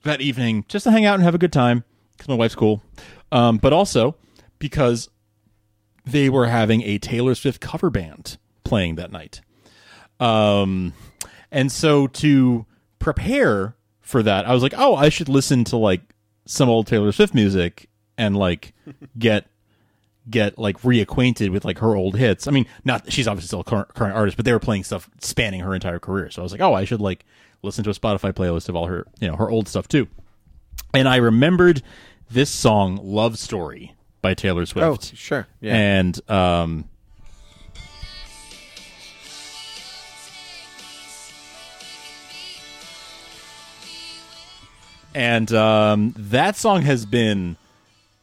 that 0.04 0.20
evening 0.20 0.66
just 0.68 0.84
to 0.86 0.92
hang 0.92 1.06
out 1.06 1.16
and 1.16 1.24
have 1.24 1.36
a 1.36 1.40
good 1.40 1.54
time 1.54 1.84
because 2.14 2.28
my 2.28 2.36
wife's 2.36 2.56
cool. 2.56 2.82
Um, 3.32 3.58
but 3.58 3.72
also 3.72 4.16
because 4.58 5.10
they 6.06 6.30
were 6.30 6.48
having 6.48 6.82
a 6.82 6.98
Taylor 6.98 7.36
Swift 7.36 7.62
cover 7.62 7.90
band 7.90 8.38
playing 8.64 8.96
that 8.96 9.12
night. 9.12 9.42
Um, 10.20 10.94
and 11.52 11.72
so 11.72 12.08
to 12.08 12.66
prepare 13.00 13.76
for 14.02 14.24
that, 14.24 14.48
I 14.48 14.54
was 14.54 14.64
like, 14.64 14.74
oh, 14.76 14.96
I 14.96 15.10
should 15.10 15.30
listen 15.30 15.64
to 15.66 15.78
like 15.78 16.02
some 16.46 16.70
old 16.70 16.88
Taylor 16.88 17.12
Swift 17.12 17.34
music 17.34 17.90
and 18.18 18.36
like 18.36 18.74
get 19.18 19.48
get 20.30 20.58
like 20.58 20.82
reacquainted 20.82 21.52
with 21.52 21.66
like 21.66 21.80
her 21.80 21.96
old 21.96 22.16
hits. 22.16 22.48
I 22.48 22.52
mean, 22.52 22.66
not 22.84 23.12
she's 23.12 23.28
obviously 23.28 23.48
still 23.48 23.60
a 23.62 23.64
current, 23.64 23.94
current 23.94 24.16
artist, 24.16 24.38
but 24.38 24.46
they 24.46 24.54
were 24.54 24.60
playing 24.60 24.84
stuff 24.84 25.10
spanning 25.20 25.62
her 25.62 25.74
entire 25.74 26.00
career. 26.00 26.30
So 26.32 26.42
I 26.42 26.44
was 26.44 26.52
like, 26.52 26.62
oh, 26.62 26.74
I 26.74 26.86
should 26.86 27.02
like 27.02 27.26
listen 27.62 27.84
to 27.84 27.90
a 27.90 27.94
Spotify 27.94 28.34
playlist 28.34 28.70
of 28.70 28.76
all 28.76 28.88
her, 28.88 29.06
you 29.20 29.28
know, 29.28 29.36
her 29.36 29.50
old 29.50 29.68
stuff 29.68 29.88
too. 29.88 30.08
And 30.94 31.08
I 31.08 31.18
remembered 31.18 31.82
this 32.30 32.50
song, 32.50 33.00
"Love 33.04 33.38
Story" 33.38 33.94
by 34.22 34.34
Taylor 34.34 34.66
Swift. 34.66 34.86
Oh, 34.86 35.16
sure. 35.16 35.48
Yeah. 35.62 35.76
And 35.76 36.30
um 36.30 36.90
and 45.16 45.52
um 45.54 46.14
that 46.18 46.56
song 46.56 46.84
has 46.84 47.06
been 47.06 47.56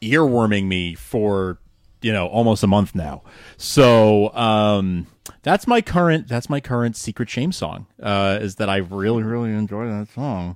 earworming 0.01 0.67
me 0.67 0.93
for 0.93 1.57
you 2.01 2.13
know 2.13 2.27
almost 2.27 2.63
a 2.63 2.67
month 2.67 2.95
now. 2.95 3.23
So 3.57 4.33
um 4.35 5.07
that's 5.41 5.67
my 5.67 5.81
current 5.81 6.27
that's 6.27 6.49
my 6.49 6.61
current 6.61 6.95
secret 6.95 7.29
shame 7.29 7.51
song. 7.51 7.87
Uh 8.01 8.37
is 8.39 8.55
that 8.55 8.69
I 8.69 8.77
really 8.77 9.23
really 9.23 9.51
enjoy 9.51 9.87
that 9.87 10.07
song 10.09 10.55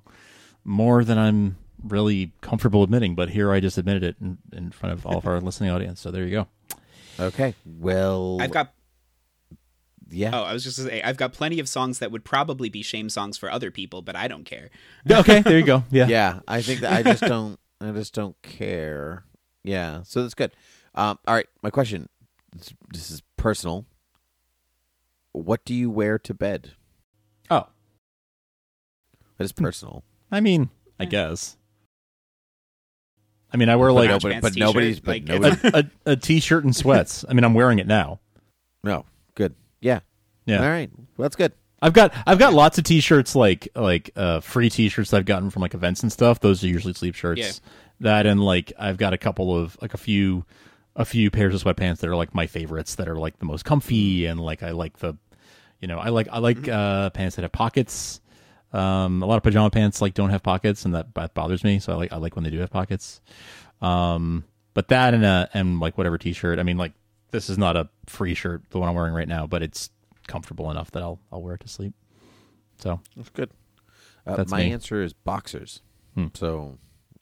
more 0.64 1.04
than 1.04 1.18
I'm 1.18 1.58
really 1.84 2.32
comfortable 2.42 2.84
admitting, 2.84 3.16
but 3.16 3.30
here 3.30 3.52
I 3.52 3.60
just 3.60 3.78
admitted 3.78 4.04
it 4.04 4.16
in, 4.22 4.38
in 4.52 4.72
front 4.72 4.94
of 4.94 5.06
all 5.06 5.18
of 5.18 5.26
our 5.26 5.40
listening 5.42 5.70
audience. 5.72 6.00
So 6.00 6.12
there 6.12 6.26
you 6.26 6.32
go. 6.32 6.48
okay. 7.20 7.56
Well, 7.66 8.38
I've 8.42 8.52
got 8.52 8.74
yeah. 10.10 10.32
oh, 10.34 10.44
I 10.44 10.54
was 10.54 10.64
just 10.64 10.78
gonna 10.78 10.90
say 10.90 11.02
I've 11.02 11.18
got 11.18 11.34
plenty 11.34 11.60
of 11.60 11.68
songs 11.70 12.00
that 12.00 12.12
would 12.12 12.24
probably 12.24 12.70
be 12.70 12.82
shame 12.82 13.10
songs 13.10 13.38
for 13.38 13.52
other 13.52 13.72
people, 13.72 14.02
but 14.02 14.16
I 14.16 14.28
don't 14.28 14.44
care. 14.46 14.70
Okay, 15.10 15.42
there 15.42 15.58
you 15.58 15.64
go. 15.66 15.84
Yeah. 15.90 16.08
yeah 16.08 16.40
i 16.48 16.62
think 16.62 16.82
that 16.82 16.92
i 16.94 17.02
just 17.04 17.22
don't 17.34 17.58
i 17.82 17.92
just 17.92 18.14
don't 18.14 18.36
care 18.42 19.24
yeah 19.64 20.02
so 20.04 20.22
that's 20.22 20.34
good 20.34 20.52
um 20.96 21.18
all 21.28 21.34
right 21.36 21.48
my 21.62 21.70
question 21.70 22.08
this, 22.56 22.74
this 22.92 23.10
is 23.12 23.22
personal 23.38 23.86
what 25.32 25.64
do 25.66 25.74
you 25.74 25.90
wear 25.90 26.18
to 26.20 26.34
bed 26.34 26.72
Oh, 27.50 27.68
that 29.38 29.44
is 29.46 29.52
personal 29.54 30.04
I 30.32 30.42
mean, 30.42 30.70
I 31.00 31.06
guess. 31.06 31.56
I 33.54 33.56
mean, 33.56 33.70
I 33.70 33.78
wear 33.78 33.90
But 33.90 33.94
like 33.96 34.10
nobody- 34.10 34.34
Pants, 34.34 34.44
but 34.44 34.54
t-shirt, 34.54 34.60
nobody's- 34.68 35.00
but 35.00 35.12
like, 35.12 35.24
nobody- 35.24 35.56
it's- 35.68 35.74
a, 36.06 36.10
a, 36.10 36.12
a 36.14 36.16
t-shirt 36.18 36.66
and 36.66 36.76
sweats. 36.76 37.24
I 37.30 37.34
mean, 37.34 37.46
I'm 37.46 37.54
wearing 37.54 37.80
it 37.80 37.88
now. 37.88 38.20
No, 38.84 39.06
good. 39.36 39.56
Yeah. 39.82 40.00
Yeah. 40.46 40.64
All 40.64 40.70
right. 40.70 40.90
Well, 41.18 41.26
that's 41.26 41.36
good. 41.36 41.54
I've 41.82 41.94
got 41.94 42.14
I've 42.26 42.40
got 42.40 42.54
lots 42.54 42.78
of 42.78 42.86
t-shirts 42.86 43.36
like 43.36 43.70
like 43.76 44.10
uh 44.16 44.40
free 44.40 44.70
t-shirts 44.70 45.14
I've 45.14 45.26
gotten 45.26 45.50
from 45.52 45.62
like 45.62 45.74
events 45.76 46.02
and 46.02 46.12
stuff. 46.12 46.40
Those 46.40 46.64
are 46.64 46.68
usually 46.68 46.94
sleep 46.94 47.14
shirts. 47.16 47.40
Yeah. 47.40 47.52
That 48.00 48.26
and 48.26 48.44
like 48.44 48.74
I've 48.80 48.98
got 48.98 49.14
a 49.14 49.18
couple 49.18 49.56
of 49.56 49.78
like 49.82 49.94
a 49.94 49.98
few 49.98 50.46
a 50.96 51.06
few 51.06 51.30
pairs 51.30 51.54
of 51.54 51.64
sweatpants 51.64 52.00
that 52.00 52.10
are 52.10 52.16
like 52.16 52.34
my 52.34 52.48
favorites 52.48 52.96
that 52.96 53.08
are 53.08 53.16
like 53.16 53.38
the 53.38 53.46
most 53.46 53.64
comfy 53.64 54.26
and 54.26 54.40
like 54.40 54.64
I 54.64 54.72
like 54.72 54.98
the 54.98 55.16
you 55.80 55.88
know, 55.88 56.00
I 56.00 56.10
like 56.10 56.28
I 56.32 56.40
like 56.40 56.68
uh 56.68 57.12
pants 57.12 57.36
that 57.36 57.44
have 57.44 57.52
pockets. 57.52 58.22
Um 58.74 59.22
a 59.22 59.28
lot 59.28 59.38
of 59.38 59.44
pajama 59.44 59.70
pants 59.70 60.02
like 60.02 60.16
don't 60.16 60.32
have 60.32 60.42
pockets 60.42 60.84
and 60.86 60.96
that, 60.96 61.14
that 61.14 61.36
bothers 61.36 61.64
me, 61.64 61.78
so 61.80 61.94
I 61.94 61.96
like 61.96 62.14
I 62.14 62.18
like 62.18 62.36
when 62.36 62.44
they 62.44 62.50
do 62.50 62.60
have 62.60 62.72
pockets. 62.72 63.22
Um 63.82 64.46
but 64.74 64.88
that 64.88 65.14
and 65.14 65.24
a 65.24 65.48
and 65.54 65.80
like 65.80 65.96
whatever 65.98 66.18
t-shirt. 66.18 66.58
I 66.58 66.64
mean 66.64 66.78
like 66.78 66.94
this 67.32 67.50
is 67.50 67.58
not 67.58 67.76
a 67.76 67.90
free 68.06 68.34
shirt 68.34 68.64
the 68.70 68.80
one 68.80 68.90
I'm 68.90 68.96
wearing 68.96 69.14
right 69.14 69.28
now, 69.28 69.48
but 69.48 69.62
it's 69.64 69.90
comfortable 70.28 70.70
enough 70.72 70.92
that 70.92 71.02
I'll 71.04 71.20
I'll 71.32 71.42
wear 71.42 71.56
it 71.56 71.62
to 71.62 71.68
sleep. 71.68 71.94
So 72.80 73.00
That's 73.16 73.30
good. 73.30 73.52
Uh, 74.26 74.36
That's 74.36 74.52
my 74.52 74.64
me. 74.64 74.72
answer 74.74 75.02
is 75.02 75.14
boxers. 75.14 75.82
Hmm. 76.16 76.28
So, 76.34 76.78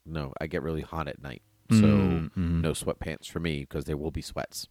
no, 0.06 0.34
I 0.42 0.48
get 0.48 0.64
really 0.64 0.82
hot 0.82 1.08
at 1.08 1.22
night. 1.22 1.42
So, 1.70 1.78
Mm, 1.78 2.32
mhm. 2.32 2.62
no 2.62 2.72
sweatpants 2.72 3.28
for 3.28 3.40
me 3.40 3.60
because 3.62 3.86
there 3.86 3.98
will 3.98 4.12
be 4.12 4.22
sweats. 4.22 4.68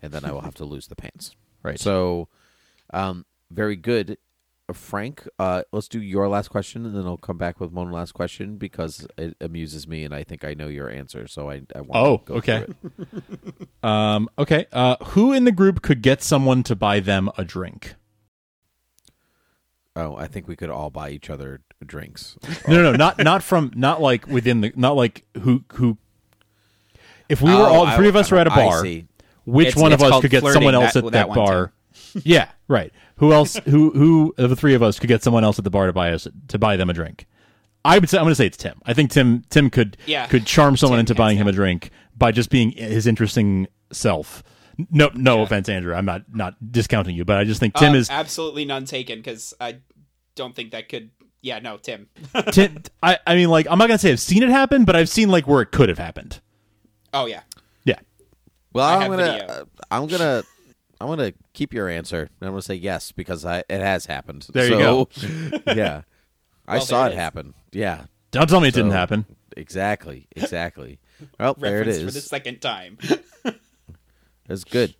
And 0.00 0.12
then 0.12 0.24
I 0.24 0.32
will 0.32 0.40
have 0.42 0.54
to 0.56 0.64
lose 0.64 0.86
the 0.88 0.96
pants. 0.96 1.34
Right. 1.62 1.78
So, 1.78 2.28
um, 2.92 3.24
very 3.50 3.76
good. 3.76 4.16
Uh, 4.68 4.72
Frank, 4.72 5.26
uh, 5.38 5.62
let's 5.72 5.88
do 5.88 6.00
your 6.00 6.28
last 6.28 6.48
question 6.48 6.86
and 6.86 6.94
then 6.94 7.04
I'll 7.06 7.16
come 7.16 7.36
back 7.38 7.60
with 7.60 7.72
one 7.72 7.90
last 7.90 8.12
question 8.12 8.56
because 8.56 9.06
it 9.18 9.36
amuses 9.40 9.88
me 9.88 10.04
and 10.04 10.14
I 10.14 10.22
think 10.24 10.44
I 10.44 10.54
know 10.54 10.68
your 10.68 10.88
answer. 10.88 11.26
So, 11.26 11.50
I, 11.50 11.62
I 11.74 11.80
want 11.80 11.90
Oh, 11.94 12.16
to 12.18 12.24
go 12.24 12.34
okay. 12.34 12.66
Um, 13.82 14.28
okay. 14.38 14.66
Uh, 14.72 14.96
who 15.06 15.32
in 15.32 15.44
the 15.44 15.50
group 15.52 15.82
could 15.82 16.02
get 16.02 16.22
someone 16.22 16.62
to 16.64 16.76
buy 16.76 17.00
them 17.00 17.28
a 17.36 17.44
drink? 17.44 17.94
Oh, 19.96 20.16
I 20.16 20.26
think 20.28 20.46
we 20.48 20.56
could 20.56 20.70
all 20.70 20.88
buy 20.88 21.10
each 21.10 21.28
other 21.28 21.60
drinks. 21.84 22.38
No, 22.68 22.76
no, 22.76 22.82
no, 22.82 22.92
not 22.92 23.18
not 23.22 23.42
from 23.42 23.72
not 23.74 24.00
like 24.00 24.26
within 24.26 24.60
the 24.62 24.72
not 24.76 24.96
like 24.96 25.26
who 25.42 25.64
who. 25.74 25.98
If 27.28 27.42
we 27.42 27.50
were 27.50 27.56
Oh, 27.58 27.64
all 27.74 27.96
three 27.96 28.08
of 28.08 28.16
us 28.16 28.30
were 28.30 28.38
at 28.38 28.46
a 28.46 28.50
bar, 28.50 28.82
which 29.44 29.66
It's- 29.68 29.76
one 29.82 29.92
of 29.92 30.00
us 30.02 30.20
could 30.22 30.30
get 30.30 30.40
flirting, 30.40 30.62
someone 30.62 30.74
else 30.74 30.94
that- 30.94 31.04
at 31.04 31.12
that 31.12 31.28
that 31.28 31.34
bar? 31.34 31.72
yeah, 32.24 32.48
right. 32.68 32.90
Who 33.22 33.32
else? 33.32 33.54
Who 33.66 33.90
who 33.90 34.34
of 34.36 34.50
the 34.50 34.56
three 34.56 34.74
of 34.74 34.82
us 34.82 34.98
could 34.98 35.06
get 35.06 35.22
someone 35.22 35.44
else 35.44 35.56
at 35.58 35.64
the 35.64 35.70
bar 35.70 35.86
to 35.86 35.92
buy 35.92 36.10
us 36.12 36.26
to 36.48 36.58
buy 36.58 36.76
them 36.76 36.90
a 36.90 36.92
drink? 36.92 37.26
I 37.84 37.98
would 37.98 38.08
say 38.10 38.18
I'm 38.18 38.24
going 38.24 38.32
to 38.32 38.36
say 38.36 38.46
it's 38.46 38.56
Tim. 38.56 38.80
I 38.84 38.94
think 38.94 39.10
Tim 39.12 39.44
Tim 39.48 39.70
could 39.70 39.96
Yeah. 40.06 40.26
could 40.26 40.44
charm 40.44 40.76
someone 40.76 40.96
Tim, 40.98 41.02
into 41.02 41.14
buying 41.14 41.36
him 41.38 41.46
a 41.46 41.52
drink 41.52 41.90
by 42.16 42.32
just 42.32 42.50
being 42.50 42.72
his 42.72 43.06
interesting 43.06 43.68
self. 43.92 44.42
No, 44.90 45.10
no 45.14 45.42
offense, 45.42 45.68
Andrew. 45.68 45.94
I'm 45.94 46.04
not 46.04 46.22
not 46.34 46.54
discounting 46.72 47.14
you, 47.14 47.24
but 47.24 47.36
I 47.36 47.44
just 47.44 47.60
think 47.60 47.74
Tim 47.74 47.90
Um, 47.90 47.94
is 47.96 48.10
absolutely 48.10 48.64
none 48.64 48.86
taken 48.86 49.18
because 49.20 49.54
I 49.60 49.76
don't 50.34 50.54
think 50.56 50.72
that 50.72 50.88
could. 50.88 51.10
Yeah, 51.42 51.58
no, 51.60 51.76
Tim. 51.76 52.08
Tim, 52.52 52.82
I, 53.02 53.18
I 53.26 53.34
mean, 53.36 53.50
like, 53.50 53.66
I'm 53.70 53.78
not 53.78 53.86
gonna 53.88 53.98
say 53.98 54.10
I've 54.12 54.20
seen 54.20 54.42
it 54.42 54.48
happen, 54.48 54.84
but 54.84 54.96
I've 54.96 55.08
seen 55.08 55.28
like 55.28 55.46
where 55.46 55.60
it 55.62 55.72
could 55.72 55.88
have 55.88 55.98
happened. 55.98 56.40
oh 57.12 57.26
yeah, 57.26 57.42
Yeah, 57.84 57.98
Well, 58.72 58.86
I 58.86 58.94
I'm 59.04 59.10
gonna, 59.10 59.24
video. 59.32 59.46
uh, 59.46 59.64
I'm 59.90 60.06
gonna, 60.06 60.42
I'm 61.02 61.08
gonna 61.08 61.32
keep 61.52 61.74
your 61.74 61.88
answer. 61.88 62.20
and 62.40 62.46
I'm 62.48 62.50
gonna 62.52 62.62
say 62.62 62.74
yes 62.76 63.10
because 63.12 63.44
I, 63.44 63.58
it 63.68 63.80
has 63.80 64.06
happened. 64.06 64.46
There 64.52 64.66
you 64.68 64.78
So, 64.78 65.08
yeah, 65.66 66.02
I 66.66 66.76
Well, 66.76 66.86
saw 66.86 66.98
there 67.02 67.06
it 67.06 67.10
it 67.10 67.14
is. 67.14 67.18
happen. 67.20 67.54
Yeah, 67.72 68.04
don't 68.30 68.48
tell 68.48 68.60
me 68.60 68.68
it 68.68 68.74
didn't 68.74 68.92
happen. 68.92 69.26
exactly, 69.56 70.28
exactly. 70.36 70.98
Well, 71.38 71.54
there 71.54 71.80
it 71.82 71.88
is 71.88 72.02
for 72.02 72.10
the 72.10 72.20
second 72.20 72.60
time. 72.60 72.98
That's 74.48 74.64
good. 74.64 74.94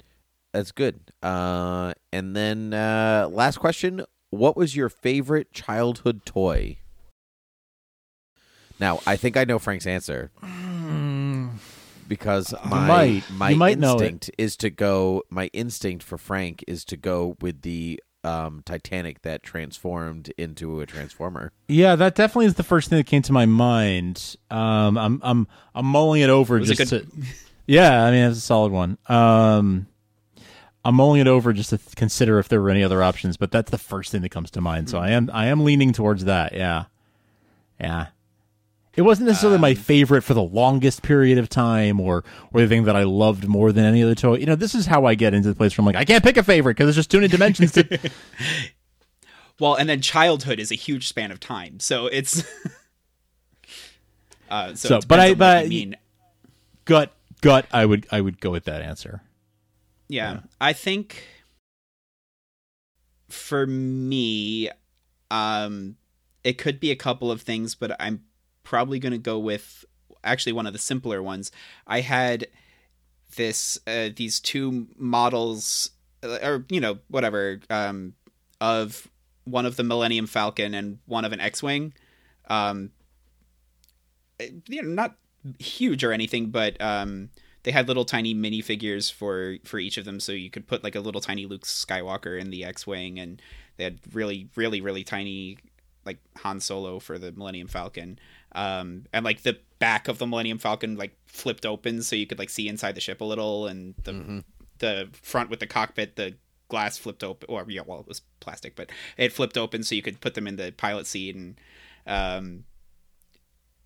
That's 0.52 0.70
good. 0.70 1.00
Uh, 1.22 1.94
and 2.12 2.36
then 2.36 2.72
uh, 2.74 3.28
last 3.30 3.58
question: 3.58 4.04
What 4.30 4.56
was 4.56 4.76
your 4.76 4.88
favorite 4.88 5.52
childhood 5.52 6.24
toy? 6.24 6.76
Now, 8.78 9.00
I 9.06 9.16
think 9.16 9.36
I 9.36 9.44
know 9.44 9.58
Frank's 9.58 9.86
answer 9.86 10.30
because 12.08 12.54
my 12.64 12.86
might. 12.86 13.30
my 13.30 13.50
You 13.50 13.56
might 13.56 13.78
know 13.78 13.92
instinct 13.92 14.30
is 14.38 14.56
to 14.58 14.70
go. 14.70 15.22
My 15.30 15.46
instinct 15.52 16.02
for 16.04 16.18
Frank 16.18 16.64
is 16.66 16.84
to 16.86 16.96
go 16.96 17.36
with 17.40 17.62
the 17.62 18.02
um, 18.24 18.62
Titanic 18.64 19.22
that 19.22 19.42
transformed 19.42 20.32
into 20.38 20.80
a 20.80 20.86
transformer. 20.86 21.52
Yeah, 21.68 21.96
that 21.96 22.14
definitely 22.14 22.46
is 22.46 22.54
the 22.54 22.62
first 22.62 22.88
thing 22.88 22.98
that 22.98 23.06
came 23.06 23.22
to 23.22 23.32
my 23.32 23.46
mind. 23.46 24.36
Um, 24.50 24.96
I'm 24.98 25.20
I'm 25.24 25.48
I'm 25.74 25.86
mulling 25.86 26.22
it 26.22 26.30
over 26.30 26.58
was 26.58 26.70
a 26.70 26.74
just 26.74 26.90
good- 26.90 27.10
to. 27.10 27.22
Yeah, 27.66 28.04
I 28.04 28.10
mean 28.10 28.24
it's 28.28 28.38
a 28.38 28.40
solid 28.42 28.72
one. 28.72 28.98
Um, 29.06 29.86
I'm 30.84 30.96
mulling 30.96 31.20
it 31.20 31.28
over 31.28 31.52
just 31.52 31.70
to 31.70 31.78
th- 31.78 31.94
consider 31.94 32.40
if 32.40 32.48
there 32.48 32.60
were 32.60 32.70
any 32.70 32.82
other 32.82 33.02
options, 33.04 33.36
but 33.36 33.52
that's 33.52 33.70
the 33.70 33.78
first 33.78 34.10
thing 34.10 34.22
that 34.22 34.30
comes 34.30 34.50
to 34.52 34.60
mind. 34.60 34.90
So 34.90 34.98
I 34.98 35.10
am 35.10 35.30
I 35.32 35.46
am 35.46 35.62
leaning 35.64 35.92
towards 35.92 36.24
that. 36.24 36.54
Yeah, 36.54 36.84
yeah. 37.80 38.08
It 38.94 39.02
wasn't 39.02 39.28
necessarily 39.28 39.58
my 39.58 39.74
favorite 39.74 40.20
for 40.22 40.34
the 40.34 40.42
longest 40.42 41.02
period 41.02 41.38
of 41.38 41.48
time, 41.48 41.98
or 41.98 42.24
or 42.52 42.60
the 42.60 42.68
thing 42.68 42.84
that 42.84 42.94
I 42.96 43.04
loved 43.04 43.48
more 43.48 43.72
than 43.72 43.84
any 43.86 44.02
other 44.02 44.14
toy. 44.14 44.36
You 44.36 44.46
know, 44.46 44.54
this 44.54 44.74
is 44.74 44.86
how 44.86 45.06
I 45.06 45.14
get 45.14 45.32
into 45.32 45.48
the 45.48 45.54
place 45.54 45.76
where 45.76 45.82
I'm 45.82 45.86
like, 45.86 45.96
I 45.96 46.04
can't 46.04 46.22
pick 46.22 46.36
a 46.36 46.42
favorite 46.42 46.74
because 46.74 46.86
there's 46.86 46.96
just 46.96 47.10
too 47.10 47.18
many 47.18 47.28
dimensions. 47.28 47.72
to... 47.72 48.10
well, 49.58 49.74
and 49.76 49.88
then 49.88 50.02
childhood 50.02 50.60
is 50.60 50.70
a 50.70 50.74
huge 50.74 51.08
span 51.08 51.30
of 51.30 51.40
time, 51.40 51.80
so 51.80 52.06
it's. 52.06 52.44
uh, 54.50 54.74
so, 54.74 54.88
So, 54.88 54.96
it 54.98 55.08
but 55.08 55.20
I- 55.20 55.34
but 55.34 55.64
you 55.64 55.70
mean. 55.70 55.96
gut 56.84 57.14
gut, 57.40 57.64
I 57.72 57.86
would 57.86 58.06
I 58.12 58.20
would 58.20 58.40
go 58.40 58.50
with 58.50 58.64
that 58.64 58.82
answer. 58.82 59.22
Yeah, 60.08 60.40
I 60.60 60.74
think 60.74 61.24
for 63.30 63.66
me, 63.66 64.68
um, 65.30 65.96
it 66.44 66.58
could 66.58 66.78
be 66.80 66.90
a 66.90 66.96
couple 66.96 67.30
of 67.30 67.40
things, 67.40 67.74
but 67.74 67.96
I'm 67.98 68.24
probably 68.62 68.98
going 68.98 69.12
to 69.12 69.18
go 69.18 69.38
with 69.38 69.84
actually 70.24 70.52
one 70.52 70.66
of 70.66 70.72
the 70.72 70.78
simpler 70.78 71.22
ones. 71.22 71.50
I 71.86 72.00
had 72.00 72.46
this 73.36 73.78
uh, 73.86 74.10
these 74.14 74.40
two 74.40 74.88
models, 74.96 75.90
uh, 76.22 76.38
or 76.42 76.64
you 76.68 76.80
know 76.80 76.98
whatever, 77.08 77.60
um, 77.70 78.14
of 78.60 79.08
one 79.44 79.66
of 79.66 79.76
the 79.76 79.84
Millennium 79.84 80.26
Falcon 80.26 80.74
and 80.74 80.98
one 81.06 81.24
of 81.24 81.32
an 81.32 81.40
X-wing. 81.40 81.94
Um, 82.48 82.90
you 84.68 84.82
know, 84.82 84.88
not 84.88 85.16
huge 85.58 86.04
or 86.04 86.12
anything, 86.12 86.50
but 86.50 86.80
um, 86.80 87.30
they 87.62 87.70
had 87.70 87.88
little 87.88 88.04
tiny 88.04 88.34
minifigures 88.34 89.12
for 89.12 89.56
for 89.64 89.78
each 89.78 89.96
of 89.96 90.04
them, 90.04 90.20
so 90.20 90.32
you 90.32 90.50
could 90.50 90.66
put 90.66 90.84
like 90.84 90.94
a 90.94 91.00
little 91.00 91.20
tiny 91.20 91.46
Luke 91.46 91.64
Skywalker 91.64 92.38
in 92.40 92.50
the 92.50 92.64
X-wing, 92.64 93.18
and 93.18 93.40
they 93.76 93.84
had 93.84 93.98
really, 94.12 94.48
really, 94.56 94.80
really 94.80 95.04
tiny 95.04 95.58
like 96.04 96.18
Han 96.38 96.60
Solo 96.60 96.98
for 96.98 97.18
the 97.18 97.32
Millennium 97.32 97.68
Falcon, 97.68 98.18
um, 98.54 99.04
and 99.12 99.24
like 99.24 99.42
the 99.42 99.58
back 99.78 100.08
of 100.08 100.18
the 100.18 100.26
Millennium 100.26 100.58
Falcon 100.58 100.96
like 100.96 101.16
flipped 101.26 101.66
open, 101.66 102.02
so 102.02 102.16
you 102.16 102.26
could 102.26 102.38
like 102.38 102.50
see 102.50 102.68
inside 102.68 102.94
the 102.94 103.00
ship 103.00 103.20
a 103.20 103.24
little, 103.24 103.66
and 103.66 103.94
the 104.04 104.44
the 104.78 105.08
front 105.22 105.50
with 105.50 105.60
the 105.60 105.66
cockpit, 105.66 106.16
the 106.16 106.34
glass 106.68 106.98
flipped 106.98 107.24
open, 107.24 107.46
or 107.48 107.64
yeah, 107.68 107.82
well, 107.86 108.00
it 108.00 108.08
was 108.08 108.22
plastic, 108.40 108.76
but 108.76 108.90
it 109.16 109.32
flipped 109.32 109.58
open, 109.58 109.82
so 109.82 109.94
you 109.94 110.02
could 110.02 110.20
put 110.20 110.34
them 110.34 110.46
in 110.46 110.56
the 110.56 110.72
pilot 110.72 111.06
seat, 111.06 111.34
and 111.34 111.60
um, 112.06 112.64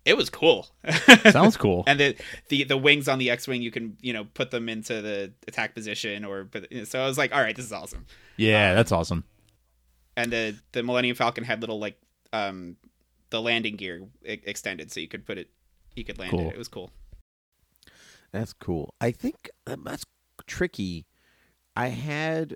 it 0.05 0.15
was 0.15 0.29
cool. 0.29 0.67
Sounds 1.31 1.57
cool. 1.57 1.83
and 1.85 1.99
the, 1.99 2.15
the 2.47 2.63
the 2.63 2.77
wings 2.77 3.07
on 3.07 3.19
the 3.19 3.29
X-wing, 3.29 3.61
you 3.61 3.71
can 3.71 3.97
you 4.01 4.13
know 4.13 4.25
put 4.33 4.51
them 4.51 4.69
into 4.69 5.01
the 5.01 5.33
attack 5.47 5.75
position, 5.75 6.23
or 6.23 6.45
but 6.45 6.67
so 6.85 7.01
I 7.01 7.07
was 7.07 7.17
like, 7.17 7.33
all 7.33 7.41
right, 7.41 7.55
this 7.55 7.65
is 7.65 7.73
awesome. 7.73 8.05
Yeah, 8.37 8.73
that's 8.73 8.91
awesome. 8.91 9.23
And 10.15 10.31
the 10.31 10.55
the 10.71 10.81
Millennium 10.83 11.15
Falcon 11.15 11.43
had 11.43 11.61
little 11.61 11.79
like 11.79 11.99
um 12.33 12.77
the 13.29 13.41
landing 13.41 13.75
gear 13.75 14.01
e- 14.25 14.39
extended, 14.43 14.91
so 14.91 14.99
you 14.99 15.07
could 15.07 15.25
put 15.25 15.37
it, 15.37 15.49
you 15.95 16.03
could 16.03 16.17
land 16.17 16.31
Cool. 16.31 16.49
it. 16.49 16.53
It 16.53 16.57
was 16.57 16.67
cool. 16.67 16.91
That's 18.31 18.53
cool. 18.53 18.93
I 18.99 19.11
think 19.11 19.49
um, 19.65 19.83
that's 19.85 20.03
tricky. 20.45 21.05
I 21.75 21.87
had, 21.87 22.55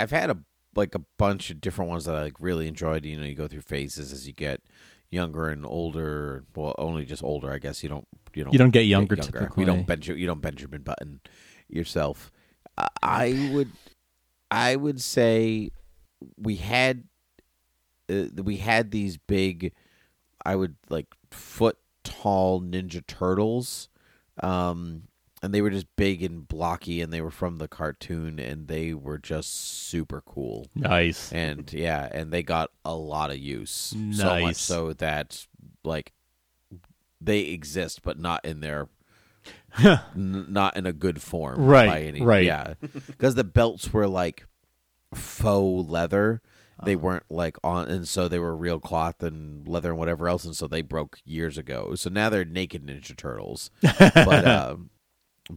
I've 0.00 0.10
had 0.10 0.30
a 0.30 0.38
like 0.74 0.94
a 0.94 1.02
bunch 1.18 1.50
of 1.50 1.60
different 1.60 1.90
ones 1.90 2.06
that 2.06 2.14
I 2.14 2.22
like 2.22 2.40
really 2.40 2.66
enjoyed. 2.66 3.04
You 3.04 3.18
know, 3.18 3.26
you 3.26 3.34
go 3.34 3.46
through 3.48 3.60
phases 3.62 4.10
as 4.12 4.26
you 4.26 4.32
get 4.32 4.62
younger 5.10 5.48
and 5.48 5.66
older. 5.66 6.44
Well, 6.56 6.74
only 6.78 7.04
just 7.04 7.22
older, 7.22 7.52
I 7.52 7.58
guess. 7.58 7.82
You 7.82 7.90
don't, 7.90 8.08
you 8.34 8.44
don't, 8.44 8.52
You 8.54 8.58
don't 8.58 8.70
get 8.70 8.86
younger 8.86 9.16
typically. 9.16 9.62
You 9.62 9.66
don't 9.66 9.86
Benjamin, 9.86 10.20
you 10.20 10.26
don't 10.26 10.40
Benjamin 10.40 10.82
Button 10.82 11.20
yourself. 11.68 12.30
I- 12.78 12.88
I 13.02 13.50
would, 13.52 13.70
I 14.50 14.76
would 14.76 15.00
say, 15.02 15.70
we 16.38 16.56
had, 16.56 17.04
uh, 18.08 18.24
we 18.42 18.56
had 18.56 18.90
these 18.92 19.18
big, 19.18 19.72
I 20.44 20.56
would 20.56 20.76
like 20.88 21.06
foot 21.30 21.78
tall 22.04 22.60
Ninja 22.60 23.06
Turtles 23.06 23.88
um, 24.42 25.02
and 25.42 25.52
they 25.52 25.60
were 25.60 25.70
just 25.70 25.86
big 25.96 26.22
and 26.22 26.46
blocky, 26.46 27.00
and 27.00 27.12
they 27.12 27.20
were 27.20 27.30
from 27.32 27.58
the 27.58 27.66
cartoon, 27.68 28.38
and 28.38 28.68
they 28.68 28.94
were 28.94 29.18
just 29.18 29.52
super 29.88 30.22
cool. 30.24 30.68
Nice. 30.76 31.32
And 31.32 31.70
yeah, 31.72 32.08
and 32.12 32.32
they 32.32 32.42
got 32.44 32.70
a 32.84 32.94
lot 32.94 33.30
of 33.32 33.38
use. 33.38 33.70
So 34.12 34.24
much 34.24 34.42
Nice. 34.42 34.60
so 34.60 34.92
that 34.94 35.46
like 35.84 36.12
they 37.20 37.40
exist, 37.40 38.02
but 38.02 38.18
not 38.20 38.44
in 38.44 38.60
their 38.60 38.88
n- 39.84 40.46
not 40.48 40.76
in 40.76 40.86
a 40.86 40.92
good 40.92 41.20
form, 41.20 41.60
Right, 41.64 41.88
By 41.88 42.02
any, 42.02 42.22
right. 42.22 42.44
yeah, 42.44 42.74
because 43.08 43.34
the 43.34 43.42
belts 43.44 43.92
were 43.92 44.06
like 44.08 44.46
faux 45.12 45.88
leather. 45.90 46.40
They 46.84 46.96
weren't 46.96 47.24
like 47.30 47.56
on, 47.64 47.88
and 47.88 48.08
so 48.08 48.28
they 48.28 48.38
were 48.38 48.56
real 48.56 48.78
cloth 48.80 49.22
and 49.22 49.66
leather 49.68 49.90
and 49.90 49.98
whatever 49.98 50.28
else, 50.28 50.44
and 50.44 50.56
so 50.56 50.66
they 50.66 50.82
broke 50.82 51.18
years 51.24 51.56
ago. 51.58 51.94
So 51.94 52.10
now 52.10 52.28
they're 52.28 52.44
naked 52.44 52.86
Ninja 52.86 53.16
Turtles, 53.16 53.70
but 53.80 54.46
um, 54.46 54.90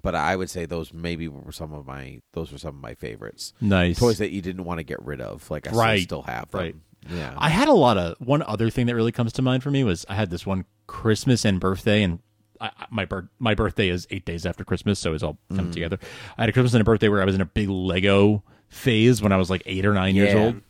but 0.01 0.15
I 0.15 0.35
would 0.35 0.49
say 0.49 0.65
those 0.65 0.93
maybe 0.93 1.27
were 1.27 1.51
some 1.51 1.73
of 1.73 1.85
my 1.85 2.21
those 2.33 2.51
were 2.51 2.57
some 2.57 2.75
of 2.75 2.81
my 2.81 2.95
favorites. 2.95 3.53
Nice. 3.61 3.99
toys 3.99 4.17
that 4.17 4.31
you 4.31 4.41
didn't 4.41 4.65
want 4.65 4.79
to 4.79 4.83
get 4.83 5.01
rid 5.03 5.21
of. 5.21 5.49
Like 5.51 5.67
I 5.67 5.71
still- 5.71 5.81
Right, 5.81 6.01
still 6.03 6.21
have 6.23 6.51
them. 6.51 6.61
right. 6.61 6.75
Yeah, 7.07 7.35
I 7.37 7.49
had 7.49 7.67
a 7.67 7.73
lot 7.73 7.97
of 7.99 8.15
one 8.19 8.41
other 8.41 8.71
thing 8.71 8.87
that 8.87 8.95
really 8.95 9.11
comes 9.11 9.31
to 9.33 9.43
mind 9.43 9.61
for 9.61 9.69
me 9.69 9.83
was 9.83 10.05
I 10.09 10.15
had 10.15 10.31
this 10.31 10.43
one 10.45 10.65
Christmas 10.87 11.45
and 11.45 11.59
birthday, 11.59 12.01
and 12.01 12.17
I, 12.59 12.71
my 12.89 13.07
my 13.37 13.53
birthday 13.53 13.89
is 13.89 14.07
eight 14.09 14.25
days 14.25 14.43
after 14.43 14.63
Christmas, 14.63 14.97
so 14.97 15.13
it's 15.13 15.21
all 15.21 15.37
come 15.55 15.69
Mm. 15.69 15.73
together. 15.73 15.99
I 16.37 16.41
had 16.43 16.49
a 16.49 16.51
Christmas 16.51 16.73
and 16.73 16.81
a 16.81 16.83
birthday 16.85 17.07
where 17.09 17.21
I 17.21 17.25
was 17.25 17.35
in 17.35 17.41
a 17.41 17.45
big 17.45 17.69
Lego 17.69 18.43
phase 18.69 19.21
when 19.21 19.31
I 19.31 19.37
was 19.37 19.51
like 19.51 19.61
eight 19.67 19.85
or 19.85 19.93
nine 19.93 20.15
years 20.15 20.33
old. 20.33 20.61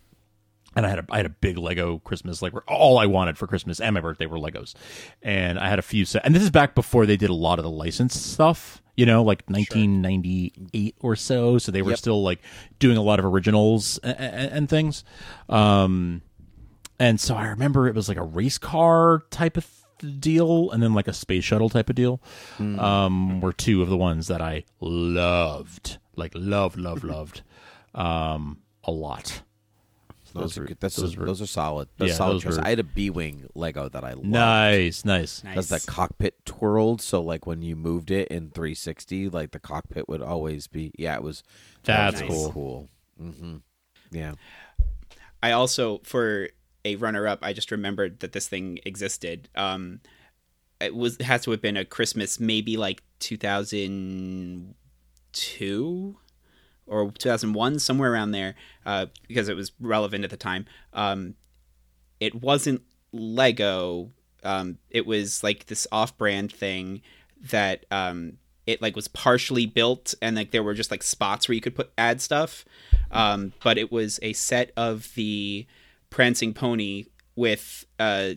And 0.76 0.86
I 0.86 0.90
had 0.90 1.00
a 1.00 1.06
I 1.10 1.18
had 1.18 1.26
a 1.26 1.30
big 1.30 1.58
Lego 1.58 2.00
Christmas, 2.00 2.42
like 2.42 2.54
all 2.70 2.98
I 2.98 3.06
wanted 3.06 3.38
for 3.38 3.48
Christmas 3.48 3.80
and 3.80 3.94
my 3.94 4.02
birthday 4.02 4.26
were 4.26 4.38
Legos, 4.38 4.74
and 5.22 5.58
I 5.58 5.70
had 5.70 5.80
a 5.80 5.82
few 5.82 6.04
set. 6.06 6.26
And 6.26 6.36
this 6.36 6.44
is 6.44 6.50
back 6.50 6.76
before 6.76 7.06
they 7.06 7.16
did 7.18 7.30
a 7.30 7.34
lot 7.34 7.60
of 7.60 7.64
the 7.64 7.72
licensed 7.72 8.34
stuff, 8.34 8.82
you 8.98 9.06
know, 9.06 9.24
like 9.24 9.44
1998 9.48 10.96
or 11.00 11.16
so. 11.16 11.58
So 11.58 11.72
they 11.72 11.82
were 11.82 11.92
Yep. 11.92 12.00
still 12.00 12.24
like 12.24 12.42
doing 12.80 12.98
a 12.98 13.02
lot 13.02 13.20
of 13.20 13.26
originals 13.26 13.98
and, 14.00 14.18
and 14.20 14.70
things. 14.70 15.04
Um, 15.50 16.22
and 17.00 17.20
so 17.20 17.36
I 17.36 17.48
remember 17.48 17.88
it 17.88 17.96
was 17.96 18.08
like 18.10 18.18
a 18.18 18.24
race 18.24 18.58
car 18.58 19.24
type 19.30 19.58
of 19.58 19.68
th- 20.00 20.20
deal, 20.20 20.72
and 20.72 20.82
then 20.84 20.94
like 20.94 21.08
a 21.08 21.14
space 21.14 21.44
shuttle 21.44 21.70
type 21.70 21.90
of 21.90 21.96
deal. 21.96 22.22
Um, 22.60 23.42
were 23.42 23.54
two 23.54 23.82
of 23.82 23.90
the 23.90 23.98
ones 23.98 24.28
that 24.28 24.42
I 24.42 24.64
loved, 24.82 25.98
like 26.16 26.32
loved, 26.36 26.78
loved, 26.78 27.04
loved, 27.04 27.42
um, 27.94 28.60
a 28.84 28.92
lot. 28.92 29.42
So 30.36 30.42
those, 30.42 30.58
are 30.58 30.62
were- 30.62 30.68
good. 30.68 30.80
That's 30.80 30.96
those 30.98 31.16
those, 31.16 31.40
were- 31.40 31.44
are 31.44 31.48
solid. 31.48 31.88
That's 31.98 32.10
Yeah, 32.12 32.16
solid 32.18 32.34
those 32.36 32.44
choice. 32.44 32.58
were- 32.58 32.66
I 32.66 32.70
had 32.70 32.80
a 32.80 32.84
B 32.84 33.10
wing 33.10 33.48
Lego 33.56 33.90
that 33.90 34.04
I 34.04 34.14
loved. 34.14 34.26
nice, 34.28 35.04
nice. 35.06 35.40
Because 35.42 35.70
the 35.70 35.80
cockpit 35.88 36.46
twirled, 36.46 37.02
so 37.02 37.22
like 37.22 37.48
when 37.48 37.62
you 37.62 37.76
moved 37.76 38.12
it 38.12 38.28
in 38.30 38.50
360, 38.52 39.30
like 39.30 39.52
the 39.52 39.60
cockpit 39.60 40.08
would 40.10 40.22
always 40.22 40.68
be. 40.68 40.92
Yeah, 40.98 41.16
it 41.16 41.24
was. 41.24 41.44
that 41.84 42.12
That's 42.16 42.22
was 42.30 42.52
cool. 42.52 42.90
Cool. 43.18 43.32
hmm 43.32 43.56
Yeah. 44.12 44.34
I 45.42 45.52
also 45.52 46.00
for 46.04 46.50
a 46.84 46.96
runner 46.98 47.28
up, 47.28 47.40
I 47.42 47.54
just 47.54 47.72
remembered 47.72 48.20
that 48.20 48.32
this 48.32 48.48
thing 48.48 48.80
existed. 48.86 49.50
Um, 49.56 50.02
it 50.82 50.94
was 50.94 51.16
it 51.18 51.24
has 51.24 51.44
to 51.44 51.52
have 51.52 51.62
been 51.62 51.78
a 51.78 51.86
Christmas, 51.86 52.40
maybe 52.40 52.78
like 52.78 53.02
two 53.20 53.38
thousand 53.38 54.76
two 55.32 56.18
or 56.88 57.12
two 57.12 57.30
thousand 57.30 57.54
one, 57.54 57.80
somewhere 57.80 58.14
around 58.14 58.32
there, 58.32 58.56
uh, 58.86 59.08
because 59.28 59.50
it 59.50 59.56
was 59.56 59.72
relevant 59.80 60.24
at 60.24 60.30
the 60.30 60.38
time. 60.38 60.66
Um, 60.94 61.36
it 62.20 62.36
wasn't 62.36 62.82
Lego. 63.12 64.12
Um, 64.44 64.78
it 64.90 65.06
was 65.06 65.44
like 65.44 65.66
this 65.66 65.88
off-brand 65.92 66.52
thing 66.52 67.02
that 67.52 67.86
um, 67.90 68.38
it 68.68 68.82
like 68.82 68.96
was 68.96 69.08
partially 69.08 69.66
built, 69.66 70.14
and 70.22 70.36
like 70.36 70.52
there 70.52 70.64
were 70.64 70.76
just 70.76 70.92
like 70.92 71.04
spots 71.04 71.48
where 71.48 71.56
you 71.56 71.62
could 71.62 71.76
put 71.76 71.92
add 71.98 72.22
stuff. 72.22 72.66
Um, 73.12 73.54
but 73.64 73.78
it 73.78 73.92
was 73.92 74.20
a 74.22 74.34
set 74.34 74.72
of 74.76 75.14
the 75.16 75.66
prancing 76.10 76.54
pony 76.54 77.06
with 77.36 77.86
uh, 78.00 78.32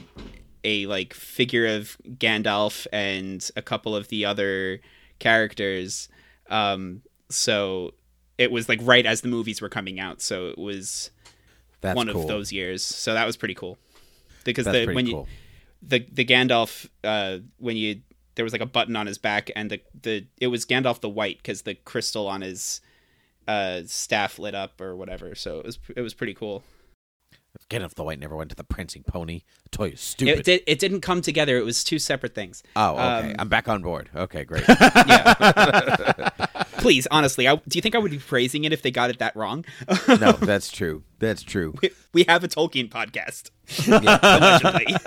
a 0.65 0.87
like 0.87 1.15
figure 1.15 1.67
of 1.67 1.97
Gandalf 2.05 2.87
and 2.93 3.49
a 3.57 3.63
couple 3.63 3.95
of 3.95 4.09
the 4.09 4.25
other 4.25 4.81
characters. 5.19 6.09
Um, 6.49 7.03
so 7.29 7.93
it 8.39 8.51
was 8.53 8.69
like 8.69 8.81
right 8.83 9.05
as 9.05 9.21
the 9.21 9.29
movies 9.29 9.61
were 9.61 9.69
coming 9.69 10.01
out. 10.01 10.23
So 10.23 10.47
it 10.47 10.59
was 10.59 11.11
That's 11.81 11.97
one 11.97 12.09
cool. 12.09 12.23
of 12.23 12.29
those 12.29 12.53
years. 12.53 12.83
So 12.85 13.13
that 13.15 13.27
was 13.27 13.37
pretty 13.37 13.55
cool. 13.55 13.77
Because 14.45 14.65
That's 14.65 14.87
the 14.87 14.95
when 14.95 15.07
cool. 15.07 15.27
you 15.83 15.89
the 15.89 16.07
the 16.11 16.25
Gandalf 16.25 16.89
uh, 17.05 17.39
when 17.59 17.77
you 17.77 18.01
there 18.37 18.45
was 18.45 18.53
like 18.53 18.63
a 18.63 18.67
button 18.67 18.97
on 18.97 19.07
his 19.07 19.19
back 19.19 19.51
and 19.57 19.71
the 19.71 19.81
the 20.01 20.27
it 20.41 20.47
was 20.47 20.65
Gandalf 20.65 21.01
the 21.01 21.09
White 21.09 21.39
because 21.39 21.63
the 21.63 21.75
crystal 21.75 22.29
on 22.29 22.41
his 22.41 22.81
uh, 23.47 23.83
staff 23.87 24.39
lit 24.39 24.55
up 24.55 24.81
or 24.81 24.95
whatever. 24.97 25.35
So 25.35 25.59
it 25.59 25.67
was 25.67 25.79
it 25.97 26.01
was 26.01 26.15
pretty 26.15 26.35
cool. 26.35 26.63
Gandalf 27.69 27.95
the 27.95 28.05
White 28.05 28.21
never 28.21 28.37
went 28.37 28.51
to 28.51 28.57
the 28.57 28.65
prancing 28.65 29.03
pony. 29.03 29.43
The 29.65 29.71
toy 29.71 29.89
is 29.89 30.01
stupid. 30.01 30.39
It 30.39 30.45
did 30.45 30.63
it 30.67 30.79
didn't 30.79 31.01
come 31.01 31.21
together. 31.21 31.59
It 31.59 31.65
was 31.65 31.83
two 31.83 31.99
separate 31.99 32.35
things. 32.35 32.63
oh, 32.77 32.93
okay. 32.93 33.31
Um, 33.31 33.37
I'm 33.41 33.49
back 33.49 33.69
on 33.69 33.83
board. 33.83 34.09
Okay, 34.15 34.45
great. 34.45 34.65
Please, 36.79 37.07
honestly, 37.11 37.47
I, 37.49 37.57
do 37.57 37.77
you 37.77 37.83
think 37.83 37.95
I 37.95 37.99
would 37.99 38.11
be 38.11 38.19
praising 38.19 38.65
it 38.65 38.73
if 38.73 38.83
they 38.83 38.91
got 38.91 39.11
it 39.11 39.19
that 39.19 39.37
wrong? 39.37 39.65
no, 40.09 40.33
that's 40.41 40.71
true. 40.71 41.03
That's 41.19 41.43
true. 41.43 41.75
we 42.13 42.25
have 42.29 42.45
a 42.45 42.49
Tolkien 42.49 42.89
podcast. 42.89 43.51
Yeah. 43.89 44.99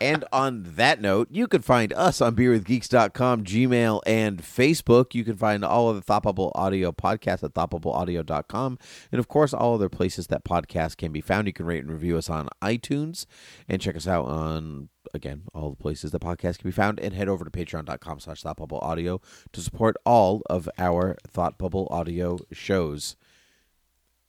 And 0.00 0.24
on 0.32 0.62
that 0.76 1.00
note, 1.00 1.28
you 1.30 1.48
can 1.48 1.62
find 1.62 1.92
us 1.92 2.20
on 2.20 2.36
beerwithgeeks.com, 2.36 3.44
Gmail, 3.44 4.00
and 4.06 4.40
Facebook. 4.42 5.14
You 5.14 5.24
can 5.24 5.36
find 5.36 5.64
all 5.64 5.90
of 5.90 5.96
the 5.96 6.20
Bubble 6.20 6.52
Audio 6.54 6.92
podcasts 6.92 7.42
at 7.42 7.54
thoughtbubbleaudio.com. 7.54 8.78
And 9.10 9.18
of 9.18 9.28
course, 9.28 9.52
all 9.52 9.74
other 9.74 9.88
places 9.88 10.28
that 10.28 10.44
podcasts 10.44 10.96
can 10.96 11.12
be 11.12 11.20
found. 11.20 11.46
You 11.48 11.52
can 11.52 11.66
rate 11.66 11.82
and 11.82 11.92
review 11.92 12.16
us 12.16 12.30
on 12.30 12.48
iTunes 12.62 13.26
and 13.68 13.80
check 13.82 13.96
us 13.96 14.06
out 14.06 14.26
on, 14.26 14.88
again, 15.14 15.42
all 15.54 15.70
the 15.70 15.76
places 15.76 16.10
the 16.10 16.20
podcast 16.20 16.58
can 16.58 16.68
be 16.68 16.72
found. 16.72 17.00
And 17.00 17.14
head 17.14 17.28
over 17.28 17.44
to 17.44 17.50
patreon.com 17.50 18.20
slash 18.20 18.42
Thought 18.42 18.56
Bubble 18.56 18.78
Audio 18.80 19.20
to 19.52 19.60
support 19.60 19.96
all 20.04 20.42
of 20.48 20.68
our 20.78 21.16
Thought 21.26 21.58
Bubble 21.58 21.88
Audio 21.90 22.38
shows. 22.52 23.16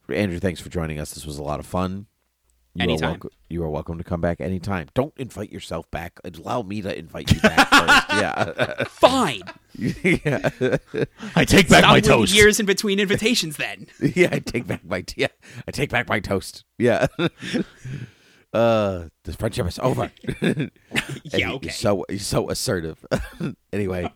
Andrew, 0.10 0.40
thanks 0.40 0.60
for 0.60 0.70
joining 0.70 1.00
us. 1.00 1.14
This 1.14 1.26
was 1.26 1.38
a 1.38 1.44
lot 1.44 1.60
of 1.60 1.66
fun. 1.66 2.08
You 2.76 2.84
Anytime. 2.84 3.08
Are 3.08 3.12
welcome, 3.12 3.30
you 3.50 3.64
are 3.64 3.70
welcome 3.70 3.98
to 3.98 4.04
come 4.04 4.22
back 4.22 4.40
anytime. 4.40 4.88
Don't 4.94 5.14
invite 5.18 5.52
yourself 5.52 5.90
back. 5.90 6.20
Allow 6.24 6.62
me 6.62 6.82
to 6.84 6.98
invite 6.98 7.32
you 7.32 7.42
back 7.42 7.68
first. 7.70 8.22
Yeah. 8.22 8.84
Fine. 8.86 9.42
yeah. 9.76 10.78
I 11.36 11.46
take 11.46 11.68
back 11.68 11.80
Stop 11.80 11.92
my 11.92 12.00
toast. 12.00 12.34
Years 12.34 12.60
in 12.60 12.68
between 12.68 13.00
invitations, 13.00 13.58
then. 13.58 13.88
yeah, 14.00 14.30
I 14.32 14.40
take 14.40 14.68
back 14.68 14.86
my 14.86 15.04
yeah, 15.16 15.28
I 15.68 15.72
take 15.72 15.90
back 15.90 16.08
my 16.08 16.20
toast. 16.20 16.64
Yeah. 16.78 17.08
Uh 18.54 19.06
the 19.24 19.34
friendship 19.34 19.68
is 19.68 19.80
over. 19.80 20.12
Yeah, 21.24 21.38
he- 21.38 21.45
okay. 21.45 21.68
He's 21.68 21.76
so 21.76 22.06
he's 22.10 22.26
so 22.26 22.50
assertive. 22.50 23.06
anyway, 23.74 24.12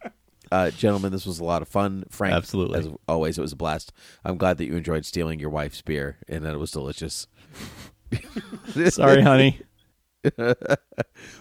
uh 0.52 0.72
gentlemen, 0.72 1.12
this 1.12 1.26
was 1.26 1.40
a 1.40 1.44
lot 1.44 1.62
of 1.62 1.68
fun. 1.68 2.06
Frank, 2.10 2.34
Absolutely. 2.34 2.80
as 2.80 2.90
always, 3.08 3.38
it 3.38 3.42
was 3.42 3.54
a 3.54 3.56
blast. 3.56 3.94
I'm 4.26 4.38
glad 4.38 4.58
that 4.58 4.66
you 4.66 4.76
enjoyed 4.76 5.06
stealing 5.06 5.40
your 5.40 5.50
wife's 5.52 5.82
beer 5.82 6.18
and 6.28 6.44
that 6.46 6.54
it 6.54 6.58
was 6.58 6.72
delicious. 6.72 7.28
Sorry, 8.90 9.22
honey. 9.22 9.62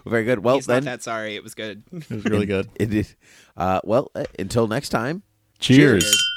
Very 0.05 0.25
good. 0.25 0.41
Well 0.41 0.57
He's 0.57 0.67
then 0.67 0.85
not 0.85 0.91
that 0.91 1.03
sorry. 1.03 1.37
It 1.37 1.43
was 1.43 1.55
good. 1.55 1.85
It 1.93 2.11
was 2.11 2.25
really 2.25 2.47
good. 2.47 2.69
it 2.75 2.93
is 2.93 3.15
uh 3.57 3.81
well 3.85 4.11
uh, 4.15 4.25
until 4.39 4.67
next 4.67 4.89
time. 4.91 5.23
Cheers. 5.61 6.03
Cheers. 6.03 6.29